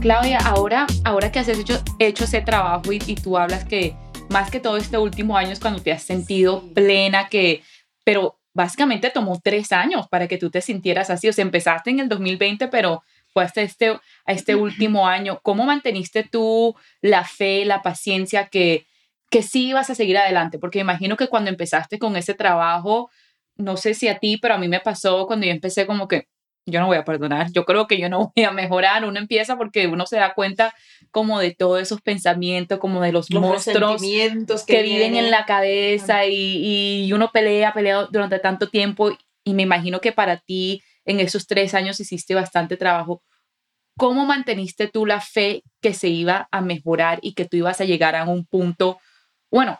Claudia, 0.00 0.38
ahora, 0.38 0.88
ahora 1.04 1.30
que 1.30 1.38
has 1.38 1.46
hecho, 1.46 1.80
hecho 2.00 2.24
ese 2.24 2.40
trabajo 2.40 2.92
y, 2.92 3.00
y, 3.06 3.14
tú 3.14 3.38
hablas 3.38 3.64
que 3.64 3.94
más 4.30 4.50
que 4.50 4.58
todo 4.58 4.76
este 4.76 4.98
último 4.98 5.36
año 5.36 5.50
es 5.50 5.60
cuando 5.60 5.80
te 5.80 5.92
has 5.92 6.02
sentido 6.02 6.64
plena, 6.74 7.28
que, 7.28 7.62
pero 8.02 8.41
básicamente 8.54 9.10
tomó 9.10 9.40
tres 9.42 9.72
años 9.72 10.08
para 10.08 10.28
que 10.28 10.38
tú 10.38 10.50
te 10.50 10.60
sintieras 10.60 11.10
así. 11.10 11.28
O 11.28 11.32
sea, 11.32 11.42
empezaste 11.42 11.90
en 11.90 12.00
el 12.00 12.08
2020, 12.08 12.68
pero 12.68 13.02
fue 13.32 13.44
hasta 13.44 13.62
este, 13.62 13.90
a 13.90 14.00
este 14.32 14.54
último 14.54 15.06
año. 15.06 15.40
¿Cómo 15.42 15.64
manteniste 15.64 16.24
tú 16.24 16.74
la 17.00 17.24
fe, 17.24 17.64
la 17.64 17.82
paciencia 17.82 18.48
que, 18.48 18.86
que 19.30 19.42
sí 19.42 19.68
ibas 19.68 19.90
a 19.90 19.94
seguir 19.94 20.18
adelante? 20.18 20.58
Porque 20.58 20.78
imagino 20.80 21.16
que 21.16 21.28
cuando 21.28 21.50
empezaste 21.50 21.98
con 21.98 22.16
ese 22.16 22.34
trabajo, 22.34 23.10
no 23.56 23.76
sé 23.76 23.94
si 23.94 24.08
a 24.08 24.18
ti, 24.18 24.36
pero 24.36 24.54
a 24.54 24.58
mí 24.58 24.68
me 24.68 24.80
pasó 24.80 25.26
cuando 25.26 25.46
yo 25.46 25.52
empecé 25.52 25.86
como 25.86 26.08
que 26.08 26.28
yo 26.66 26.80
no 26.80 26.86
voy 26.86 26.96
a 26.96 27.04
perdonar, 27.04 27.50
yo 27.52 27.64
creo 27.64 27.86
que 27.86 27.98
yo 27.98 28.08
no 28.08 28.32
voy 28.36 28.44
a 28.44 28.52
mejorar, 28.52 29.04
uno 29.04 29.18
empieza 29.18 29.56
porque 29.56 29.86
uno 29.86 30.06
se 30.06 30.16
da 30.16 30.34
cuenta 30.34 30.74
como 31.12 31.38
de 31.38 31.54
todos 31.54 31.80
esos 31.80 32.00
pensamientos, 32.00 32.78
como 32.78 33.00
de 33.02 33.12
los, 33.12 33.30
monstruos 33.30 34.02
que, 34.02 34.44
que 34.66 34.82
viven 34.82 35.14
en 35.14 35.30
la 35.30 35.44
cabeza 35.44 36.24
y, 36.26 37.04
y, 37.06 37.12
uno 37.12 37.30
pelea, 37.30 37.72
pelea 37.74 38.08
durante 38.10 38.38
tanto 38.38 38.68
tiempo 38.68 39.10
y 39.44 39.54
me 39.54 39.62
imagino 39.62 40.00
que 40.00 40.12
para 40.12 40.38
ti 40.38 40.82
en 41.04 41.20
esos 41.20 41.46
tres 41.46 41.74
años 41.74 42.00
hiciste 42.00 42.34
bastante 42.34 42.76
trabajo. 42.76 43.22
¿Cómo 43.98 44.24
manteniste 44.24 44.88
tú 44.88 45.04
la 45.04 45.20
fe 45.20 45.62
que 45.82 45.92
se 45.92 46.08
iba 46.08 46.48
a 46.50 46.62
mejorar 46.62 47.18
y 47.22 47.34
que 47.34 47.44
tú 47.44 47.58
ibas 47.58 47.80
a 47.80 47.84
llegar 47.84 48.16
a 48.16 48.24
un 48.24 48.46
punto, 48.46 48.98
bueno, 49.50 49.78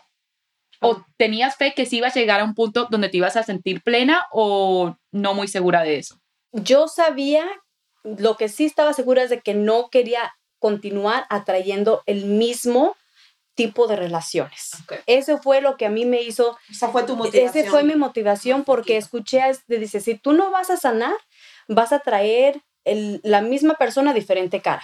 o 0.81 0.91
ah. 0.91 1.07
tenías 1.17 1.55
fe 1.55 1.73
que 1.75 1.87
sí 1.87 1.97
ibas 1.97 2.15
a 2.15 2.19
llegar 2.19 2.41
a 2.41 2.43
un 2.43 2.53
punto 2.53 2.87
donde 2.91 3.09
te 3.09 3.17
ibas 3.17 3.37
a 3.37 3.43
sentir 3.43 3.81
plena 3.81 4.27
o 4.31 4.95
no 5.11 5.33
muy 5.33 5.47
segura 5.47 5.81
de 5.81 5.97
eso? 5.97 6.19
Yo 6.51 6.87
sabía, 6.87 7.47
lo 8.03 8.37
que 8.37 8.49
sí 8.49 8.65
estaba 8.65 8.93
segura 8.93 9.23
es 9.23 9.31
de 9.31 9.41
que 9.41 9.55
no 9.55 9.89
quería 9.89 10.31
continuar 10.63 11.25
atrayendo 11.29 12.03
el 12.05 12.23
mismo 12.23 12.95
tipo 13.53 13.85
de 13.85 13.97
relaciones. 13.97 14.71
Eso 15.07 15.37
fue 15.39 15.59
lo 15.59 15.75
que 15.75 15.85
a 15.85 15.89
mí 15.89 16.05
me 16.05 16.21
hizo. 16.21 16.57
Esa 16.71 16.87
fue 16.87 17.03
tu 17.03 17.17
motivación. 17.17 17.65
Esa 17.65 17.69
fue 17.69 17.83
mi 17.83 17.95
motivación 17.95 18.63
porque 18.63 18.95
escuché, 18.95 19.41
de, 19.67 19.77
dice, 19.77 19.99
si 19.99 20.15
tú 20.15 20.31
no 20.31 20.51
vas 20.51 20.69
a 20.69 20.77
sanar, 20.77 21.15
vas 21.67 21.91
a 21.91 21.99
traer 21.99 22.61
el, 22.85 23.19
la 23.25 23.41
misma 23.41 23.73
persona 23.73 24.13
diferente 24.13 24.61
cara. 24.61 24.83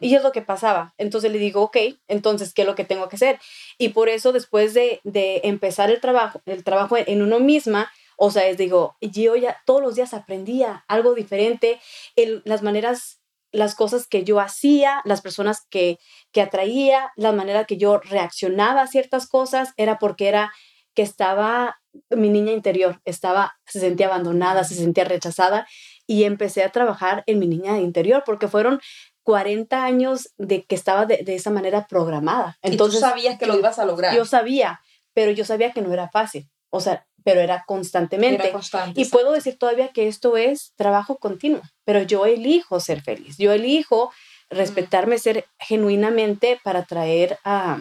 Y 0.00 0.16
es 0.16 0.22
lo 0.24 0.32
que 0.32 0.42
pasaba. 0.42 0.94
Entonces 0.98 1.30
le 1.30 1.38
digo, 1.38 1.62
ok, 1.62 1.76
entonces, 2.08 2.52
¿qué 2.52 2.62
es 2.62 2.66
lo 2.66 2.74
que 2.74 2.84
tengo 2.84 3.08
que 3.08 3.14
hacer? 3.14 3.38
Y 3.78 3.90
por 3.90 4.08
eso 4.08 4.32
después 4.32 4.74
de, 4.74 5.00
de 5.04 5.42
empezar 5.44 5.92
el 5.92 6.00
trabajo, 6.00 6.42
el 6.44 6.64
trabajo 6.64 6.96
en 6.96 7.22
uno 7.22 7.38
misma, 7.38 7.88
o 8.16 8.32
sea, 8.32 8.48
es 8.48 8.58
digo, 8.58 8.96
yo 9.00 9.36
ya 9.36 9.62
todos 9.64 9.80
los 9.80 9.94
días 9.94 10.12
aprendía 10.12 10.84
algo 10.88 11.14
diferente, 11.14 11.80
el, 12.16 12.42
las 12.44 12.62
maneras 12.62 13.19
las 13.52 13.74
cosas 13.74 14.06
que 14.06 14.24
yo 14.24 14.40
hacía, 14.40 15.00
las 15.04 15.20
personas 15.20 15.66
que, 15.70 15.98
que 16.32 16.40
atraía, 16.42 17.12
la 17.16 17.32
manera 17.32 17.64
que 17.64 17.76
yo 17.76 17.98
reaccionaba 17.98 18.82
a 18.82 18.86
ciertas 18.86 19.26
cosas, 19.26 19.72
era 19.76 19.98
porque 19.98 20.28
era 20.28 20.52
que 20.94 21.02
estaba 21.02 21.80
mi 22.10 22.28
niña 22.28 22.52
interior, 22.52 23.00
estaba, 23.04 23.54
se 23.66 23.80
sentía 23.80 24.06
abandonada, 24.06 24.64
se 24.64 24.74
sentía 24.74 25.04
rechazada 25.04 25.66
y 26.06 26.24
empecé 26.24 26.62
a 26.62 26.70
trabajar 26.70 27.22
en 27.26 27.38
mi 27.38 27.46
niña 27.46 27.78
interior 27.78 28.22
porque 28.24 28.48
fueron 28.48 28.80
40 29.22 29.84
años 29.84 30.32
de 30.38 30.64
que 30.64 30.74
estaba 30.74 31.06
de, 31.06 31.22
esa 31.26 31.50
manera 31.50 31.86
programada. 31.88 32.58
Entonces, 32.62 33.00
¿Y 33.00 33.02
tú 33.02 33.08
sabías 33.08 33.38
que 33.38 33.46
lo 33.46 33.58
ibas 33.58 33.78
a 33.78 33.84
lograr. 33.84 34.14
Yo 34.14 34.24
sabía, 34.24 34.80
pero 35.12 35.30
yo 35.30 35.44
sabía 35.44 35.72
que 35.72 35.82
no 35.82 35.92
era 35.92 36.08
fácil. 36.08 36.48
O 36.70 36.80
sea, 36.80 37.06
pero 37.24 37.40
era 37.40 37.64
constantemente. 37.66 38.52
y 38.94 39.04
puedo 39.06 39.32
decir 39.32 39.58
todavía 39.58 39.88
que 39.88 40.08
esto 40.08 40.36
es 40.36 40.72
trabajo 40.76 41.18
continuo, 41.18 41.62
pero 41.84 42.02
yo 42.02 42.26
elijo 42.26 42.80
ser 42.80 43.02
feliz, 43.02 43.36
yo 43.38 43.52
elijo 43.52 44.12
respetarme, 44.48 45.18
ser 45.18 45.46
genuinamente 45.58 46.60
para 46.64 46.84
traer 46.84 47.38
a, 47.44 47.78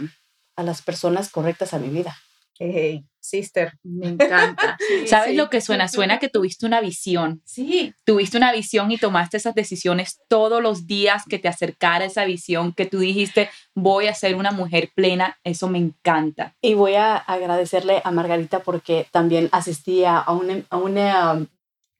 a 0.55 0.63
las 0.63 0.81
personas 0.81 1.29
correctas 1.31 1.73
a 1.73 1.79
mi 1.79 1.89
vida. 1.89 2.15
Hey, 2.59 3.08
sister. 3.19 3.73
Me 3.83 4.07
encanta. 4.09 4.77
¿Sabes 5.07 5.35
lo 5.35 5.49
que 5.49 5.61
suena? 5.61 5.87
Suena 5.87 6.19
que 6.19 6.29
tuviste 6.29 6.65
una 6.65 6.81
visión. 6.81 7.41
Sí. 7.45 7.93
Tuviste 8.05 8.37
una 8.37 8.51
visión 8.51 8.91
y 8.91 8.97
tomaste 8.97 9.37
esas 9.37 9.55
decisiones 9.55 10.19
todos 10.27 10.61
los 10.61 10.87
días 10.87 11.23
que 11.29 11.39
te 11.39 11.47
acercara 11.47 12.05
esa 12.05 12.25
visión, 12.25 12.73
que 12.73 12.85
tú 12.85 12.99
dijiste, 12.99 13.49
voy 13.75 14.07
a 14.07 14.13
ser 14.13 14.35
una 14.35 14.51
mujer 14.51 14.91
plena. 14.95 15.37
Eso 15.43 15.67
me 15.67 15.77
encanta. 15.77 16.55
Y 16.61 16.73
voy 16.73 16.95
a 16.95 17.15
agradecerle 17.15 18.01
a 18.03 18.11
Margarita 18.11 18.59
porque 18.59 19.07
también 19.11 19.49
asistía 19.51 20.17
a 20.17 20.31
una, 20.33 20.63
a 20.69 20.77
una 20.77 21.33
um, 21.33 21.47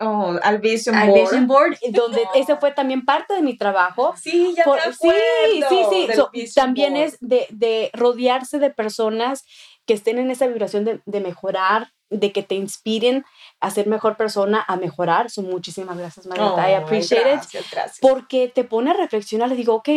Oh, 0.02 0.40
al 0.44 0.60
Vision 0.60 0.96
al 0.96 1.10
Board. 1.10 1.20
Vision 1.20 1.48
Board, 1.48 1.78
donde 1.92 2.22
ese 2.36 2.56
fue 2.56 2.72
también 2.72 3.04
parte 3.04 3.34
de 3.34 3.42
mi 3.42 3.58
trabajo. 3.58 4.14
Sí, 4.16 4.54
ya 4.56 4.64
Por, 4.64 4.80
Sí, 4.82 5.62
sí, 5.68 6.08
sí. 6.46 6.54
también 6.56 6.96
es 6.96 7.18
de, 7.20 7.48
de, 7.50 7.92
rodearse 7.94 8.60
de 8.60 8.70
personas 8.70 9.44
que 9.86 9.94
estén 9.94 10.20
en 10.20 10.30
esa 10.30 10.48
vibración 10.48 10.86
de, 10.86 11.02
de, 11.06 11.20
mejorar, 11.20 11.92
de 12.10 12.32
que 12.32 12.44
te 12.44 12.56
inspiren 12.56 13.26
a 13.60 13.72
ser 13.72 13.88
mejor 13.88 14.18
persona, 14.18 14.64
a 14.68 14.76
mejorar. 14.76 15.30
son 15.30 15.46
muchísimas 15.46 15.98
gracias, 15.98 16.28
Marita. 16.28 16.70
I 16.70 16.76
appreciate 16.76 17.24
gracias, 17.24 17.66
it. 17.66 17.72
Gracias. 17.72 18.00
Porque 18.00 18.48
te 18.48 18.64
pone 18.64 18.92
a 18.92 18.94
reflexionar. 18.94 19.50
Le 19.50 19.56
digo, 19.56 19.76
ok, 19.76 19.90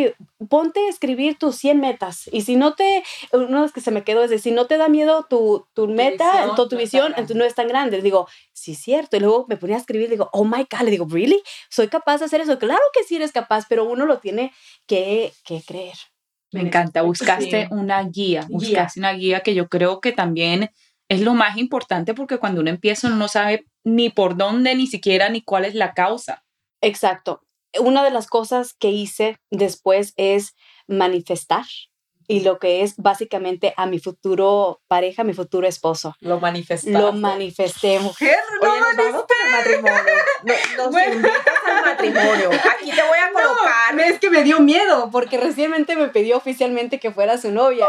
ponte 0.48 0.80
a 0.80 0.88
escribir 0.88 1.38
tus 1.38 1.56
100 1.56 1.80
metas. 1.80 2.28
Y 2.32 2.42
si 2.42 2.56
no 2.56 2.74
te, 2.74 3.02
uno 3.32 3.66
de 3.66 3.72
que 3.72 3.80
se 3.80 3.90
me 3.90 4.04
quedó 4.04 4.24
es 4.24 4.30
decir, 4.30 4.52
si 4.52 4.56
no 4.56 4.66
te 4.66 4.76
da 4.76 4.88
miedo 4.88 5.26
tu, 5.28 5.66
tu, 5.74 5.88
meta, 5.88 6.30
visión, 6.30 6.56
tu, 6.56 6.68
tu 6.68 6.76
visión, 6.76 7.06
entonces 7.12 7.36
no 7.36 7.44
es 7.44 7.54
tan 7.54 7.68
grande. 7.68 7.98
Le 7.98 8.02
digo, 8.02 8.28
sí, 8.52 8.74
cierto. 8.74 9.16
Y 9.16 9.20
luego 9.20 9.46
me 9.48 9.56
ponía 9.56 9.76
a 9.76 9.80
escribir, 9.80 10.08
le 10.08 10.16
digo, 10.16 10.30
oh 10.32 10.44
my 10.44 10.66
God, 10.70 10.80
le 10.84 10.90
digo, 10.90 11.06
¿really? 11.08 11.42
¿Soy 11.68 11.88
capaz 11.88 12.18
de 12.18 12.26
hacer 12.26 12.40
eso? 12.40 12.58
Claro 12.58 12.82
que 12.94 13.04
sí 13.04 13.16
eres 13.16 13.32
capaz, 13.32 13.66
pero 13.68 13.84
uno 13.84 14.06
lo 14.06 14.18
tiene 14.18 14.52
que, 14.86 15.32
que 15.44 15.62
creer. 15.62 15.96
Me 16.52 16.60
encanta, 16.60 17.02
buscaste 17.02 17.68
una 17.70 18.02
guía, 18.04 18.46
buscaste 18.48 19.00
una 19.00 19.12
guía 19.12 19.40
que 19.40 19.54
yo 19.54 19.68
creo 19.68 20.00
que 20.00 20.12
también 20.12 20.70
es 21.08 21.20
lo 21.20 21.34
más 21.34 21.56
importante 21.56 22.14
porque 22.14 22.38
cuando 22.38 22.60
uno 22.60 22.70
empieza 22.70 23.06
uno 23.06 23.16
no 23.16 23.28
sabe 23.28 23.66
ni 23.84 24.10
por 24.10 24.36
dónde, 24.36 24.74
ni 24.74 24.86
siquiera 24.86 25.28
ni 25.28 25.42
cuál 25.42 25.64
es 25.64 25.74
la 25.74 25.94
causa. 25.94 26.44
Exacto. 26.80 27.42
Una 27.80 28.04
de 28.04 28.10
las 28.10 28.26
cosas 28.26 28.74
que 28.74 28.90
hice 28.90 29.38
después 29.50 30.12
es 30.16 30.54
manifestar 30.86 31.64
y 32.28 32.40
lo 32.40 32.58
que 32.58 32.82
es 32.82 32.96
básicamente 32.96 33.74
a 33.76 33.86
mi 33.86 33.98
futuro 33.98 34.80
pareja, 34.88 35.24
mi 35.24 35.34
futuro 35.34 35.66
esposo. 35.66 36.14
Lo 36.20 36.40
manifesté. 36.40 36.90
Lo 36.90 37.12
manifesté. 37.12 37.98
Mujer, 37.98 38.38
no 38.62 38.68
matrimonio. 39.50 40.14
nos 40.78 40.86
invitas 41.14 41.46
al 41.46 41.61
matrimonio. 42.10 42.50
Aquí 42.50 42.90
te 42.90 43.02
voy 43.02 43.18
a 43.18 43.32
colocar. 43.32 44.00
es 44.00 44.18
que 44.18 44.30
me 44.30 44.42
dio 44.42 44.60
miedo 44.60 45.10
porque 45.10 45.36
recientemente 45.38 45.96
me 45.96 46.08
pidió 46.08 46.36
oficialmente 46.36 46.98
que 46.98 47.10
fuera 47.10 47.38
su 47.38 47.50
novia. 47.50 47.86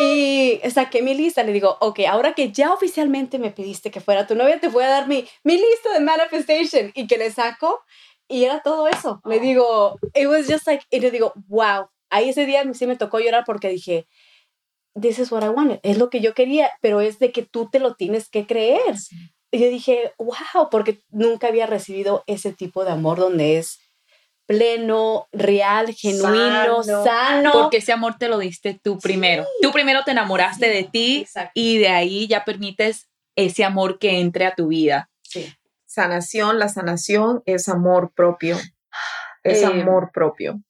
y, 0.00 0.60
y 0.64 0.70
saqué 0.70 1.02
mi 1.02 1.14
lista. 1.14 1.42
Le 1.42 1.52
digo, 1.52 1.76
ok, 1.80 2.00
ahora 2.08 2.34
que 2.34 2.52
ya 2.52 2.72
oficialmente 2.72 3.38
me 3.38 3.50
pediste 3.50 3.90
que 3.90 4.00
fuera 4.00 4.26
tu 4.26 4.34
novia, 4.34 4.60
te 4.60 4.68
voy 4.68 4.84
a 4.84 4.88
dar 4.88 5.08
mi, 5.08 5.26
mi 5.44 5.54
lista 5.54 5.92
de 5.92 6.00
manifestation. 6.00 6.92
Y 6.94 7.06
que 7.06 7.18
le 7.18 7.30
saco. 7.30 7.82
Y 8.28 8.44
era 8.44 8.62
todo 8.62 8.88
eso. 8.88 9.20
Le 9.24 9.40
digo, 9.40 9.98
it 10.14 10.26
was 10.26 10.46
just 10.46 10.66
like, 10.66 10.84
y 10.90 11.00
le 11.00 11.10
digo, 11.10 11.32
wow, 11.48 11.88
ahí 12.08 12.30
ese 12.30 12.46
día 12.46 12.62
sí 12.72 12.86
me 12.86 12.96
tocó 12.96 13.18
llorar 13.18 13.44
porque 13.44 13.68
dije, 13.68 14.06
this 15.00 15.18
is 15.18 15.32
what 15.32 15.42
I 15.42 15.48
wanted, 15.48 15.80
es 15.82 15.98
lo 15.98 16.10
que 16.10 16.20
yo 16.20 16.34
quería, 16.34 16.70
pero 16.80 17.00
es 17.00 17.18
de 17.18 17.32
que 17.32 17.42
tú 17.42 17.68
te 17.70 17.78
lo 17.80 17.94
tienes 17.94 18.28
que 18.28 18.46
creer. 18.46 18.94
Y 19.40 19.41
yo 19.52 19.68
dije, 19.68 20.12
wow, 20.18 20.70
porque 20.70 21.00
nunca 21.10 21.48
había 21.48 21.66
recibido 21.66 22.24
ese 22.26 22.52
tipo 22.52 22.84
de 22.84 22.92
amor 22.92 23.18
donde 23.18 23.58
es 23.58 23.78
pleno, 24.46 25.28
real, 25.32 25.94
genuino, 25.94 26.82
sano. 26.82 27.52
Porque 27.52 27.78
ese 27.78 27.92
amor 27.92 28.16
te 28.18 28.28
lo 28.28 28.38
diste 28.38 28.78
tú 28.82 28.98
primero. 28.98 29.46
Tú 29.60 29.70
primero 29.72 30.02
te 30.04 30.10
enamoraste 30.12 30.68
de 30.68 30.84
ti 30.84 31.26
y 31.54 31.78
de 31.78 31.88
ahí 31.88 32.26
ya 32.26 32.44
permites 32.44 33.08
ese 33.36 33.64
amor 33.64 33.98
que 33.98 34.20
entre 34.20 34.46
a 34.46 34.54
tu 34.54 34.68
vida. 34.68 35.10
Sí. 35.22 35.52
Sanación, 35.86 36.58
la 36.58 36.68
sanación 36.68 37.42
es 37.46 37.68
amor 37.68 38.12
propio. 38.14 38.58
Es 39.42 39.62
eh, 39.62 39.66
amor 39.66 40.10
propio. 40.12 40.60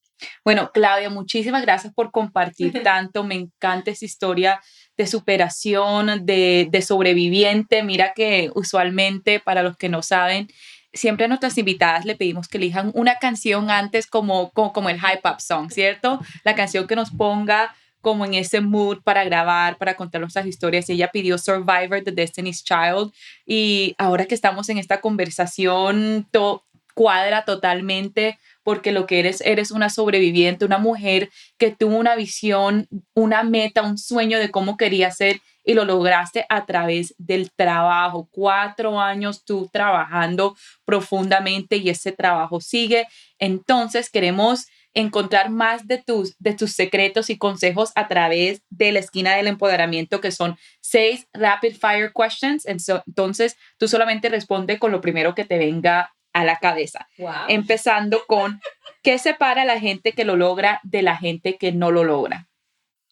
Bueno, 0.45 0.71
Claudia, 0.73 1.11
muchísimas 1.11 1.63
gracias 1.63 1.93
por 1.95 2.11
compartir 2.11 2.83
tanto. 2.83 3.25
Me 3.25 3.35
encanta 3.35 3.91
esa 3.91 4.05
historia 4.05 4.61
de 4.97 5.07
superación, 5.07 6.27
de, 6.27 6.69
de 6.71 6.83
sobreviviente. 6.83 7.83
Mira 7.83 8.13
que 8.15 8.51
usualmente, 8.55 9.41
para 9.41 9.63
los 9.63 9.77
que 9.77 9.89
no 9.89 10.03
saben, 10.03 10.49
siempre 10.93 11.25
a 11.25 11.29
nuestras 11.29 11.57
invitadas 11.59 12.05
le 12.05 12.17
pedimos 12.17 12.49
que 12.49 12.59
elijan 12.59 12.91
una 12.95 13.17
canción 13.17 13.71
antes 13.71 14.07
como, 14.07 14.51
como, 14.51 14.73
como 14.73 14.91
el 14.91 15.01
hype 15.01 15.29
up 15.29 15.41
song, 15.41 15.71
¿cierto? 15.71 16.21
La 16.45 16.55
canción 16.55 16.87
que 16.87 16.97
nos 16.97 17.11
ponga 17.11 17.75
como 18.03 18.27
en 18.27 18.35
ese 18.35 18.61
mood 18.61 18.99
para 19.03 19.25
grabar, 19.25 19.79
para 19.79 19.95
contar 19.95 20.21
nuestras 20.21 20.45
historias. 20.47 20.91
Ella 20.91 21.11
pidió 21.13 21.39
Survivor 21.39 22.03
de 22.03 22.11
Destiny's 22.11 22.65
Child 22.65 23.13
y 23.47 23.95
ahora 23.97 24.27
que 24.27 24.35
estamos 24.35 24.69
en 24.69 24.79
esta 24.79 25.01
conversación, 25.01 26.27
to 26.31 26.65
cuadra 26.95 27.45
totalmente 27.45 28.39
porque 28.63 28.93
lo 28.93 29.07
que 29.07 29.21
eres, 29.21 29.41
eres 29.43 29.71
una 29.71 29.91
sobreviviente, 29.91 30.65
una 30.65 30.79
mujer 30.79 31.31
que 31.59 31.71
tuvo 31.71 31.97
una 31.97 32.17
visión, 32.17 32.89
una 33.15 33.43
meta, 33.43 33.83
un 33.83 33.99
sueño 33.99 34.39
de 34.39 34.51
cómo 34.51 34.77
quería 34.77 35.11
ser 35.11 35.41
y 35.65 35.75
lo 35.75 35.85
lograste 35.85 36.45
a 36.49 36.67
través 36.67 37.15
del 37.19 37.51
trabajo. 37.53 38.29
Cuatro 38.31 39.01
años 39.01 39.45
tú 39.45 39.69
trabajando 39.73 40.57
profundamente 40.85 41.77
y 41.77 41.89
ese 41.89 42.13
trabajo 42.13 42.61
sigue. 42.61 43.07
Entonces 43.39 44.11
queremos 44.11 44.67
encontrar 44.95 45.51
más 45.51 45.87
de 45.87 45.99
tus, 45.99 46.37
de 46.39 46.55
tus 46.55 46.73
secretos 46.73 47.31
y 47.31 47.39
consejos 47.39 47.93
a 47.95 48.09
través 48.09 48.63
de 48.69 48.93
la 48.93 48.99
esquina 48.99 49.35
del 49.35 49.47
empoderamiento, 49.47 50.21
que 50.21 50.31
son 50.31 50.59
seis 50.81 51.27
rapid 51.33 51.77
fire 51.77 52.13
questions. 52.15 52.67
Entonces, 52.67 53.57
tú 53.79 53.89
solamente 53.89 54.29
responde 54.29 54.79
con 54.79 54.93
lo 54.93 55.01
primero 55.01 55.35
que 55.35 55.45
te 55.45 55.59
venga 55.59 56.13
a 56.33 56.45
la 56.45 56.59
cabeza. 56.59 57.09
Empezando 57.49 58.25
con, 58.27 58.61
¿qué 59.03 59.19
separa 59.19 59.63
a 59.63 59.67
la 59.67 59.81
gente 59.81 60.13
que 60.13 60.25
lo 60.25 60.37
logra 60.37 60.81
de 60.83 61.03
la 61.03 61.17
gente 61.17 61.59
que 61.59 61.73
no 61.73 61.91
lo 61.91 62.05
logra? 62.05 62.49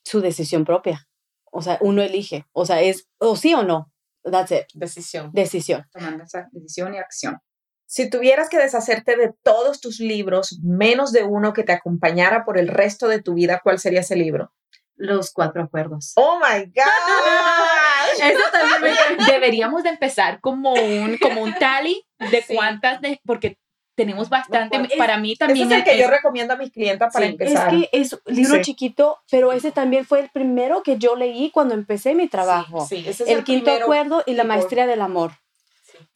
Su 0.03 0.21
decisión 0.21 0.65
propia. 0.65 1.09
O 1.53 1.63
sea, 1.63 1.79
uno 1.81 2.03
elige. 2.03 2.47
O 2.53 2.65
sea, 2.65 2.81
es 2.81 3.09
o 3.19 3.37
sí 3.37 3.55
o 3.55 3.63
no. 3.63 3.93
That's 4.23 4.53
it. 4.53 4.67
Decisión. 4.75 5.31
Decisión. 5.33 5.87
Tomando 5.93 6.25
esa 6.25 6.49
decisión 6.53 6.95
y 6.95 6.99
acción. 6.99 7.39
Si 7.87 8.09
tuvieras 8.09 8.49
que 8.49 8.59
deshacerte 8.59 9.17
de 9.17 9.33
todos 9.43 9.81
tus 9.81 9.99
libros, 9.99 10.61
menos 10.63 11.11
de 11.13 11.25
uno 11.25 11.53
que 11.53 11.65
te 11.65 11.73
acompañara 11.73 12.45
por 12.45 12.57
el 12.57 12.69
resto 12.69 13.09
de 13.09 13.21
tu 13.21 13.35
vida, 13.35 13.61
¿cuál 13.65 13.81
sería 13.81 14.01
ese 14.01 14.15
libro? 14.15 14.53
Los 14.95 15.33
cuatro 15.33 15.63
acuerdos. 15.63 16.13
Oh 16.15 16.39
my 16.39 16.67
God. 16.67 18.23
Eso 18.23 18.43
también 18.53 18.95
deberíamos 19.27 19.83
de 19.83 19.89
empezar 19.89 20.41
como 20.41 20.73
un, 20.73 21.19
como 21.19 21.43
un 21.43 21.53
tally 21.55 22.07
de 22.31 22.45
cuántas, 22.49 23.01
de, 23.01 23.21
porque 23.25 23.59
tenemos 23.95 24.29
bastante. 24.29 24.79
para 24.97 25.19
mí 25.19 25.37
también. 25.37 25.71
es 25.71 25.79
el 25.79 25.85
que 25.85 25.99
yo 25.99 26.09
recomiendo 26.09 26.55
a 26.55 26.57
mis 26.57 26.71
clientes 26.71 27.09
para 27.13 27.27
empezar. 27.27 27.75
Es 27.75 27.81
que 27.81 27.89
es 27.93 28.13
un 28.13 28.35
libro 28.35 28.63
chiquito, 28.63 29.19
pero 29.31 29.53
ese 29.53 29.73
también 29.73 30.05
fue 30.05 30.21
el 30.21 30.31
primero 30.31 30.83
que 30.83 30.97
yo 30.97 31.17
leí 31.17 31.51
cuando 31.51 31.75
empecé 31.75 32.15
mi 32.15 32.29
trabajo. 32.29 32.87
Sí, 32.87 33.05
ese 33.07 33.25
es 33.25 33.29
el, 33.29 33.45
quinto 33.45 33.71
acuerdo 33.71 34.23
y 34.27 34.35
la 34.35 34.45
maestría 34.45 34.87
del 34.87 35.03
amor. 35.03 35.33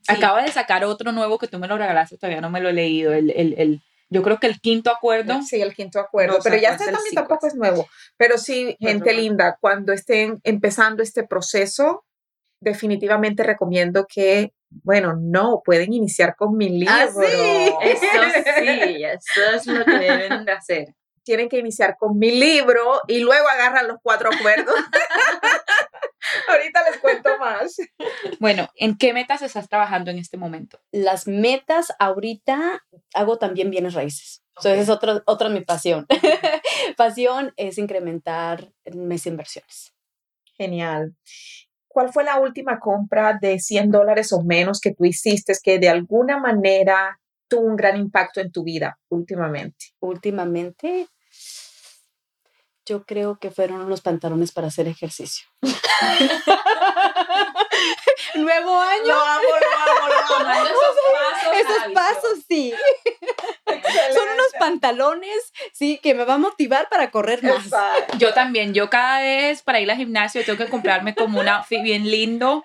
Acaba 0.09 0.43
de 0.43 0.51
sacar 0.51 0.85
otro 0.85 1.13
nuevo 1.13 1.39
que 1.39 1.49
tú 1.49 1.59
me 1.59 1.69
lo 1.69 1.77
regalaste, 1.77 2.17
todavía 2.17 2.41
no 2.41 2.51
me 2.51 2.61
lo 2.61 2.69
he 2.69 2.73
leído. 2.73 3.13
El, 3.13 3.31
el, 3.31 3.55
el 3.59 3.83
yo 4.11 4.23
creo 4.23 4.39
que 4.39 4.47
el 4.47 4.61
quinto 4.61 4.91
acuerdo. 4.91 5.43
Sí, 5.43 5.61
el 5.61 5.75
quinto 5.75 5.99
acuerdo. 5.99 6.39
pero 6.43 6.57
ya 6.57 6.73
este 6.73 6.85
también 6.85 7.15
tampoco 7.15 7.47
es 7.47 7.55
nuevo. 7.55 7.89
Pero 8.17 8.39
sí, 8.39 8.77
gente 8.79 9.13
linda, 9.13 9.57
cuando 9.61 9.93
estén 9.93 10.41
empezando 10.45 11.03
este 11.03 11.25
proceso, 11.25 12.05
definitivamente 12.61 13.43
recomiendo 13.43 14.07
que, 14.09 14.53
bueno, 14.83 15.15
no, 15.17 15.63
pueden 15.65 15.93
iniciar 15.93 16.37
con 16.37 16.57
mi 16.57 16.69
libro. 16.69 16.95
Ah, 16.95 17.07
sí. 17.09 17.73
Eso 17.83 18.07
sí, 18.59 19.05
eso 19.05 19.43
es 19.55 19.67
lo 19.67 19.85
que 19.85 19.99
deben 19.99 20.45
de 20.45 20.53
hacer. 20.53 20.95
Tienen 21.23 21.49
que 21.49 21.59
iniciar 21.59 21.97
con 21.99 22.19
mi 22.19 22.33
libro 22.33 23.01
y 23.09 23.21
luego 23.21 23.49
agarran 23.49 23.89
los 23.89 23.99
cuatro 24.03 24.31
acuerdos. 24.33 24.75
Ahorita 26.49 26.83
les 26.91 27.01
cuento 27.01 27.39
más. 27.39 27.77
Bueno, 28.41 28.69
¿en 28.77 28.97
qué 28.97 29.13
metas 29.13 29.43
estás 29.43 29.69
trabajando 29.69 30.11
en 30.11 30.19
este 30.19 30.37
momento? 30.37 30.81
Las 30.91 31.27
metas 31.27 31.93
ahorita 31.99 32.83
hago 33.15 33.39
también 33.39 33.71
bienes 33.71 33.95
raíces. 33.95 34.43
Entonces 34.57 34.83
es 34.83 34.89
otro, 34.89 35.23
otra 35.27 35.49
mi 35.49 35.61
pasión. 35.61 36.07
pasión 36.97 37.53
es 37.57 37.79
incrementar 37.79 38.73
mis 38.93 39.27
inversiones. 39.27 39.95
Genial. 40.57 41.15
¿Cuál 41.95 42.13
fue 42.13 42.25
la 42.25 42.39
última 42.41 42.81
compra 42.81 43.39
de 43.41 43.61
100 43.61 43.93
dólares 43.93 44.33
o 44.33 44.43
menos 44.43 44.81
que 44.81 44.93
tú 44.93 45.05
hiciste 45.05 45.53
que 45.63 45.79
de 45.79 45.89
alguna 45.89 46.41
manera 46.41 47.21
tuvo 47.47 47.69
un 47.69 47.77
gran 47.77 47.97
impacto 47.97 48.41
en 48.41 48.51
tu 48.51 48.65
vida 48.65 48.99
últimamente? 49.11 49.95
Últimamente, 50.01 51.07
yo 52.85 53.05
creo 53.05 53.39
que 53.39 53.53
fueron 53.53 53.81
unos 53.81 54.01
pantalones 54.01 54.51
para 54.51 54.67
hacer 54.67 54.89
ejercicio. 54.89 55.47
Nuevo 58.35 58.81
año. 58.81 59.07
Lo 59.07 59.15
amo, 59.15 59.49
lo 59.61 59.67
amo, 59.93 60.09
lo 60.09 60.17
amo. 60.49 60.65
esos 60.67 60.97
pasos. 61.13 61.55
Esos 61.61 61.93
pasos, 61.95 62.41
sí. 62.49 62.75
Son 64.13 64.29
unos 64.29 64.47
pantalones, 64.59 65.53
sí, 65.73 65.99
que 66.03 66.15
me 66.15 66.25
va 66.25 66.35
a 66.35 66.39
motivar 66.39 66.89
para 66.89 67.11
correr 67.11 67.43
más. 67.43 67.71
Yo 68.19 68.33
también, 68.35 68.75
yo 68.75 68.91
cada 68.91 69.21
vez 69.21 69.63
para 69.63 69.81
ir 69.81 69.91
al 69.91 69.97
gimnasio 69.97 70.45
tengo 70.45 70.59
que 70.59 70.71
comprarme 70.71 71.15
como 71.15 71.41
un 71.41 71.49
outfit 71.49 71.83
bien 71.83 72.11
lindo 72.11 72.65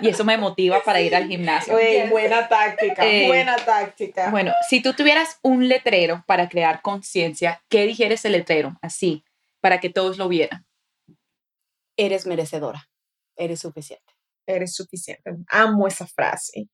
y 0.00 0.08
eso 0.08 0.24
me 0.24 0.36
motiva 0.36 0.82
para 0.82 1.00
ir 1.00 1.14
al 1.14 1.28
gimnasio. 1.28 1.74
buena 2.10 2.48
táctica, 2.48 3.06
eh, 3.06 3.26
buena 3.26 3.56
táctica. 3.56 4.30
Bueno, 4.30 4.52
si 4.68 4.82
tú 4.82 4.94
tuvieras 4.94 5.38
un 5.42 5.68
letrero 5.68 6.24
para 6.26 6.48
crear 6.48 6.82
conciencia, 6.82 7.62
¿qué 7.68 7.86
dijeres 7.86 8.24
el 8.24 8.32
letrero? 8.32 8.76
Así, 8.82 9.24
para 9.60 9.80
que 9.80 9.90
todos 9.90 10.18
lo 10.18 10.28
vieran. 10.28 10.66
Eres 11.96 12.26
merecedora, 12.26 12.88
eres 13.36 13.60
suficiente. 13.60 14.14
Eres 14.46 14.74
suficiente. 14.74 15.30
Amo 15.48 15.86
esa 15.86 16.06
frase. 16.06 16.68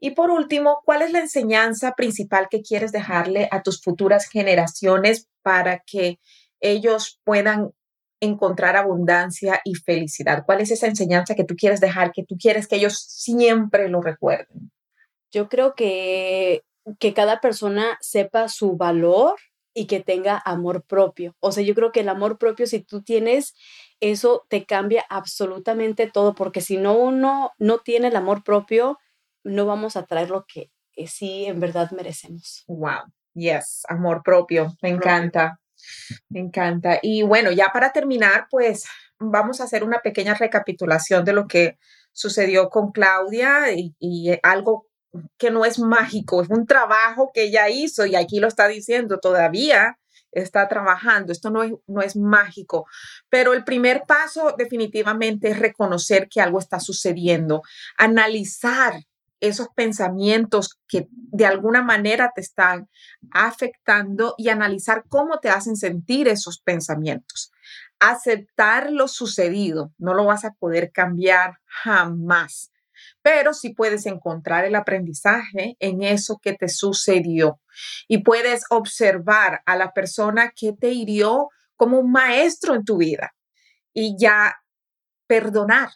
Y 0.00 0.12
por 0.12 0.30
último, 0.30 0.80
¿cuál 0.84 1.02
es 1.02 1.12
la 1.12 1.20
enseñanza 1.20 1.92
principal 1.92 2.48
que 2.50 2.62
quieres 2.62 2.90
dejarle 2.90 3.48
a 3.52 3.62
tus 3.62 3.82
futuras 3.82 4.26
generaciones 4.28 5.28
para 5.42 5.80
que 5.80 6.18
ellos 6.58 7.20
puedan 7.22 7.72
encontrar 8.18 8.76
abundancia 8.76 9.60
y 9.62 9.74
felicidad? 9.74 10.44
¿Cuál 10.46 10.62
es 10.62 10.70
esa 10.70 10.86
enseñanza 10.86 11.34
que 11.34 11.44
tú 11.44 11.54
quieres 11.54 11.80
dejar, 11.80 12.12
que 12.12 12.24
tú 12.24 12.36
quieres 12.40 12.66
que 12.66 12.76
ellos 12.76 12.98
siempre 12.98 13.90
lo 13.90 14.00
recuerden? 14.00 14.72
Yo 15.30 15.50
creo 15.50 15.74
que, 15.74 16.62
que 16.98 17.12
cada 17.12 17.40
persona 17.42 17.98
sepa 18.00 18.48
su 18.48 18.78
valor 18.78 19.36
y 19.74 19.86
que 19.86 20.00
tenga 20.00 20.40
amor 20.44 20.82
propio. 20.82 21.36
O 21.40 21.52
sea, 21.52 21.62
yo 21.62 21.74
creo 21.74 21.92
que 21.92 22.00
el 22.00 22.08
amor 22.08 22.38
propio, 22.38 22.66
si 22.66 22.80
tú 22.80 23.02
tienes, 23.02 23.54
eso 24.00 24.46
te 24.48 24.64
cambia 24.64 25.04
absolutamente 25.10 26.10
todo, 26.10 26.34
porque 26.34 26.62
si 26.62 26.78
no 26.78 26.94
uno 26.94 27.52
no 27.58 27.78
tiene 27.78 28.08
el 28.08 28.16
amor 28.16 28.42
propio, 28.42 28.98
no 29.44 29.66
vamos 29.66 29.96
a 29.96 30.04
traer 30.04 30.30
lo 30.30 30.44
que 30.46 30.70
eh, 30.96 31.06
sí 31.06 31.46
en 31.46 31.60
verdad 31.60 31.90
merecemos. 31.92 32.64
Wow, 32.66 33.12
yes, 33.34 33.82
amor 33.88 34.22
propio, 34.22 34.74
me 34.82 34.90
encanta, 34.90 35.60
me 36.28 36.40
encanta. 36.40 36.98
Y 37.02 37.22
bueno, 37.22 37.50
ya 37.52 37.68
para 37.72 37.92
terminar, 37.92 38.46
pues 38.50 38.84
vamos 39.18 39.60
a 39.60 39.64
hacer 39.64 39.84
una 39.84 40.00
pequeña 40.00 40.34
recapitulación 40.34 41.24
de 41.24 41.32
lo 41.32 41.46
que 41.46 41.78
sucedió 42.12 42.68
con 42.70 42.92
Claudia 42.92 43.72
y, 43.72 43.94
y 43.98 44.30
algo 44.42 44.86
que 45.38 45.50
no 45.50 45.64
es 45.64 45.78
mágico, 45.78 46.42
es 46.42 46.48
un 46.50 46.66
trabajo 46.66 47.30
que 47.34 47.44
ella 47.44 47.68
hizo 47.68 48.06
y 48.06 48.14
aquí 48.14 48.38
lo 48.38 48.46
está 48.46 48.68
diciendo 48.68 49.18
todavía 49.18 49.98
está 50.32 50.68
trabajando, 50.68 51.32
esto 51.32 51.50
no 51.50 51.62
es, 51.62 51.72
no 51.86 52.02
es 52.02 52.16
mágico, 52.16 52.86
pero 53.28 53.52
el 53.52 53.64
primer 53.64 54.04
paso 54.06 54.54
definitivamente 54.56 55.48
es 55.48 55.58
reconocer 55.58 56.28
que 56.28 56.40
algo 56.40 56.58
está 56.58 56.80
sucediendo, 56.80 57.62
analizar 57.96 59.02
esos 59.40 59.68
pensamientos 59.74 60.78
que 60.86 61.08
de 61.10 61.46
alguna 61.46 61.82
manera 61.82 62.32
te 62.34 62.40
están 62.40 62.88
afectando 63.32 64.34
y 64.38 64.48
analizar 64.48 65.04
cómo 65.08 65.38
te 65.38 65.50
hacen 65.50 65.76
sentir 65.76 66.28
esos 66.28 66.60
pensamientos. 66.60 67.52
Aceptar 67.98 68.90
lo 68.90 69.08
sucedido, 69.08 69.92
no 69.98 70.14
lo 70.14 70.24
vas 70.26 70.44
a 70.44 70.52
poder 70.52 70.90
cambiar 70.92 71.58
jamás 71.64 72.70
pero 73.22 73.54
sí 73.54 73.74
puedes 73.74 74.06
encontrar 74.06 74.64
el 74.64 74.74
aprendizaje 74.74 75.76
en 75.78 76.02
eso 76.02 76.38
que 76.42 76.54
te 76.54 76.68
sucedió 76.68 77.60
y 78.08 78.22
puedes 78.22 78.64
observar 78.70 79.62
a 79.66 79.76
la 79.76 79.92
persona 79.92 80.52
que 80.54 80.72
te 80.72 80.90
hirió 80.90 81.48
como 81.76 81.98
un 81.98 82.10
maestro 82.10 82.74
en 82.74 82.84
tu 82.84 82.98
vida 82.98 83.34
y 83.92 84.16
ya 84.18 84.56
perdonar 85.26 85.90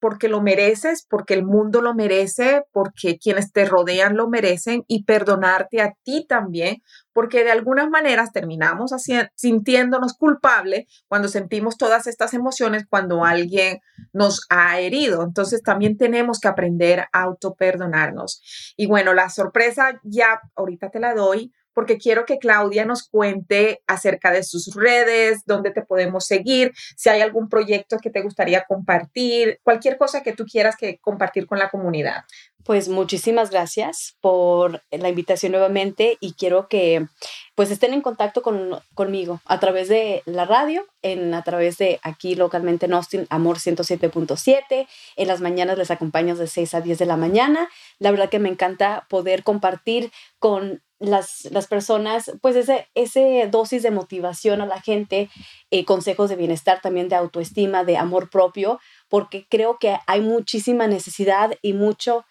porque 0.00 0.28
lo 0.28 0.42
mereces, 0.42 1.06
porque 1.08 1.34
el 1.34 1.44
mundo 1.44 1.80
lo 1.80 1.94
merece, 1.94 2.62
porque 2.72 3.18
quienes 3.18 3.52
te 3.52 3.64
rodean 3.64 4.16
lo 4.16 4.28
merecen 4.28 4.84
y 4.86 5.04
perdonarte 5.04 5.80
a 5.80 5.94
ti 6.04 6.26
también, 6.28 6.82
porque 7.12 7.44
de 7.44 7.50
algunas 7.50 7.88
maneras 7.88 8.32
terminamos 8.32 8.92
sintiéndonos 9.34 10.14
culpables 10.14 10.86
cuando 11.08 11.28
sentimos 11.28 11.76
todas 11.76 12.06
estas 12.06 12.34
emociones 12.34 12.84
cuando 12.88 13.24
alguien 13.24 13.78
nos 14.12 14.46
ha 14.50 14.80
herido. 14.80 15.22
Entonces 15.22 15.62
también 15.62 15.96
tenemos 15.96 16.40
que 16.40 16.48
aprender 16.48 17.06
a 17.12 17.22
autoperdonarnos. 17.22 18.74
Y 18.76 18.86
bueno, 18.86 19.14
la 19.14 19.30
sorpresa 19.30 20.00
ya 20.02 20.40
ahorita 20.54 20.90
te 20.90 21.00
la 21.00 21.14
doy 21.14 21.52
porque 21.76 21.98
quiero 21.98 22.24
que 22.24 22.38
Claudia 22.38 22.86
nos 22.86 23.06
cuente 23.06 23.82
acerca 23.86 24.30
de 24.30 24.42
sus 24.42 24.74
redes, 24.74 25.42
dónde 25.44 25.72
te 25.72 25.82
podemos 25.82 26.24
seguir, 26.24 26.72
si 26.96 27.10
hay 27.10 27.20
algún 27.20 27.50
proyecto 27.50 27.98
que 27.98 28.08
te 28.08 28.22
gustaría 28.22 28.64
compartir, 28.64 29.60
cualquier 29.62 29.98
cosa 29.98 30.22
que 30.22 30.32
tú 30.32 30.46
quieras 30.46 30.74
que 30.74 30.96
compartir 31.02 31.46
con 31.46 31.58
la 31.58 31.68
comunidad. 31.68 32.24
Pues 32.66 32.88
muchísimas 32.88 33.50
gracias 33.50 34.16
por 34.20 34.82
la 34.90 35.08
invitación 35.08 35.52
nuevamente 35.52 36.18
y 36.18 36.32
quiero 36.32 36.66
que 36.66 37.06
pues 37.54 37.70
estén 37.70 37.94
en 37.94 38.00
contacto 38.00 38.42
con, 38.42 38.80
conmigo 38.92 39.40
a 39.44 39.60
través 39.60 39.88
de 39.88 40.24
la 40.26 40.46
radio, 40.46 40.84
en, 41.00 41.32
a 41.32 41.44
través 41.44 41.78
de 41.78 42.00
aquí 42.02 42.34
localmente 42.34 42.86
en 42.86 42.94
Austin, 42.94 43.28
Amor 43.30 43.58
107.7. 43.58 44.88
En 45.14 45.28
las 45.28 45.40
mañanas 45.40 45.78
les 45.78 45.92
acompaño 45.92 46.34
de 46.34 46.48
6 46.48 46.74
a 46.74 46.80
10 46.80 46.98
de 46.98 47.06
la 47.06 47.16
mañana. 47.16 47.68
La 48.00 48.10
verdad 48.10 48.30
que 48.30 48.40
me 48.40 48.48
encanta 48.48 49.06
poder 49.08 49.44
compartir 49.44 50.10
con 50.40 50.82
las, 50.98 51.44
las 51.52 51.68
personas, 51.68 52.32
pues 52.40 52.56
ese, 52.56 52.88
ese 52.94 53.46
dosis 53.48 53.84
de 53.84 53.92
motivación 53.92 54.60
a 54.60 54.66
la 54.66 54.80
gente, 54.80 55.30
eh, 55.70 55.84
consejos 55.84 56.30
de 56.30 56.36
bienestar, 56.36 56.80
también 56.80 57.08
de 57.08 57.14
autoestima, 57.14 57.84
de 57.84 57.96
amor 57.96 58.28
propio, 58.28 58.80
porque 59.08 59.46
creo 59.48 59.78
que 59.78 59.96
hay 60.08 60.20
muchísima 60.20 60.88
necesidad 60.88 61.52
y 61.62 61.74
mucho 61.74 62.24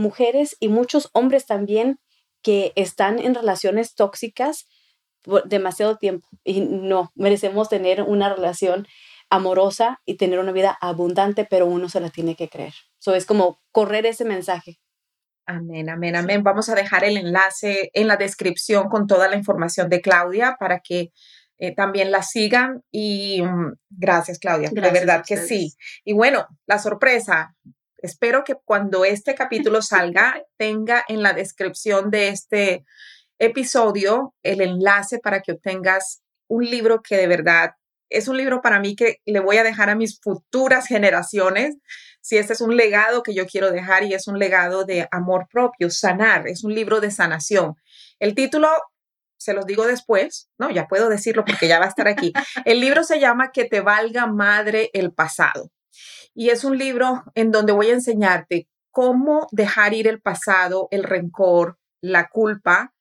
mujeres 0.00 0.56
y 0.58 0.68
muchos 0.68 1.10
hombres 1.12 1.46
también 1.46 2.00
que 2.42 2.72
están 2.74 3.18
en 3.18 3.34
relaciones 3.34 3.94
tóxicas 3.94 4.66
por 5.22 5.46
demasiado 5.48 5.96
tiempo 5.96 6.28
y 6.44 6.60
no, 6.62 7.12
merecemos 7.14 7.68
tener 7.68 8.02
una 8.02 8.34
relación 8.34 8.86
amorosa 9.28 10.00
y 10.04 10.16
tener 10.16 10.38
una 10.38 10.52
vida 10.52 10.76
abundante, 10.80 11.46
pero 11.48 11.66
uno 11.66 11.88
se 11.88 12.00
la 12.00 12.10
tiene 12.10 12.34
que 12.34 12.48
creer. 12.48 12.74
Eso 12.98 13.14
es 13.14 13.26
como 13.26 13.60
correr 13.70 14.06
ese 14.06 14.24
mensaje. 14.24 14.80
Amén, 15.46 15.88
amén, 15.88 16.16
amén. 16.16 16.42
Vamos 16.42 16.68
a 16.68 16.74
dejar 16.74 17.04
el 17.04 17.16
enlace 17.16 17.90
en 17.92 18.08
la 18.08 18.16
descripción 18.16 18.88
con 18.88 19.06
toda 19.06 19.28
la 19.28 19.36
información 19.36 19.88
de 19.88 20.00
Claudia 20.00 20.56
para 20.58 20.80
que 20.80 21.12
eh, 21.58 21.74
también 21.74 22.10
la 22.10 22.22
sigan. 22.22 22.82
Y 22.90 23.42
mm, 23.42 23.74
gracias, 23.90 24.38
Claudia. 24.38 24.70
de 24.70 24.90
verdad 24.90 25.22
que 25.26 25.36
sí. 25.36 25.74
Y 26.04 26.12
bueno, 26.12 26.46
la 26.66 26.78
sorpresa, 26.78 27.54
Espero 28.02 28.44
que 28.44 28.54
cuando 28.64 29.04
este 29.04 29.34
capítulo 29.34 29.82
salga 29.82 30.42
tenga 30.56 31.04
en 31.08 31.22
la 31.22 31.32
descripción 31.32 32.10
de 32.10 32.28
este 32.28 32.84
episodio 33.38 34.34
el 34.42 34.60
enlace 34.60 35.18
para 35.18 35.40
que 35.40 35.52
obtengas 35.52 36.22
un 36.48 36.64
libro 36.64 37.00
que 37.02 37.16
de 37.16 37.26
verdad 37.26 37.70
es 38.10 38.26
un 38.28 38.36
libro 38.36 38.60
para 38.60 38.80
mí 38.80 38.96
que 38.96 39.18
le 39.24 39.40
voy 39.40 39.56
a 39.56 39.62
dejar 39.62 39.88
a 39.88 39.94
mis 39.94 40.20
futuras 40.20 40.86
generaciones. 40.86 41.76
Si 42.20 42.36
este 42.36 42.52
es 42.52 42.60
un 42.60 42.76
legado 42.76 43.22
que 43.22 43.34
yo 43.34 43.46
quiero 43.46 43.70
dejar 43.70 44.02
y 44.02 44.14
es 44.14 44.26
un 44.26 44.38
legado 44.38 44.84
de 44.84 45.08
amor 45.12 45.46
propio, 45.50 45.90
sanar, 45.90 46.48
es 46.48 46.64
un 46.64 46.74
libro 46.74 47.00
de 47.00 47.12
sanación. 47.12 47.76
El 48.18 48.34
título 48.34 48.68
se 49.38 49.54
los 49.54 49.64
digo 49.64 49.86
después, 49.86 50.50
no, 50.58 50.70
ya 50.70 50.86
puedo 50.86 51.08
decirlo 51.08 51.44
porque 51.44 51.66
ya 51.66 51.78
va 51.78 51.86
a 51.86 51.88
estar 51.88 52.08
aquí. 52.08 52.32
El 52.64 52.80
libro 52.80 53.04
se 53.04 53.20
llama 53.20 53.52
Que 53.52 53.64
te 53.64 53.80
valga 53.80 54.26
madre 54.26 54.90
el 54.92 55.12
pasado. 55.12 55.70
Y 56.34 56.50
es 56.50 56.64
un 56.64 56.78
libro 56.78 57.24
en 57.34 57.50
donde 57.50 57.72
voy 57.72 57.88
a 57.88 57.94
enseñarte 57.94 58.68
cómo 58.90 59.46
dejar 59.52 59.94
ir 59.94 60.06
el 60.08 60.20
pasado, 60.20 60.88
el 60.90 61.04
rencor, 61.04 61.78
la 62.00 62.28
culpa, 62.28 62.94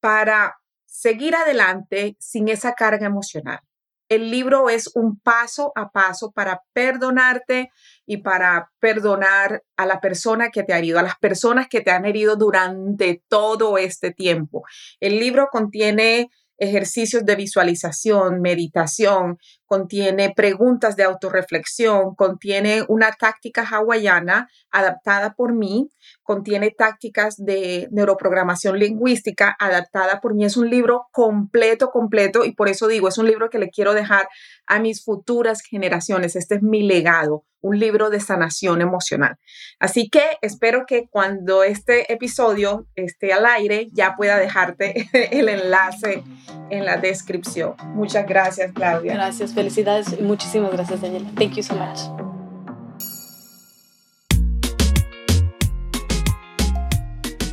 para 0.00 0.58
seguir 0.86 1.34
adelante 1.36 2.16
sin 2.18 2.48
esa 2.48 2.74
carga 2.74 3.06
emocional. 3.06 3.60
El 4.08 4.30
libro 4.30 4.70
es 4.70 4.90
un 4.94 5.20
paso 5.20 5.70
a 5.76 5.90
paso 5.90 6.32
para 6.32 6.62
perdonarte 6.72 7.70
y 8.06 8.18
para 8.18 8.72
perdonar 8.80 9.62
a 9.76 9.84
la 9.84 10.00
persona 10.00 10.48
que 10.50 10.62
te 10.62 10.72
ha 10.72 10.78
herido, 10.78 10.98
a 10.98 11.02
las 11.02 11.18
personas 11.18 11.68
que 11.68 11.82
te 11.82 11.90
han 11.90 12.06
herido 12.06 12.36
durante 12.36 13.22
todo 13.28 13.76
este 13.76 14.10
tiempo. 14.10 14.64
El 14.98 15.20
libro 15.20 15.48
contiene 15.52 16.30
ejercicios 16.58 17.24
de 17.24 17.36
visualización, 17.36 18.40
meditación, 18.40 19.38
contiene 19.66 20.32
preguntas 20.34 20.96
de 20.96 21.04
autorreflexión, 21.04 22.14
contiene 22.14 22.84
una 22.88 23.12
táctica 23.12 23.62
hawaiana 23.62 24.48
adaptada 24.70 25.34
por 25.34 25.54
mí, 25.54 25.90
contiene 26.22 26.70
tácticas 26.70 27.36
de 27.36 27.88
neuroprogramación 27.90 28.78
lingüística 28.78 29.54
adaptada 29.58 30.20
por 30.20 30.34
mí. 30.34 30.44
Es 30.44 30.56
un 30.56 30.68
libro 30.68 31.06
completo, 31.12 31.90
completo 31.90 32.44
y 32.44 32.52
por 32.52 32.68
eso 32.68 32.88
digo, 32.88 33.08
es 33.08 33.18
un 33.18 33.26
libro 33.26 33.50
que 33.50 33.58
le 33.58 33.70
quiero 33.70 33.94
dejar 33.94 34.28
a 34.66 34.80
mis 34.80 35.04
futuras 35.04 35.62
generaciones. 35.62 36.34
Este 36.36 36.56
es 36.56 36.62
mi 36.62 36.82
legado, 36.82 37.44
un 37.60 37.78
libro 37.78 38.10
de 38.10 38.20
sanación 38.20 38.80
emocional. 38.80 39.36
Así 39.78 40.08
que 40.08 40.22
espero 40.42 40.84
que 40.86 41.08
cuando 41.10 41.62
este 41.62 42.12
episodio 42.12 42.86
esté 42.94 43.32
al 43.32 43.46
aire 43.46 43.88
ya 43.92 44.14
pueda 44.16 44.38
dejarte 44.38 45.08
el 45.12 45.48
enlace 45.48 46.22
en 46.70 46.84
la 46.84 46.96
descripción. 46.96 47.74
Muchas 47.94 48.26
gracias, 48.26 48.72
Claudia. 48.72 49.14
Gracias, 49.14 49.54
felicidades 49.54 50.14
y 50.18 50.22
muchísimas 50.22 50.72
gracias, 50.72 51.00
Daniela. 51.00 51.30
Thank 51.36 51.54
you 51.54 51.62
so 51.62 51.74
much. 51.74 52.28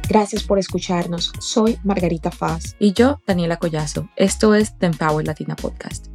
Gracias 0.07 0.43
por 0.43 0.59
escucharnos. 0.59 1.33
Soy 1.39 1.77
Margarita 1.83 2.31
Faz. 2.31 2.75
Y 2.79 2.93
yo, 2.93 3.19
Daniela 3.27 3.57
Collazo. 3.57 4.07
Esto 4.15 4.55
es 4.55 4.77
The 4.77 4.85
Empower 4.85 5.25
Latina 5.25 5.55
Podcast. 5.55 6.14